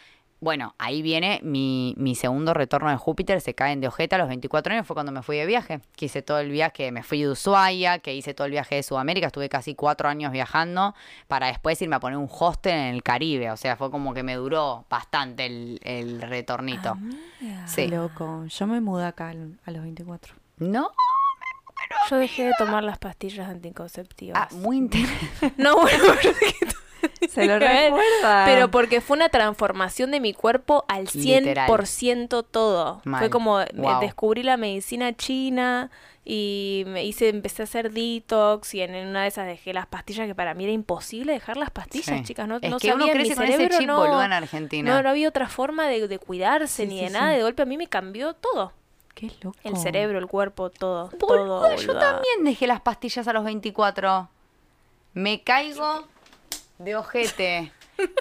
bueno, 0.44 0.74
ahí 0.78 1.02
viene 1.02 1.40
mi, 1.42 1.94
mi 1.96 2.14
segundo 2.14 2.54
retorno 2.54 2.90
de 2.90 2.96
Júpiter, 2.96 3.40
se 3.40 3.54
caen 3.54 3.80
de 3.80 3.88
ojeta 3.88 4.16
a 4.16 4.18
los 4.18 4.28
24 4.28 4.74
años, 4.74 4.86
fue 4.86 4.94
cuando 4.94 5.10
me 5.10 5.22
fui 5.22 5.36
de 5.38 5.46
viaje, 5.46 5.80
que 5.96 6.04
hice 6.04 6.22
todo 6.22 6.38
el 6.38 6.50
viaje, 6.50 6.92
me 6.92 7.02
fui 7.02 7.22
de 7.22 7.30
Ushuaia, 7.30 7.98
que 7.98 8.14
hice 8.14 8.34
todo 8.34 8.44
el 8.44 8.50
viaje 8.52 8.76
de 8.76 8.82
Sudamérica, 8.82 9.26
estuve 9.28 9.48
casi 9.48 9.74
cuatro 9.74 10.08
años 10.08 10.30
viajando, 10.32 10.94
para 11.28 11.46
después 11.48 11.80
irme 11.82 11.96
a 11.96 12.00
poner 12.00 12.18
un 12.18 12.28
hostel 12.30 12.74
en 12.74 12.94
el 12.94 13.02
Caribe, 13.02 13.50
o 13.50 13.56
sea, 13.56 13.76
fue 13.76 13.90
como 13.90 14.14
que 14.14 14.22
me 14.22 14.34
duró 14.34 14.84
bastante 14.90 15.46
el, 15.46 15.80
el 15.82 16.20
retornito. 16.22 16.96
Sí. 17.66 17.88
Loco, 17.88 18.44
yo 18.46 18.66
me 18.66 18.80
mudé 18.80 19.06
acá 19.06 19.30
al- 19.30 19.58
a 19.64 19.70
los 19.70 19.82
24. 19.82 20.34
No, 20.58 20.90
Yo 22.10 22.16
dejé 22.16 22.44
de 22.44 22.52
tomar 22.58 22.84
las 22.84 22.98
pastillas 22.98 23.48
anticonceptivas. 23.48 24.38
ah, 24.40 24.54
muy 24.54 24.76
interesante. 24.76 25.52
No, 25.56 25.76
bueno, 25.80 26.04
porque 26.06 26.34
Se 27.28 27.46
lo 27.46 27.58
recuerda. 27.58 28.44
Pero 28.46 28.70
porque 28.70 29.00
fue 29.00 29.16
una 29.16 29.28
transformación 29.28 30.10
de 30.10 30.20
mi 30.20 30.32
cuerpo 30.32 30.84
al 30.88 31.08
Literal. 31.12 31.68
100% 31.68 32.44
todo. 32.50 33.00
Mal. 33.04 33.20
Fue 33.20 33.30
como 33.30 33.60
eh, 33.60 33.68
Wow. 33.74 34.00
descubrí 34.00 34.42
la 34.42 34.56
medicina 34.56 35.12
china 35.16 35.90
y 36.26 36.84
me 36.86 37.04
hice 37.04 37.28
empecé 37.28 37.62
a 37.62 37.64
hacer 37.64 37.92
detox 37.92 38.72
y 38.74 38.80
en 38.80 38.94
una 39.08 39.22
de 39.22 39.28
esas 39.28 39.46
dejé 39.46 39.74
las 39.74 39.86
pastillas 39.86 40.26
que 40.26 40.34
para 40.34 40.54
mí 40.54 40.64
era 40.64 40.72
imposible 40.72 41.32
dejar 41.34 41.58
las 41.58 41.70
pastillas, 41.70 42.18
Sí. 42.18 42.24
chicas, 42.24 42.48
no 42.48 42.56
es 42.56 42.62
no 42.70 42.78
que 42.78 42.92
uno 42.94 43.00
sabía, 43.06 43.14
mi 43.14 43.28
ese 43.28 43.68
chip 43.68 43.86
no, 43.86 43.98
boluda 43.98 44.24
en 44.24 44.32
Argentina. 44.32 44.94
no, 44.94 45.02
no 45.02 45.10
había 45.10 45.28
otra 45.28 45.48
forma 45.48 45.86
de, 45.86 46.08
de 46.08 46.18
cuidarse 46.18 46.84
Sí, 46.84 46.88
ni 46.88 46.98
sí, 47.00 47.04
de 47.04 47.10
nada, 47.10 47.30
de 47.32 47.42
golpe 47.42 47.60
a 47.62 47.66
mí 47.66 47.76
me 47.76 47.88
cambió 47.88 48.32
todo. 48.32 48.72
Qué 49.14 49.30
loco. 49.42 49.56
El 49.64 49.76
cerebro, 49.76 50.18
el 50.18 50.26
cuerpo, 50.26 50.70
todo, 50.70 51.08
todo, 51.10 51.28
Boluda, 51.60 51.76
yo 51.76 51.86
boluda. 51.88 52.00
también 52.14 52.42
dejé 52.42 52.66
las 52.66 52.80
pastillas 52.80 53.28
a 53.28 53.32
los 53.34 53.44
24. 53.44 54.28
Me 55.12 55.42
caigo 55.42 56.08
de 56.78 56.96
ojete. 56.96 57.72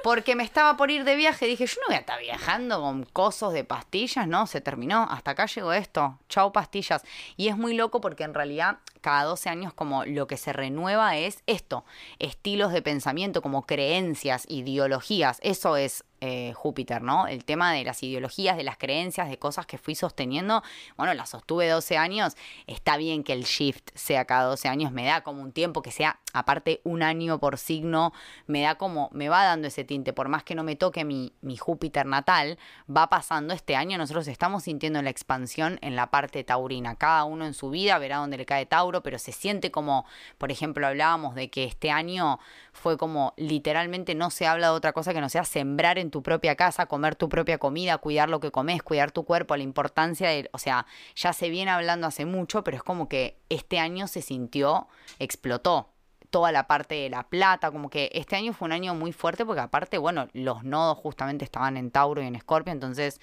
Porque 0.04 0.36
me 0.36 0.44
estaba 0.44 0.78
por 0.78 0.92
ir 0.92 1.04
de 1.04 1.16
viaje. 1.16 1.48
Dije, 1.48 1.66
yo 1.66 1.76
no 1.82 1.88
voy 1.88 1.96
a 1.96 2.00
estar 2.00 2.20
viajando 2.20 2.80
con 2.80 3.04
cosos 3.06 3.54
de 3.54 3.64
pastillas. 3.64 4.28
No, 4.28 4.46
se 4.46 4.62
terminó. 4.62 5.08
Hasta 5.10 5.32
acá 5.32 5.48
llegó 5.48 5.74
esto. 5.74 6.20
Chau 6.30 6.52
pastillas. 6.52 7.04
Y 7.38 7.48
es 7.48 7.58
muy 7.58 7.74
loco 7.74 8.00
porque 8.00 8.24
en 8.24 8.34
realidad 8.34 8.78
cada 9.04 9.26
12 9.26 9.50
años 9.50 9.74
como 9.74 10.06
lo 10.06 10.26
que 10.26 10.38
se 10.38 10.54
renueva 10.54 11.18
es 11.18 11.44
esto. 11.46 11.86
Estilos 12.18 12.72
de 12.72 12.82
pensamiento 12.82 13.44
como 13.44 13.68
creencias, 13.68 14.46
ideologías. 14.48 15.40
Eso 15.44 15.78
es 15.78 16.06
eh, 16.26 16.54
Júpiter, 16.54 17.02
¿no? 17.02 17.28
El 17.28 17.44
tema 17.44 17.74
de 17.74 17.84
las 17.84 18.02
ideologías, 18.02 18.56
de 18.56 18.64
las 18.64 18.78
creencias, 18.78 19.28
de 19.28 19.38
cosas 19.38 19.66
que 19.66 19.78
fui 19.78 19.94
sosteniendo, 19.94 20.64
bueno, 20.96 21.14
las 21.14 21.32
sostuve 21.32 21.68
12 21.68 21.98
años, 21.98 22.38
está 22.66 22.96
bien 22.96 23.26
que 23.26 23.34
el 23.34 23.44
shift 23.44 23.90
sea 23.94 24.24
cada 24.24 24.46
12 24.46 24.70
años, 24.70 24.94
me 24.94 25.04
da 25.04 25.20
como 25.20 25.42
un 25.42 25.52
tiempo 25.52 25.82
que 25.82 25.92
sea, 25.92 26.22
aparte, 26.32 26.80
un 26.86 27.04
año 27.04 27.42
por 27.42 27.58
signo, 27.58 28.14
me 28.48 28.62
da 28.62 28.76
como, 28.76 29.10
me 29.12 29.28
va 29.28 29.44
dando 29.44 29.68
ese 29.68 29.84
tinte, 29.84 30.14
por 30.14 30.30
más 30.30 30.46
que 30.46 30.56
no 30.56 30.64
me 30.64 30.78
toque 30.78 31.04
mi, 31.04 31.34
mi 31.42 31.58
Júpiter 31.58 32.06
natal, 32.06 32.58
va 32.90 33.10
pasando 33.10 33.54
este 33.54 33.76
año, 33.76 33.98
nosotros 33.98 34.30
estamos 34.30 34.64
sintiendo 34.64 35.02
la 35.02 35.10
expansión 35.10 35.78
en 35.82 35.98
la 35.98 36.10
parte 36.10 36.46
taurina, 36.46 36.96
cada 36.96 37.26
uno 37.26 37.46
en 37.46 37.54
su 37.54 37.70
vida 37.70 37.98
verá 37.98 38.20
dónde 38.20 38.38
le 38.38 38.46
cae 38.46 38.66
Tauro, 38.66 38.93
pero 39.02 39.18
se 39.18 39.32
siente 39.32 39.72
como, 39.72 40.06
por 40.38 40.52
ejemplo, 40.52 40.86
hablábamos 40.86 41.34
de 41.36 41.50
que 41.50 41.64
este 41.64 41.90
año 41.90 42.40
fue 42.72 42.98
como 42.98 43.34
literalmente 43.38 44.14
no 44.14 44.30
se 44.30 44.46
habla 44.46 44.68
de 44.68 44.74
otra 44.74 44.94
cosa 44.94 45.14
que 45.14 45.22
no 45.22 45.30
sea 45.30 45.46
sembrar 45.46 45.98
en 45.98 46.12
tu 46.12 46.22
propia 46.22 46.56
casa, 46.56 46.86
comer 46.86 47.16
tu 47.16 47.30
propia 47.30 47.58
comida, 47.58 47.98
cuidar 47.98 48.30
lo 48.30 48.40
que 48.40 48.52
comes, 48.52 48.84
cuidar 48.84 49.12
tu 49.12 49.24
cuerpo, 49.24 49.56
la 49.56 49.64
importancia 49.64 50.30
de, 50.30 50.50
o 50.54 50.58
sea, 50.58 50.86
ya 51.16 51.34
se 51.34 51.50
viene 51.50 51.72
hablando 51.72 52.08
hace 52.08 52.26
mucho, 52.26 52.64
pero 52.64 52.78
es 52.78 52.84
como 52.84 53.10
que 53.10 53.38
este 53.50 53.80
año 53.80 54.08
se 54.08 54.22
sintió, 54.22 54.88
explotó 55.20 55.90
toda 56.34 56.52
la 56.52 56.66
parte 56.66 56.96
de 56.96 57.10
la 57.12 57.24
plata, 57.30 57.70
como 57.70 57.92
que 57.92 58.10
este 58.14 58.36
año 58.36 58.54
fue 58.54 58.66
un 58.66 58.72
año 58.72 58.96
muy 58.96 59.12
fuerte 59.12 59.46
porque 59.46 59.62
aparte, 59.62 60.00
bueno, 60.00 60.28
los 60.34 60.64
nodos 60.64 60.98
justamente 60.98 61.46
estaban 61.46 61.78
en 61.78 61.92
Tauro 61.92 62.24
y 62.24 62.26
en 62.26 62.36
Escorpio, 62.36 62.74
entonces 62.74 63.22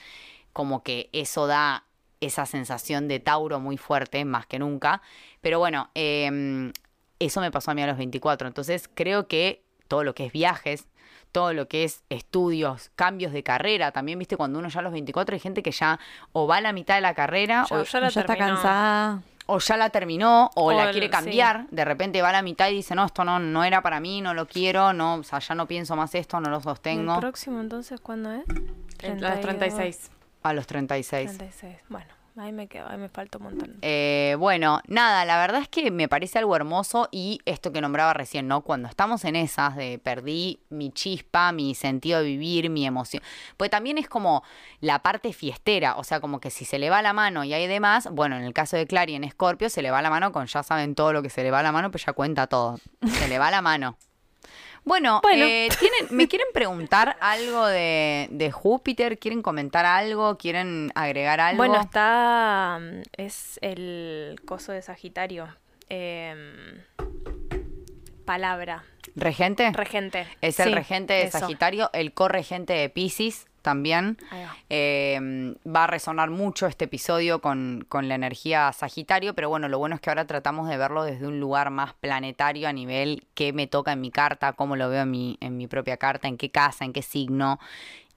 como 0.53 0.85
que 0.85 1.11
eso 1.13 1.49
da 1.49 1.85
esa 2.21 2.47
sensación 2.47 3.09
de 3.09 3.19
Tauro 3.21 3.61
muy 3.61 3.77
fuerte, 3.77 4.25
más 4.25 4.47
que 4.47 4.59
nunca. 4.59 5.01
Pero 5.41 5.59
bueno, 5.59 5.91
eh, 5.95 6.73
eso 7.19 7.41
me 7.41 7.51
pasó 7.51 7.71
a 7.71 7.75
mí 7.75 7.83
a 7.83 7.87
los 7.87 7.97
24, 7.99 8.49
entonces 8.49 8.89
creo 8.95 9.27
que 9.29 9.63
todo 9.89 10.05
lo 10.05 10.15
que 10.15 10.27
es 10.27 10.33
viajes, 10.33 10.87
todo 11.33 11.53
lo 11.53 11.69
que 11.69 11.85
es 11.85 12.03
estudios, 12.09 12.91
cambios 12.97 13.33
de 13.33 13.43
carrera. 13.43 13.93
También, 13.93 14.19
viste, 14.19 14.37
cuando 14.37 14.59
uno 14.59 14.69
ya 14.69 14.81
a 14.81 14.83
los 14.83 14.93
24 14.93 15.35
hay 15.35 15.41
gente 15.41 15.63
que 15.63 15.71
ya 15.71 15.99
o 16.33 16.47
va 16.47 16.57
a 16.57 16.61
la 16.61 16.73
mitad 16.73 16.95
de 16.97 17.01
la 17.01 17.15
carrera 17.15 17.65
Ya- 17.71 17.77
o, 17.77 17.85
ya 17.85 18.01
la 18.01 18.09
ya 18.09 18.21
está 18.21 18.35
terminó. 18.35 18.55
cansada. 18.57 19.23
o 19.47 19.59
ya 19.59 19.77
la 19.77 19.91
terminó 19.91 20.49
o, 20.55 20.67
O 20.67 20.73
la 20.73 20.85
el- 20.85 20.91
quiere 20.93 21.07
sí. 21.09 21.11
cambiar. 21.11 21.67
De 21.71 21.85
repente 21.85 22.23
va 22.23 22.29
a 22.29 22.33
la 22.33 22.43
mitad 22.43 22.69
y 22.69 22.75
dice, 22.75 22.95
no, 22.95 23.05
esto 23.05 23.25
no, 23.25 23.39
no 23.41 23.65
era 23.65 23.83
para 23.83 23.99
mí, 23.99 24.21
no 24.21 24.33
lo 24.33 24.47
quiero, 24.47 24.93
no, 24.93 25.15
o 25.17 25.23
sea, 25.25 25.41
ya 25.41 25.55
no 25.57 25.67
pienso 25.67 25.97
más 25.97 26.15
esto, 26.15 26.39
no 26.41 26.51
lo 26.51 26.61
sostengo. 26.61 27.15
¿El 27.15 27.21
próximo 27.21 27.61
entonces 27.61 28.01
cuándo 28.01 28.31
es? 28.33 28.45
En 29.03 29.21
las 29.21 29.41
36. 29.41 30.11
A 30.43 30.53
los 30.53 30.67
36. 30.67 31.37
36. 31.37 31.77
Bueno, 31.89 32.07
ahí 32.37 32.53
me 32.53 32.67
quedo, 32.67 32.89
ahí 32.89 32.97
me 32.97 33.09
falta 33.09 33.39
un 33.39 33.45
montón. 33.45 33.79
Eh, 33.83 34.37
bueno, 34.39 34.81
nada, 34.87 35.25
la 35.25 35.39
verdad 35.39 35.61
es 35.61 35.69
que 35.69 35.91
me 35.91 36.09
parece 36.09 36.39
algo 36.39 36.57
hermoso 36.57 37.09
y 37.11 37.41
esto 37.45 37.73
que 37.73 37.81
nombraba 37.81 38.15
recién, 38.15 38.49
¿no? 38.49 38.63
Cuando 38.63 38.89
estamos 38.89 39.25
en 39.25 39.37
esas 39.37 39.77
de 39.77 39.99
perdí 39.99 40.61
mi 40.71 40.91
chispa, 40.91 41.53
mi 41.53 41.75
sentido 41.75 42.21
de 42.21 42.27
vivir, 42.27 42.71
mi 42.71 42.87
emoción. 42.87 43.23
Pues 43.57 43.71
también 43.71 43.99
es 43.99 44.09
como 44.09 44.43
la 44.81 45.03
parte 45.03 45.33
fiestera, 45.33 45.97
o 45.97 46.05
sea, 46.05 46.21
como 46.21 46.41
que 46.41 46.51
si 46.51 46.65
se 46.65 46.79
le 46.79 46.91
va 46.91 47.03
la 47.03 47.13
mano 47.13 47.45
y 47.45 47.53
hay 47.53 47.67
demás, 47.67 48.09
bueno, 48.11 48.37
en 48.37 48.45
el 48.45 48.55
caso 48.55 48.77
de 48.77 48.87
Clary 48.87 49.15
en 49.15 49.31
Scorpio 49.31 49.69
se 49.69 49.83
le 49.83 49.91
va 49.91 50.01
la 50.03 50.11
mano 50.11 50.33
con 50.33 50.47
ya 50.47 50.63
saben 50.63 50.95
todo 50.95 51.13
lo 51.13 51.23
que 51.23 51.31
se 51.31 51.43
le 51.43 51.51
va 51.51 51.63
la 51.63 51.73
mano, 51.73 51.91
pues 51.91 52.07
ya 52.07 52.13
cuenta 52.13 52.47
todo. 52.47 52.79
Se 53.07 53.29
le 53.29 53.39
va 53.39 53.51
la 53.51 53.63
mano. 53.63 53.97
Bueno, 54.85 55.21
Bueno. 55.23 55.45
eh, 55.47 55.69
¿tienen, 55.79 56.07
¿me 56.11 56.27
quieren 56.29 56.49
preguntar 56.53 57.17
algo 57.21 57.67
de, 57.67 58.29
de 58.31 58.51
Júpiter? 58.51 59.19
¿Quieren 59.19 59.43
comentar 59.43 59.85
algo? 59.87 60.37
¿Quieren 60.39 60.91
agregar 60.95 61.41
algo? 61.41 61.59
Bueno, 61.59 61.81
está. 61.81 62.79
mm, 62.81 63.03
Es 63.17 63.59
el 63.63 64.41
coso 64.47 64.73
de 64.73 64.83
Sagitario. 64.83 65.49
Em, 65.89 66.83
palabra. 68.25 68.85
¿Regente? 69.17 69.73
Regente. 69.73 70.27
Es 70.41 70.61
el 70.61 70.69
Sí, 70.69 70.75
regente 70.75 71.15
de 71.15 71.23
eso. 71.25 71.39
Sagitario, 71.41 71.91
el 71.93 72.13
corregente 72.15 72.73
de 72.75 72.89
Pisces 72.89 73.47
también. 73.61 74.19
Ahí 74.31 74.45
va. 74.45 74.57
Eh, 74.69 75.55
va 75.67 75.85
a 75.85 75.87
resonar 75.87 76.31
mucho 76.31 76.67
este 76.67 76.87
episodio 76.87 77.41
con, 77.41 77.85
con 77.89 78.09
la 78.09 78.15
energía 78.15 78.73
Sagitario, 78.73 79.35
pero 79.35 79.49
bueno, 79.49 79.69
lo 79.69 79.79
bueno 79.79 79.95
es 79.95 80.01
que 80.01 80.11
ahora 80.11 80.27
tratamos 80.27 80.69
de 80.69 80.77
verlo 80.77 81.05
desde 81.05 81.27
un 81.27 81.41
lugar 81.41 81.71
más 81.71 81.95
planetario 81.95 82.69
a 82.69 82.73
nivel 82.73 83.27
qué 83.35 83.53
me 83.53 83.67
toca 83.67 83.93
en 83.93 84.01
mi 84.01 84.11
carta, 84.11 84.53
cómo 84.53 84.77
lo 84.77 84.89
veo 84.89 85.03
en 85.03 85.11
mi, 85.11 85.39
en 85.41 85.57
mi 85.57 85.67
propia 85.67 85.97
carta, 85.97 86.29
en 86.29 86.37
qué 86.37 86.51
casa, 86.51 86.85
en 86.85 86.93
qué 86.93 87.03
signo. 87.03 87.59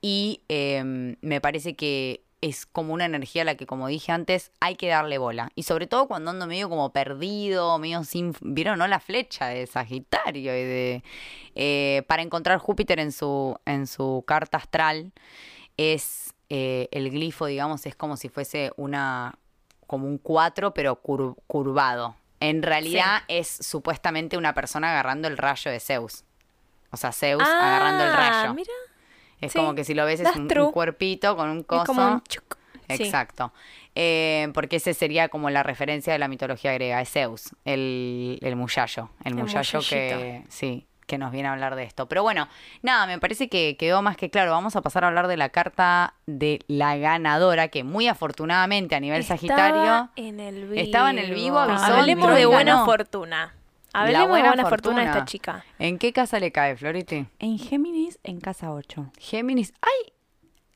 Y 0.02 0.42
eh, 0.50 1.16
me 1.22 1.40
parece 1.40 1.76
que 1.76 2.22
es 2.46 2.66
como 2.66 2.94
una 2.94 3.06
energía 3.06 3.44
a 3.44 3.46
la 3.46 3.56
que, 3.56 3.66
como 3.66 3.88
dije 3.88 4.12
antes, 4.12 4.52
hay 4.60 4.76
que 4.76 4.90
darle 4.90 5.18
bola. 5.18 5.50
Y 5.56 5.64
sobre 5.64 5.88
todo 5.88 6.08
cuando 6.10 6.32
ando 6.32 6.46
medio 6.46 6.68
como 6.70 6.92
perdido, 6.92 7.78
medio 7.80 8.04
sin... 8.04 8.36
¿Vieron, 8.42 8.78
no? 8.80 8.88
La 8.88 9.00
flecha 9.00 9.48
de 9.48 9.66
Sagitario 9.66 10.54
y 10.54 10.64
de... 10.64 11.04
eh, 11.56 12.04
para 12.08 12.22
encontrar 12.22 12.60
Júpiter 12.60 13.00
en 13.00 13.14
su, 13.14 13.58
en 13.66 13.88
su 13.88 14.24
carta 14.28 14.58
astral 14.58 15.14
es 15.78 16.34
eh, 16.50 16.90
el 16.92 17.10
glifo, 17.12 17.46
digamos, 17.46 17.86
es 17.86 17.96
como 17.96 18.18
si 18.18 18.28
fuese 18.30 18.72
una... 18.76 19.36
como 19.88 20.06
un 20.08 20.18
4, 20.18 20.74
pero 20.74 21.02
cur- 21.02 21.38
curvado. 21.48 22.16
En 22.42 22.62
realidad 22.62 23.22
es 23.30 23.48
supuestamente 23.48 24.36
una 24.38 24.54
persona 24.54 24.92
agarrando 24.92 25.30
el 25.30 25.38
rayo 25.38 25.72
de 25.72 25.80
Zeus. 25.80 26.26
O 26.92 26.98
sea, 26.98 27.14
Zeus 27.14 27.42
agarrando 27.42 28.04
el 28.04 28.10
Ah, 28.12 28.16
rayo. 28.44 28.54
Mira, 28.54 28.74
Es 29.46 29.52
Sí, 29.52 29.60
como 29.60 29.76
que 29.76 29.84
si 29.84 29.94
lo 29.94 30.06
ves 30.06 30.20
es 30.20 30.36
un, 30.36 30.48
cuerpito 30.72 31.36
con 31.36 31.50
un 31.50 31.64
coso. 31.64 31.84
es 31.84 31.88
como 31.88 32.12
un 32.14 32.24
chuc. 32.24 32.58
Sí. 32.90 33.04
Exacto. 33.04 33.54
Eh, 33.96 34.50
porque 34.54 34.78
ese 34.78 34.94
sería 34.94 35.30
como 35.30 35.50
la 35.50 35.64
referencia 35.64 36.14
de 36.14 36.20
la 36.20 36.28
mitología 36.28 36.74
griega, 36.74 37.00
es 37.02 37.10
Zeus, 37.12 37.56
el, 37.66 38.40
el 38.42 38.56
muchacho. 38.56 39.10
El, 39.24 39.34
El 39.34 39.40
muchacho 39.40 39.80
que, 39.88 40.44
sí, 40.50 40.88
que 41.06 41.18
nos 41.18 41.32
viene 41.32 41.48
a 41.48 41.54
hablar 41.54 41.76
de 41.76 41.84
esto. 41.84 42.08
Pero 42.08 42.24
bueno, 42.24 42.48
nada, 42.82 43.06
me 43.06 43.20
parece 43.20 43.50
que 43.50 43.78
quedó 43.78 44.02
más 44.02 44.18
que 44.18 44.30
claro. 44.30 44.52
Vamos 44.52 44.76
a 44.76 44.82
pasar 44.82 45.04
a 45.04 45.08
hablar 45.08 45.28
de 45.28 45.38
la 45.38 45.50
carta 45.50 46.16
de 46.26 46.60
la 46.68 46.98
ganadora, 46.98 47.68
que 47.68 47.84
muy 47.84 48.08
afortunadamente 48.08 48.96
a 48.96 49.00
nivel 49.00 49.24
Sagitario. 49.24 49.76
Estaba 49.76 50.12
en 50.16 50.40
el 50.40 50.68
vivo. 50.68 50.76
Estaba 50.76 51.10
en 51.12 51.20
el 51.20 51.34
vivo, 51.34 51.60
avisó, 51.60 51.86
Hablemos 51.86 52.34
de 52.34 52.46
buena 52.46 52.86
fortuna. 52.86 53.54
La 53.94 54.02
Hablemos 54.02 54.28
buena 54.30 54.44
de 54.44 54.56
buena 54.56 54.70
fortuna. 54.70 55.02
de 55.02 55.08
esta 55.08 55.26
chica. 55.26 55.64
¿En 55.80 55.98
qué 56.00 56.12
casa 56.14 56.40
le 56.40 56.52
cae, 56.52 56.76
Flority? 56.76 57.28
En 57.40 57.60
Géminis, 57.60 58.20
en 58.24 58.40
casa 58.42 58.72
8. 58.72 59.12
Géminis. 59.20 59.74
¡Ay! 59.82 60.14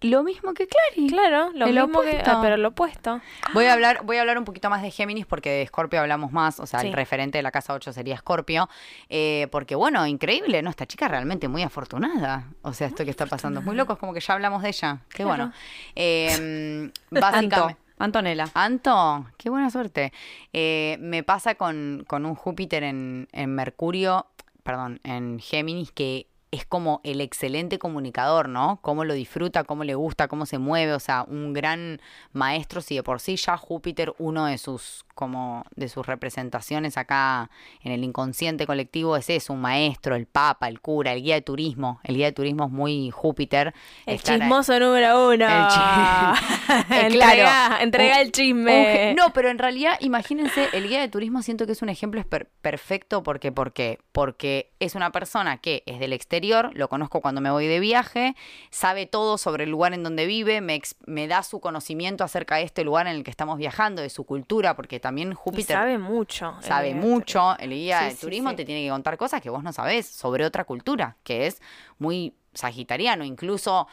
Lo 0.02 0.22
mismo 0.22 0.54
que 0.54 0.68
Clary. 0.68 1.10
Claro, 1.10 1.50
lo 1.56 1.66
El 1.66 1.74
mismo 1.74 2.02
que. 2.02 2.10
opuesto. 2.10 2.30
ah, 2.32 2.40
pero 2.40 2.56
lo 2.58 2.68
opuesto. 2.68 3.20
Voy 3.56 3.66
a 3.66 3.74
hablar, 3.74 4.02
voy 4.04 4.18
a 4.18 4.22
hablar 4.22 4.38
un 4.38 4.46
poquito 4.46 4.70
más 4.70 4.84
de 4.84 4.92
Géminis 4.92 5.26
porque 5.26 5.50
de 5.50 5.66
Scorpio 5.66 6.00
hablamos 6.00 6.32
más, 6.32 6.60
o 6.60 6.68
sea, 6.68 6.82
el 6.82 6.94
referente 6.94 7.40
de 7.40 7.42
la 7.42 7.50
casa 7.50 7.74
8 7.74 7.92
sería 7.94 8.16
Scorpio, 8.18 8.70
eh, 9.10 9.48
porque 9.52 9.74
bueno, 9.74 10.06
increíble, 10.06 10.62
¿no? 10.62 10.70
Esta 10.70 10.86
chica 10.86 11.08
realmente 11.08 11.48
muy 11.48 11.64
afortunada, 11.64 12.46
o 12.62 12.74
sea, 12.74 12.86
esto 12.86 13.04
que 13.06 13.10
está 13.10 13.26
pasando, 13.26 13.62
es 13.62 13.66
muy 13.66 13.76
loco, 13.76 13.94
es 13.94 13.98
como 14.00 14.14
que 14.14 14.20
ya 14.20 14.36
hablamos 14.36 14.62
de 14.62 14.70
ella, 14.70 15.00
qué 15.10 15.24
Claro. 15.24 15.30
bueno. 15.30 15.54
Eh, 15.96 16.30
Anto, 16.32 16.94
básicamente... 17.10 17.78
Antonella. 17.98 18.50
Anto, 18.54 19.28
qué 19.38 19.50
buena 19.50 19.70
suerte. 19.70 20.14
Eh, 20.54 20.98
me 21.00 21.24
pasa 21.24 21.56
con, 21.56 22.04
con 22.08 22.26
un 22.26 22.36
Júpiter 22.36 22.84
en, 22.84 23.28
en 23.32 23.56
Mercurio, 23.56 24.28
perdón, 24.64 25.00
en 25.04 25.40
Géminis, 25.40 25.92
que 25.92 26.28
es 26.52 26.66
como 26.66 27.02
el 27.04 27.20
excelente 27.22 27.78
comunicador, 27.78 28.48
¿no? 28.48 28.80
Cómo 28.82 29.04
lo 29.04 29.14
disfruta, 29.14 29.64
cómo 29.66 29.84
le 29.84 29.96
gusta, 29.96 30.28
cómo 30.28 30.46
se 30.46 30.58
mueve, 30.58 30.94
o 30.94 31.00
sea, 31.00 31.24
un 31.28 31.52
gran 31.54 32.00
maestro, 32.32 32.80
si 32.82 32.96
de 32.96 33.04
por 33.04 33.20
sí 33.20 33.36
ya 33.36 33.58
Júpiter, 33.58 34.14
uno 34.18 34.46
de 34.46 34.58
sus, 34.58 35.04
como, 35.14 35.66
de 35.76 35.90
sus 35.90 36.06
representaciones 36.06 36.96
acá 36.98 37.50
en 37.84 37.92
el 37.92 38.04
inconsciente 38.04 38.66
colectivo 38.66 39.18
es 39.18 39.30
eso, 39.30 39.52
un 39.54 39.62
maestro, 39.62 40.16
el 40.16 40.26
papa, 40.26 40.70
el 40.70 40.80
cura, 40.80 41.12
el 41.14 41.22
guía 41.22 41.36
de 41.36 41.42
turismo. 41.42 42.00
El 42.04 42.16
guía 42.16 42.28
de 42.28 42.32
turismo 42.32 42.66
es 42.66 42.72
muy 42.72 43.12
Júpiter. 43.12 43.74
El 44.06 44.16
Estar 44.16 44.36
ahí- 44.36 44.40
chismoso 44.42 44.80
número 44.80 45.28
uno. 45.30 45.46
El 45.48 45.48
Eh, 46.90 47.08
entrega, 47.08 47.34
claro, 47.34 47.84
entrega 47.84 48.16
un- 48.16 48.22
el 48.22 48.32
chisme. 48.32 49.14
No, 49.18 49.32
pero 49.34 49.50
en 49.50 49.58
realidad, 49.58 49.98
imagínense, 50.00 50.68
el 50.74 50.88
guía 50.88 51.00
de 51.02 51.08
turismo 51.10 51.42
siento 51.42 51.66
que 51.66 51.72
es 51.74 51.82
un 51.82 51.90
ejemplo 51.90 52.24
per- 52.24 52.50
perfecto 52.62 53.24
porque, 53.24 53.52
¿por 53.52 53.74
qué? 53.74 54.00
Porque 54.12 54.72
es 54.80 54.96
una 54.96 55.12
persona 55.12 55.58
que 55.58 55.84
es 55.86 56.00
del 56.00 56.14
exterior, 56.14 56.37
lo 56.74 56.90
conozco 56.90 57.22
cuando 57.22 57.42
me 57.42 57.52
voy 57.52 57.68
de 57.68 57.80
viaje, 57.80 58.36
sabe 58.72 59.06
todo 59.06 59.38
sobre 59.38 59.66
el 59.66 59.70
lugar 59.70 59.94
en 59.94 60.04
donde 60.04 60.26
vive, 60.26 60.62
me, 60.62 61.28
da 61.28 61.44
su 61.44 61.60
conocimiento 61.60 62.24
acerca 62.24 62.56
de 62.58 62.64
este 62.64 62.84
lugar 62.84 63.08
en 63.08 63.16
el 63.16 63.24
que 63.24 63.32
estamos 63.32 63.58
viajando, 63.58 64.02
de 64.02 64.10
su 64.10 64.24
cultura, 64.26 64.76
porque 64.76 65.00
también 65.00 65.32
Y 65.32 65.36
Júpiter 65.36 65.76
sabe 65.78 65.98
mucho. 65.98 66.56
el 66.60 66.64
sabe 66.64 66.88
guía 66.90 66.96
de 66.96 67.02
mucho, 67.02 67.58
el 67.60 67.70
guía 67.72 68.00
Sí, 68.00 68.06
de 68.06 68.12
sí, 68.12 68.18
turismo 68.22 68.50
sí. 68.52 68.56
te 68.58 68.66
tiene 68.66 68.84
que 68.84 68.90
contar 68.90 69.18
cosas 69.18 69.42
que 69.42 69.50
vos 69.50 69.64
no 69.64 69.74
sabés 69.74 70.08
sobre 70.08 70.46
otra 70.46 70.64
cultura, 70.64 71.18
que 71.24 71.48
es 71.48 71.62
muy 71.98 72.34
sagitariano, 72.54 73.24
incluso 73.24 73.88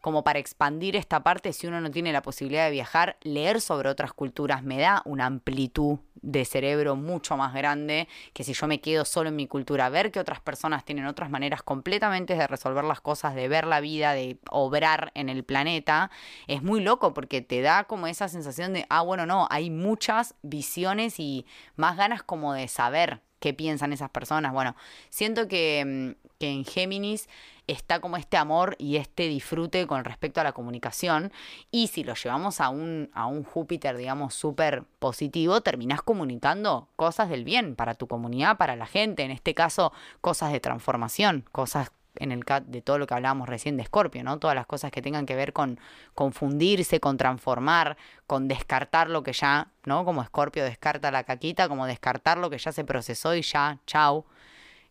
como 0.00 0.22
para 0.22 0.38
expandir 0.38 0.96
esta 0.96 1.22
parte, 1.22 1.52
si 1.52 1.66
uno 1.66 1.80
no 1.80 1.90
tiene 1.90 2.12
la 2.12 2.22
posibilidad 2.22 2.66
de 2.66 2.70
viajar, 2.70 3.16
leer 3.22 3.60
sobre 3.60 3.88
otras 3.88 4.12
culturas 4.12 4.62
me 4.62 4.78
da 4.78 5.02
una 5.04 5.26
amplitud 5.26 5.98
de 6.24 6.44
cerebro 6.44 6.96
mucho 6.96 7.36
más 7.36 7.52
grande 7.52 8.08
que 8.32 8.44
si 8.44 8.54
yo 8.54 8.66
me 8.66 8.80
quedo 8.80 9.04
solo 9.04 9.28
en 9.28 9.36
mi 9.36 9.46
cultura, 9.46 9.88
ver 9.90 10.10
que 10.10 10.20
otras 10.20 10.40
personas 10.40 10.84
tienen 10.84 11.06
otras 11.06 11.30
maneras 11.30 11.62
completamente 11.62 12.34
de 12.34 12.46
resolver 12.46 12.84
las 12.84 13.00
cosas, 13.00 13.34
de 13.34 13.46
ver 13.48 13.66
la 13.66 13.80
vida, 13.80 14.14
de 14.14 14.38
obrar 14.50 15.12
en 15.14 15.28
el 15.28 15.44
planeta, 15.44 16.10
es 16.46 16.62
muy 16.62 16.80
loco 16.80 17.12
porque 17.12 17.42
te 17.42 17.60
da 17.60 17.84
como 17.84 18.06
esa 18.06 18.28
sensación 18.28 18.72
de, 18.72 18.86
ah, 18.88 19.02
bueno, 19.02 19.26
no, 19.26 19.46
hay 19.50 19.70
muchas 19.70 20.34
visiones 20.42 21.20
y 21.20 21.46
más 21.76 21.96
ganas 21.96 22.22
como 22.22 22.54
de 22.54 22.68
saber 22.68 23.20
qué 23.44 23.52
piensan 23.52 23.92
esas 23.92 24.08
personas. 24.08 24.54
Bueno, 24.54 24.74
siento 25.10 25.48
que, 25.48 25.84
mm, 25.84 26.28
que 26.38 26.48
en 26.48 26.64
Géminis 26.64 27.28
está 27.66 28.00
como 28.00 28.16
este 28.16 28.38
amor 28.38 28.74
y 28.78 28.96
este 28.96 29.28
disfrute 29.28 29.86
con 29.86 30.02
respecto 30.06 30.40
a 30.40 30.44
la 30.44 30.52
comunicación. 30.52 31.30
Y 31.70 31.88
si 31.88 32.04
lo 32.04 32.14
llevamos 32.14 32.62
a 32.62 32.70
un, 32.70 33.10
a 33.12 33.26
un 33.26 33.44
Júpiter, 33.44 33.98
digamos, 33.98 34.32
súper 34.32 34.84
positivo, 34.98 35.60
terminás 35.60 36.00
comunicando 36.00 36.88
cosas 36.96 37.28
del 37.28 37.44
bien 37.44 37.76
para 37.76 37.94
tu 37.94 38.06
comunidad, 38.06 38.56
para 38.56 38.76
la 38.76 38.86
gente. 38.86 39.24
En 39.24 39.30
este 39.30 39.52
caso, 39.54 39.92
cosas 40.22 40.50
de 40.50 40.60
transformación, 40.60 41.44
cosas 41.52 41.92
en 42.16 42.32
el 42.32 42.44
cat 42.44 42.64
de 42.64 42.82
todo 42.82 42.98
lo 42.98 43.06
que 43.06 43.14
hablábamos 43.14 43.48
recién 43.48 43.76
de 43.76 43.82
Escorpio, 43.82 44.22
¿no? 44.24 44.38
Todas 44.38 44.54
las 44.56 44.66
cosas 44.66 44.90
que 44.92 45.02
tengan 45.02 45.26
que 45.26 45.34
ver 45.34 45.52
con 45.52 45.78
confundirse, 46.14 47.00
con 47.00 47.16
transformar, 47.16 47.96
con 48.26 48.48
descartar 48.48 49.10
lo 49.10 49.22
que 49.22 49.32
ya, 49.32 49.68
¿no? 49.84 50.04
Como 50.04 50.22
Escorpio 50.22 50.64
descarta 50.64 51.10
la 51.10 51.24
caquita, 51.24 51.68
como 51.68 51.86
descartar 51.86 52.38
lo 52.38 52.50
que 52.50 52.58
ya 52.58 52.72
se 52.72 52.84
procesó 52.84 53.34
y 53.34 53.42
ya, 53.42 53.78
chau. 53.86 54.24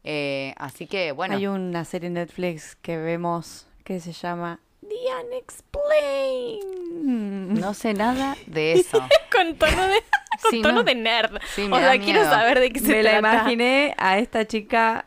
Eh, 0.04 0.54
así 0.58 0.86
que, 0.88 1.12
bueno. 1.14 1.36
Hay 1.36 1.48
una 1.48 1.86
serie 1.86 2.08
en 2.08 2.16
Netflix 2.16 2.76
que 2.82 2.98
vemos 2.98 3.68
que 3.86 4.00
se 4.02 4.12
llama 4.12 4.60
The 4.82 4.96
Unexplained. 5.28 7.60
No 7.60 7.74
sé 7.74 7.94
nada 7.94 8.36
de 8.48 8.74
eso. 8.80 9.00
con 9.32 9.56
tono 9.56 9.88
de, 9.88 10.04
con 10.42 10.52
Sí, 10.52 10.62
tono 10.62 10.76
no. 10.80 10.84
de 10.84 10.96
nerd. 10.96 11.40
Sí, 11.56 11.68
me 11.68 11.78
o 11.78 11.80
da 11.80 11.92
sea, 11.94 12.02
quiero 12.02 12.24
saber 12.26 12.60
de 12.60 12.72
qué 12.72 12.80
se 12.80 12.88
Me 12.88 13.04
la 13.04 13.20
trata. 13.20 13.36
imaginé 13.38 13.94
a 13.98 14.18
esta 14.18 14.46
chica 14.46 15.06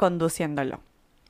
conduciéndolo. 0.00 0.80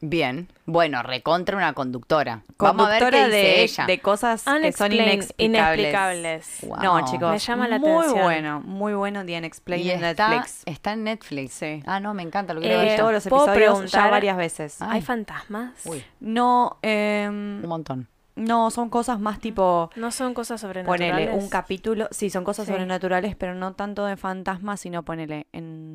Bien. 0.02 0.48
Bueno, 0.64 1.02
recontra 1.02 1.56
una 1.58 1.74
conductora. 1.74 2.42
Vamos 2.56 2.86
a 2.86 2.90
ver 2.90 3.00
Conductora 3.00 3.24
qué 3.28 3.36
dice 3.36 3.36
de, 3.48 3.62
ella. 3.64 3.86
de 3.86 3.98
cosas 4.00 4.44
que 4.44 4.72
son 4.72 4.92
inexplicables. 4.94 5.34
inexplicables. 5.36 6.58
Wow. 6.62 6.76
No, 6.82 7.04
chicos. 7.04 7.32
Me 7.32 7.38
llama 7.38 7.68
la 7.68 7.78
muy 7.78 7.90
atención. 7.90 8.22
bueno, 8.22 8.60
muy 8.64 8.94
bueno 8.94 9.26
The 9.26 9.36
Unexplained 9.36 9.84
y 9.84 9.90
en 9.90 10.02
está, 10.04 10.30
Netflix. 10.30 10.62
está 10.64 10.92
en 10.94 11.04
Netflix. 11.04 11.52
Sí. 11.52 11.82
Ah, 11.84 12.00
no, 12.00 12.14
me 12.14 12.22
encanta, 12.22 12.54
lo 12.54 12.60
quiero 12.62 12.80
Eh, 12.80 12.86
ya. 12.86 12.96
todos 12.96 13.12
los 13.12 13.28
¿puedo 13.28 13.44
episodios 13.44 13.68
ya 13.72 13.74
preguntar? 13.74 14.10
varias 14.10 14.36
veces. 14.38 14.80
Ah. 14.80 14.86
¿Hay 14.92 15.00
Ay. 15.00 15.02
fantasmas? 15.02 15.72
Uy, 15.84 16.02
No, 16.20 16.78
em, 16.80 17.60
un 17.62 17.68
montón. 17.68 18.08
no, 18.36 18.70
son 18.70 18.88
cosas 18.88 19.20
más 19.20 19.38
tipo... 19.38 19.90
No 19.96 20.10
son 20.12 20.32
cosas 20.32 20.62
sobrenaturales. 20.62 21.10
Ponele 21.26 21.34
un 21.38 21.50
capítulo, 21.50 22.08
sí, 22.10 22.30
son 22.30 22.44
cosas 22.44 22.64
Sí. 22.64 22.72
sobrenaturales, 22.72 23.36
pero 23.36 23.54
no 23.54 23.74
tanto 23.74 24.06
de 24.06 24.16
fantasmas, 24.16 24.80
sino 24.80 25.02
ponele 25.02 25.46
en 25.52 25.89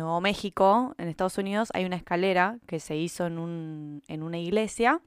Nuevo 0.00 0.20
México, 0.20 0.94
en 0.98 1.08
Estados 1.08 1.38
Unidos, 1.38 1.70
hay 1.74 1.84
una 1.84 1.96
escalera 1.96 2.58
que 2.66 2.80
se 2.80 2.96
hizo 2.96 3.26
en, 3.26 3.38
un, 3.38 4.02
en 4.08 4.22
una 4.22 4.38
iglesia 4.38 5.00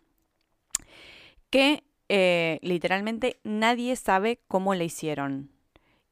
que 1.49 1.83
eh, 2.09 2.59
literalmente 2.61 3.39
nadie 3.43 3.95
sabe 3.95 4.39
cómo 4.47 4.75
la 4.75 4.83
hicieron. 4.83 5.49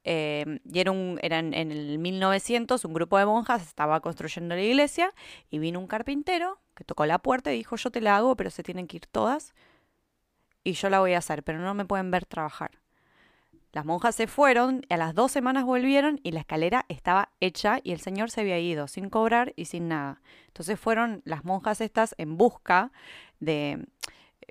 Eh, 0.03 0.59
y 0.65 0.79
era 0.79 0.91
un, 0.91 1.19
eran 1.21 1.53
en 1.53 1.71
el 1.71 1.99
1900, 1.99 2.83
un 2.85 2.93
grupo 2.93 3.17
de 3.19 3.25
monjas 3.25 3.61
estaba 3.61 3.99
construyendo 3.99 4.55
la 4.55 4.61
iglesia 4.61 5.13
y 5.51 5.59
vino 5.59 5.79
un 5.79 5.87
carpintero 5.87 6.59
que 6.75 6.83
tocó 6.83 7.05
la 7.05 7.19
puerta 7.19 7.53
y 7.53 7.57
dijo, 7.57 7.75
yo 7.75 7.91
te 7.91 8.01
la 8.01 8.17
hago, 8.17 8.35
pero 8.35 8.49
se 8.49 8.63
tienen 8.63 8.87
que 8.87 8.97
ir 8.97 9.05
todas 9.05 9.53
y 10.63 10.73
yo 10.73 10.89
la 10.89 10.99
voy 10.99 11.13
a 11.13 11.19
hacer, 11.19 11.43
pero 11.43 11.59
no 11.59 11.73
me 11.73 11.85
pueden 11.85 12.11
ver 12.11 12.25
trabajar. 12.25 12.80
Las 13.71 13.85
monjas 13.85 14.15
se 14.15 14.27
fueron, 14.27 14.85
a 14.89 14.97
las 14.97 15.15
dos 15.15 15.31
semanas 15.31 15.63
volvieron 15.63 16.19
y 16.23 16.31
la 16.31 16.41
escalera 16.41 16.85
estaba 16.89 17.31
hecha 17.39 17.79
y 17.83 17.91
el 17.91 18.01
señor 18.01 18.29
se 18.29 18.41
había 18.41 18.59
ido 18.59 18.87
sin 18.87 19.09
cobrar 19.09 19.53
y 19.55 19.65
sin 19.65 19.87
nada. 19.87 20.21
Entonces 20.47 20.79
fueron 20.79 21.21
las 21.25 21.45
monjas 21.45 21.81
estas 21.81 22.15
en 22.17 22.37
busca 22.37 22.91
de... 23.39 23.87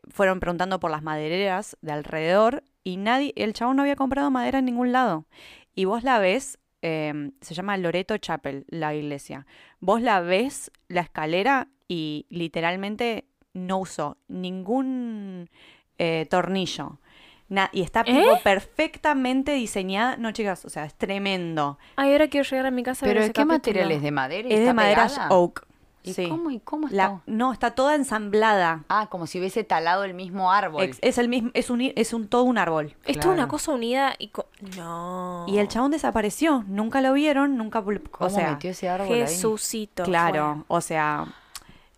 Fueron 0.09 0.41
preguntando 0.41 0.81
por 0.81 0.91
las 0.91 1.03
madereras 1.03 1.77
de 1.83 1.93
alrededor 1.93 2.65
y 2.83 2.97
nadie, 2.97 3.35
el 3.37 3.53
chabón 3.53 3.77
no 3.77 3.83
había 3.83 3.97
comprado 3.97 4.31
madera 4.31 4.61
en 4.61 4.65
ningún 4.65 4.93
lado. 4.93 5.27
Y 5.75 5.85
vos 5.85 6.03
la 6.05 6.19
ves, 6.19 6.59
eh, 6.81 7.33
se 7.43 7.55
llama 7.55 7.77
Loreto 7.77 8.17
Chapel, 8.17 8.65
la 8.69 8.95
iglesia. 8.95 9.47
Vos 9.81 10.01
la 10.01 10.21
ves, 10.21 10.73
la 10.89 11.03
escalera, 11.03 11.69
y 11.91 12.27
literalmente 12.31 13.27
no 13.53 13.79
usó 13.79 14.17
ningún 14.29 15.51
eh, 15.99 16.27
tornillo. 16.31 17.01
Na- 17.51 17.69
y 17.73 17.83
está 17.83 18.01
¿Eh? 18.01 18.05
tipo, 18.23 18.39
perfectamente 18.43 19.53
diseñada. 19.53 20.17
No, 20.17 20.33
chicas, 20.33 20.65
o 20.65 20.71
sea, 20.71 20.85
es 20.87 20.95
tremendo. 20.95 21.79
Ay, 21.97 22.13
ahora 22.13 22.29
quiero 22.29 22.49
llegar 22.49 22.65
a 22.67 22.71
mi 22.71 22.83
casa 22.83 23.05
a 23.05 23.09
ver 23.09 23.17
¿Pero 23.17 23.21
ese 23.25 23.29
de 23.29 23.33
qué 23.33 23.41
capítulo. 23.43 23.55
material 23.59 23.91
es? 23.93 24.03
¿De 24.03 24.11
madera? 24.11 24.49
Es 24.49 24.61
de 24.65 24.73
madera 24.73 25.07
pegada? 25.09 25.29
oak. 25.31 25.67
¿Y 26.03 26.15
sí. 26.15 26.29
cómo, 26.31 26.51
y 26.51 26.61
cómo 26.61 26.87
está? 26.87 26.97
La- 26.97 27.21
no, 27.27 27.53
está 27.53 27.73
toda 27.73 27.95
ensamblada. 27.95 28.85
Ah, 28.89 29.09
como 29.11 29.27
si 29.27 29.39
hubiese 29.39 29.65
talado 29.65 30.05
el 30.05 30.15
mismo 30.15 30.51
árbol. 30.51 30.91
Es 31.03 31.19
el 31.19 31.29
mismo, 31.29 31.51
es 31.53 31.69
un, 31.69 31.83
es 31.83 32.15
un 32.15 32.27
todo 32.27 32.45
un 32.45 32.57
árbol. 32.57 32.95
Es 33.05 33.21
toda 33.21 33.35
una 33.35 33.49
cosa 33.49 33.73
unida 33.73 34.15
y... 34.19 34.29
co- 34.29 34.47
No. 34.79 35.45
Y 35.47 35.59
el 35.59 35.69
chabón 35.69 35.91
desapareció. 35.91 36.65
Nunca 36.69 37.03
lo 37.03 37.13
vieron, 37.13 37.59
nunca. 37.59 37.83
¿Cómo 37.83 37.99
O 38.21 38.31
sea, 38.31 38.53
metió 38.53 38.71
ese 38.71 38.89
árbol 38.89 39.13
ahí? 39.13 39.21
Jesucito. 39.21 40.05
claro. 40.05 40.65
O 40.69 40.81
sea, 40.81 41.27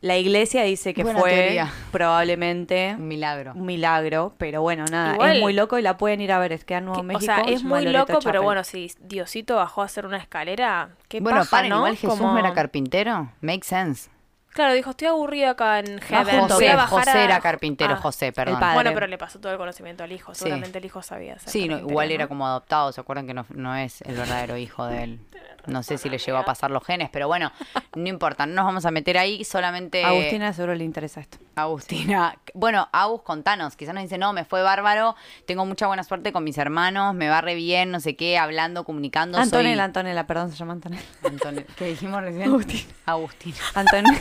la 0.02 0.18
iglesia 0.18 0.62
dice 0.64 0.92
que 0.92 1.02
Buena 1.04 1.18
fue 1.20 1.30
teoría. 1.30 1.72
probablemente 1.90 2.94
Un 2.98 3.08
milagro. 3.08 3.52
un 3.54 3.64
milagro, 3.64 4.34
pero 4.36 4.60
bueno, 4.60 4.84
nada, 4.90 5.14
Igual- 5.14 5.36
es 5.36 5.40
muy 5.40 5.52
loco 5.54 5.78
y 5.78 5.82
la 5.82 5.96
pueden 5.96 6.20
ir 6.20 6.32
a 6.32 6.38
ver. 6.38 6.52
Es 6.52 6.64
que 6.64 6.74
en 6.74 6.84
Nuevo 6.84 7.00
Que- 7.00 7.06
México. 7.06 7.32
o 7.32 7.34
sea, 7.36 7.44
se 7.44 7.52
es 7.54 7.62
muy 7.64 7.84
loco, 7.86 8.18
pero 8.22 8.42
bueno, 8.42 8.62
si 8.64 8.90
Diosito 9.00 9.56
bajó 9.56 9.80
a 9.82 9.86
hacer 9.86 10.04
una 10.04 10.18
escalera, 10.18 10.90
qué 11.08 11.20
bueno, 11.20 11.38
paja, 11.38 11.50
paren, 11.50 11.70
¿no? 11.70 11.76
igual 11.78 11.96
Jesús 11.96 12.18
Como- 12.18 12.32
no 12.32 12.38
era 12.38 12.52
carpintero. 12.52 13.30
Make 13.40 13.62
sense. 13.64 14.10
Claro, 14.52 14.74
dijo, 14.74 14.90
estoy 14.90 15.08
aburrido 15.08 15.50
acá 15.50 15.78
en 15.78 15.96
No, 15.96 16.00
Heaven. 16.02 16.40
José, 16.40 16.70
a 16.70 16.86
José 16.86 17.10
a- 17.10 17.24
era 17.24 17.40
carpintero, 17.40 17.94
Ah, 17.94 17.96
José, 17.96 18.32
perdón. 18.32 18.60
padre. 18.60 18.74
Bueno, 18.74 18.90
pero 18.94 19.06
le 19.06 19.16
pasó 19.16 19.40
todo 19.40 19.50
el 19.52 19.58
conocimiento 19.58 20.04
al 20.04 20.12
hijo. 20.12 20.34
Sí. 20.34 20.40
Seguramente 20.40 20.78
el 20.78 20.84
hijo 20.84 21.02
sabía 21.02 21.34
hacer 21.36 21.48
Sí, 21.50 21.68
no, 21.68 21.78
igual 21.78 22.08
¿no? 22.08 22.14
era 22.14 22.26
como 22.28 22.46
adoptado, 22.46 22.92
¿se 22.92 23.00
acuerdan 23.00 23.26
que 23.26 23.34
no, 23.34 23.46
no 23.50 23.74
es 23.76 24.02
el 24.02 24.14
verdadero 24.16 24.56
hijo 24.58 24.84
de 24.86 25.04
él? 25.04 25.20
No 25.64 25.84
sé 25.84 25.96
si 25.96 26.08
le 26.10 26.18
llegó 26.18 26.38
a 26.38 26.44
pasar 26.44 26.72
los 26.72 26.82
genes, 26.84 27.08
pero 27.12 27.28
bueno, 27.28 27.52
no 27.94 28.08
importa, 28.08 28.46
no 28.46 28.54
nos 28.56 28.64
vamos 28.64 28.84
a 28.84 28.90
meter 28.90 29.16
ahí, 29.16 29.44
solamente... 29.44 30.04
A 30.04 30.08
Agustina 30.08 30.52
seguro 30.52 30.74
le 30.74 30.82
interesa 30.82 31.20
esto. 31.20 31.38
Agustina. 31.54 32.36
Bueno, 32.52 32.88
Agus, 32.90 33.22
contanos. 33.22 33.76
Quizás 33.76 33.94
nos 33.94 34.02
dice, 34.02 34.18
no, 34.18 34.32
me 34.32 34.44
fue 34.44 34.60
bárbaro, 34.62 35.14
tengo 35.46 35.64
mucha 35.64 35.86
buena 35.86 36.02
suerte 36.02 36.32
con 36.32 36.42
mis 36.42 36.58
hermanos, 36.58 37.14
me 37.14 37.28
va 37.28 37.42
re 37.42 37.54
bien, 37.54 37.92
no 37.92 38.00
sé 38.00 38.16
qué, 38.16 38.38
hablando, 38.38 38.82
comunicando. 38.82 39.38
soy- 39.38 39.44
Antonella, 39.44 39.84
Antonella, 39.84 40.26
perdón, 40.26 40.50
se 40.50 40.56
llama 40.56 40.72
Antonella. 40.72 41.04
Antonella. 41.24 41.66
¿Qué 41.76 41.84
dijimos 41.84 42.20
recién? 42.22 42.48
Agustina. 42.48 42.92
Agustina. 43.06 43.56
Antonella. 43.74 44.20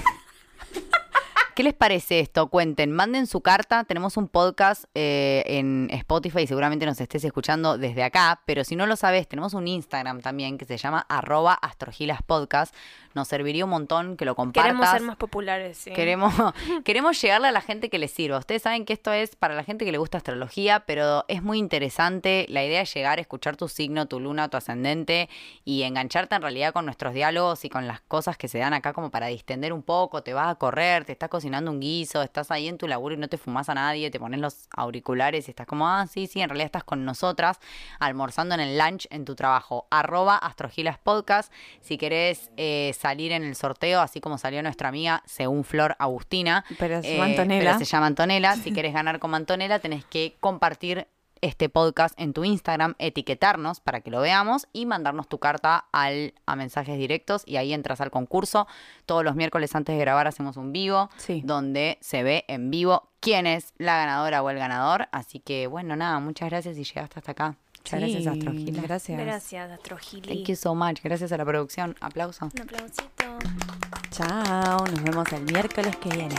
¿Qué 1.54 1.64
les 1.64 1.74
parece 1.74 2.22
esto? 2.22 2.48
Cuenten, 2.48 2.92
manden 2.92 3.28
su 3.28 3.42
carta. 3.42 3.84
Tenemos 3.84 4.16
un 4.16 4.30
podcast 4.30 4.86
eh, 4.96 5.44
en 5.48 5.90
Spotify 5.92 6.44
y 6.44 6.48
seguramente 6.48 6.86
nos 6.86 7.02
estés 7.02 7.26
escuchando 7.26 7.78
desde 7.78 8.04
acá, 8.04 8.42
pero 8.46 8.64
si 8.64 8.78
no 8.78 8.86
lo 8.86 8.96
sabes, 8.96 9.28
tenemos 9.28 9.54
un 9.54 9.68
Instagram 9.68 10.22
también 10.22 10.58
que 10.58 10.64
se 10.64 10.78
llama 10.78 11.06
arroba 11.10 11.54
astrogilaspodcast. 11.54 12.74
Nos 13.14 13.28
serviría 13.28 13.66
un 13.66 13.72
montón 13.72 14.18
que 14.18 14.26
lo 14.26 14.36
compartas. 14.36 14.72
Queremos 14.72 14.90
ser 14.90 15.02
más 15.02 15.16
populares, 15.18 15.78
sí. 15.78 15.92
Queremos, 15.92 16.34
queremos 16.84 17.22
llegarle 17.22 17.48
a 17.48 17.52
la 17.52 17.62
gente 17.62 17.90
que 17.90 18.00
le 18.00 18.08
sirva. 18.08 18.38
Ustedes 18.38 18.62
saben 18.62 18.86
que 18.86 18.94
esto 18.94 19.12
es 19.12 19.36
para 19.36 19.56
la 19.56 19.64
gente 19.64 19.86
que 19.86 19.92
le 19.92 19.98
gusta 19.98 20.18
astrología, 20.18 20.82
pero 20.86 21.26
es 21.28 21.44
muy 21.44 21.58
interesante. 21.58 22.46
La 22.50 22.64
idea 22.64 22.82
es 22.82 22.94
llegar 22.94 23.18
a 23.18 23.22
escuchar 23.22 23.58
tu 23.58 23.68
signo, 23.68 24.08
tu 24.08 24.20
luna, 24.20 24.50
tu 24.50 24.58
ascendente 24.58 25.30
y 25.66 25.84
engancharte 25.84 26.36
en 26.36 26.42
realidad 26.42 26.74
con 26.74 26.86
nuestros 26.86 27.14
diálogos 27.14 27.66
y 27.66 27.70
con 27.70 27.88
las 27.88 28.02
cosas 28.02 28.38
que 28.38 28.48
se 28.48 28.60
dan 28.60 28.74
acá 28.74 28.94
como 28.94 29.12
para 29.12 29.28
distender 29.28 29.74
un 29.74 29.84
poco. 29.84 30.24
Te 30.24 30.34
vas 30.34 30.52
a 30.52 30.56
correr, 30.56 31.06
te 31.06 31.12
estás 31.12 31.30
cocinando 31.30 31.72
un 31.72 31.80
guiso, 31.80 32.22
estás 32.22 32.52
ahí 32.52 32.68
en 32.68 32.78
tu 32.78 32.88
laburo 32.88 33.16
y 33.16 33.18
no 33.18 33.28
te 33.28 33.38
fumas 33.38 33.70
a 33.70 33.74
nadie, 33.74 34.12
te 34.12 34.20
pones 34.20 34.40
los 34.40 34.68
auriculares 34.76 35.48
y 35.48 35.52
estás 35.52 35.68
como, 35.68 35.88
ah, 35.88 36.08
sí, 36.08 36.28
sí, 36.28 36.42
en 36.42 36.50
realidad 36.50 36.68
estás 36.68 36.84
con 36.84 37.06
nosotras 37.06 37.60
almorzando 38.00 38.56
en 38.56 38.62
el 38.62 38.78
lunch 38.78 39.08
en 39.10 39.26
tu 39.26 39.36
trabajo. 39.36 39.88
Arroba 39.90 40.38
Astrogilas 40.38 40.98
Podcast. 40.98 41.52
Si 41.82 41.98
querés 41.98 42.52
eh, 42.58 42.92
salir 43.02 43.32
en 43.32 43.44
el 43.44 43.56
sorteo, 43.56 44.00
así 44.02 44.22
como 44.22 44.38
salió 44.38 44.62
nuestra 44.64 44.90
amiga, 44.90 45.24
según 45.26 45.64
Flor 45.64 45.96
Agustina. 46.00 46.64
Pero 46.78 47.02
se 47.02 47.10
eh, 47.14 47.18
llama 47.18 47.26
Antonella. 47.26 47.64
pero 47.66 47.80
se 47.80 47.86
llama 47.86 48.06
Antonella. 48.08 48.56
Si 48.56 48.72
querés 48.74 48.94
ganar 48.94 49.20
como 49.20 49.36
Antonella, 49.36 49.80
tenés 49.80 50.06
que 50.06 50.36
compartir 50.40 51.08
este 51.42 51.70
podcast 51.70 52.14
en 52.22 52.34
tu 52.34 52.44
Instagram, 52.46 52.94
etiquetarnos 53.00 53.80
para 53.80 54.02
que 54.02 54.12
lo 54.12 54.22
veamos 54.22 54.68
y 54.74 54.86
mandarnos 54.86 55.28
tu 55.28 55.40
carta 55.40 55.86
al, 55.92 56.36
a 56.46 56.56
mensajes 56.56 57.00
directos 57.00 57.42
y 57.48 57.58
ahí 57.58 57.74
entras 57.74 58.00
al 58.00 58.12
concurso. 58.12 58.68
Todos 59.08 59.24
los 59.24 59.36
miércoles 59.36 59.74
antes 59.74 59.96
de 59.96 60.00
grabar 60.02 60.28
hacemos 60.28 60.56
un 60.56 60.72
vivo 60.72 61.10
Sí. 61.18 61.42
donde 61.44 61.98
se 62.02 62.22
ve 62.22 62.46
en 62.48 62.70
vivo 62.70 63.10
quién 63.20 63.48
es 63.48 63.74
la 63.80 63.98
ganadora 63.98 64.44
o 64.44 64.52
el 64.52 64.60
ganador. 64.60 65.08
Así 65.12 65.40
que 65.40 65.66
bueno, 65.66 65.96
nada, 65.96 66.20
muchas 66.20 66.48
gracias 66.52 66.78
y 66.78 66.84
llegaste 66.84 67.18
hasta 67.18 67.32
acá. 67.32 67.56
Muchas 67.84 68.00
gracias, 68.00 68.24
Sí, 68.24 68.30
Astrogila. 68.30 68.82
Gracias. 68.84 69.20
Gracias, 69.20 69.72
Astrogili. 69.72 70.28
Thank 70.28 70.48
you 70.50 70.56
so 70.56 70.76
much. 70.76 71.02
Gracias 71.04 71.32
a 71.32 71.38
la 71.38 71.46
producción. 71.46 71.96
Aplauso. 72.00 72.46
Un 72.54 72.62
aplausito. 72.62 73.40
Chao, 74.12 74.86
nos 74.86 75.04
vemos 75.04 75.32
el 75.34 75.44
miércoles 75.44 75.96
que 75.98 76.10
viene. 76.10 76.36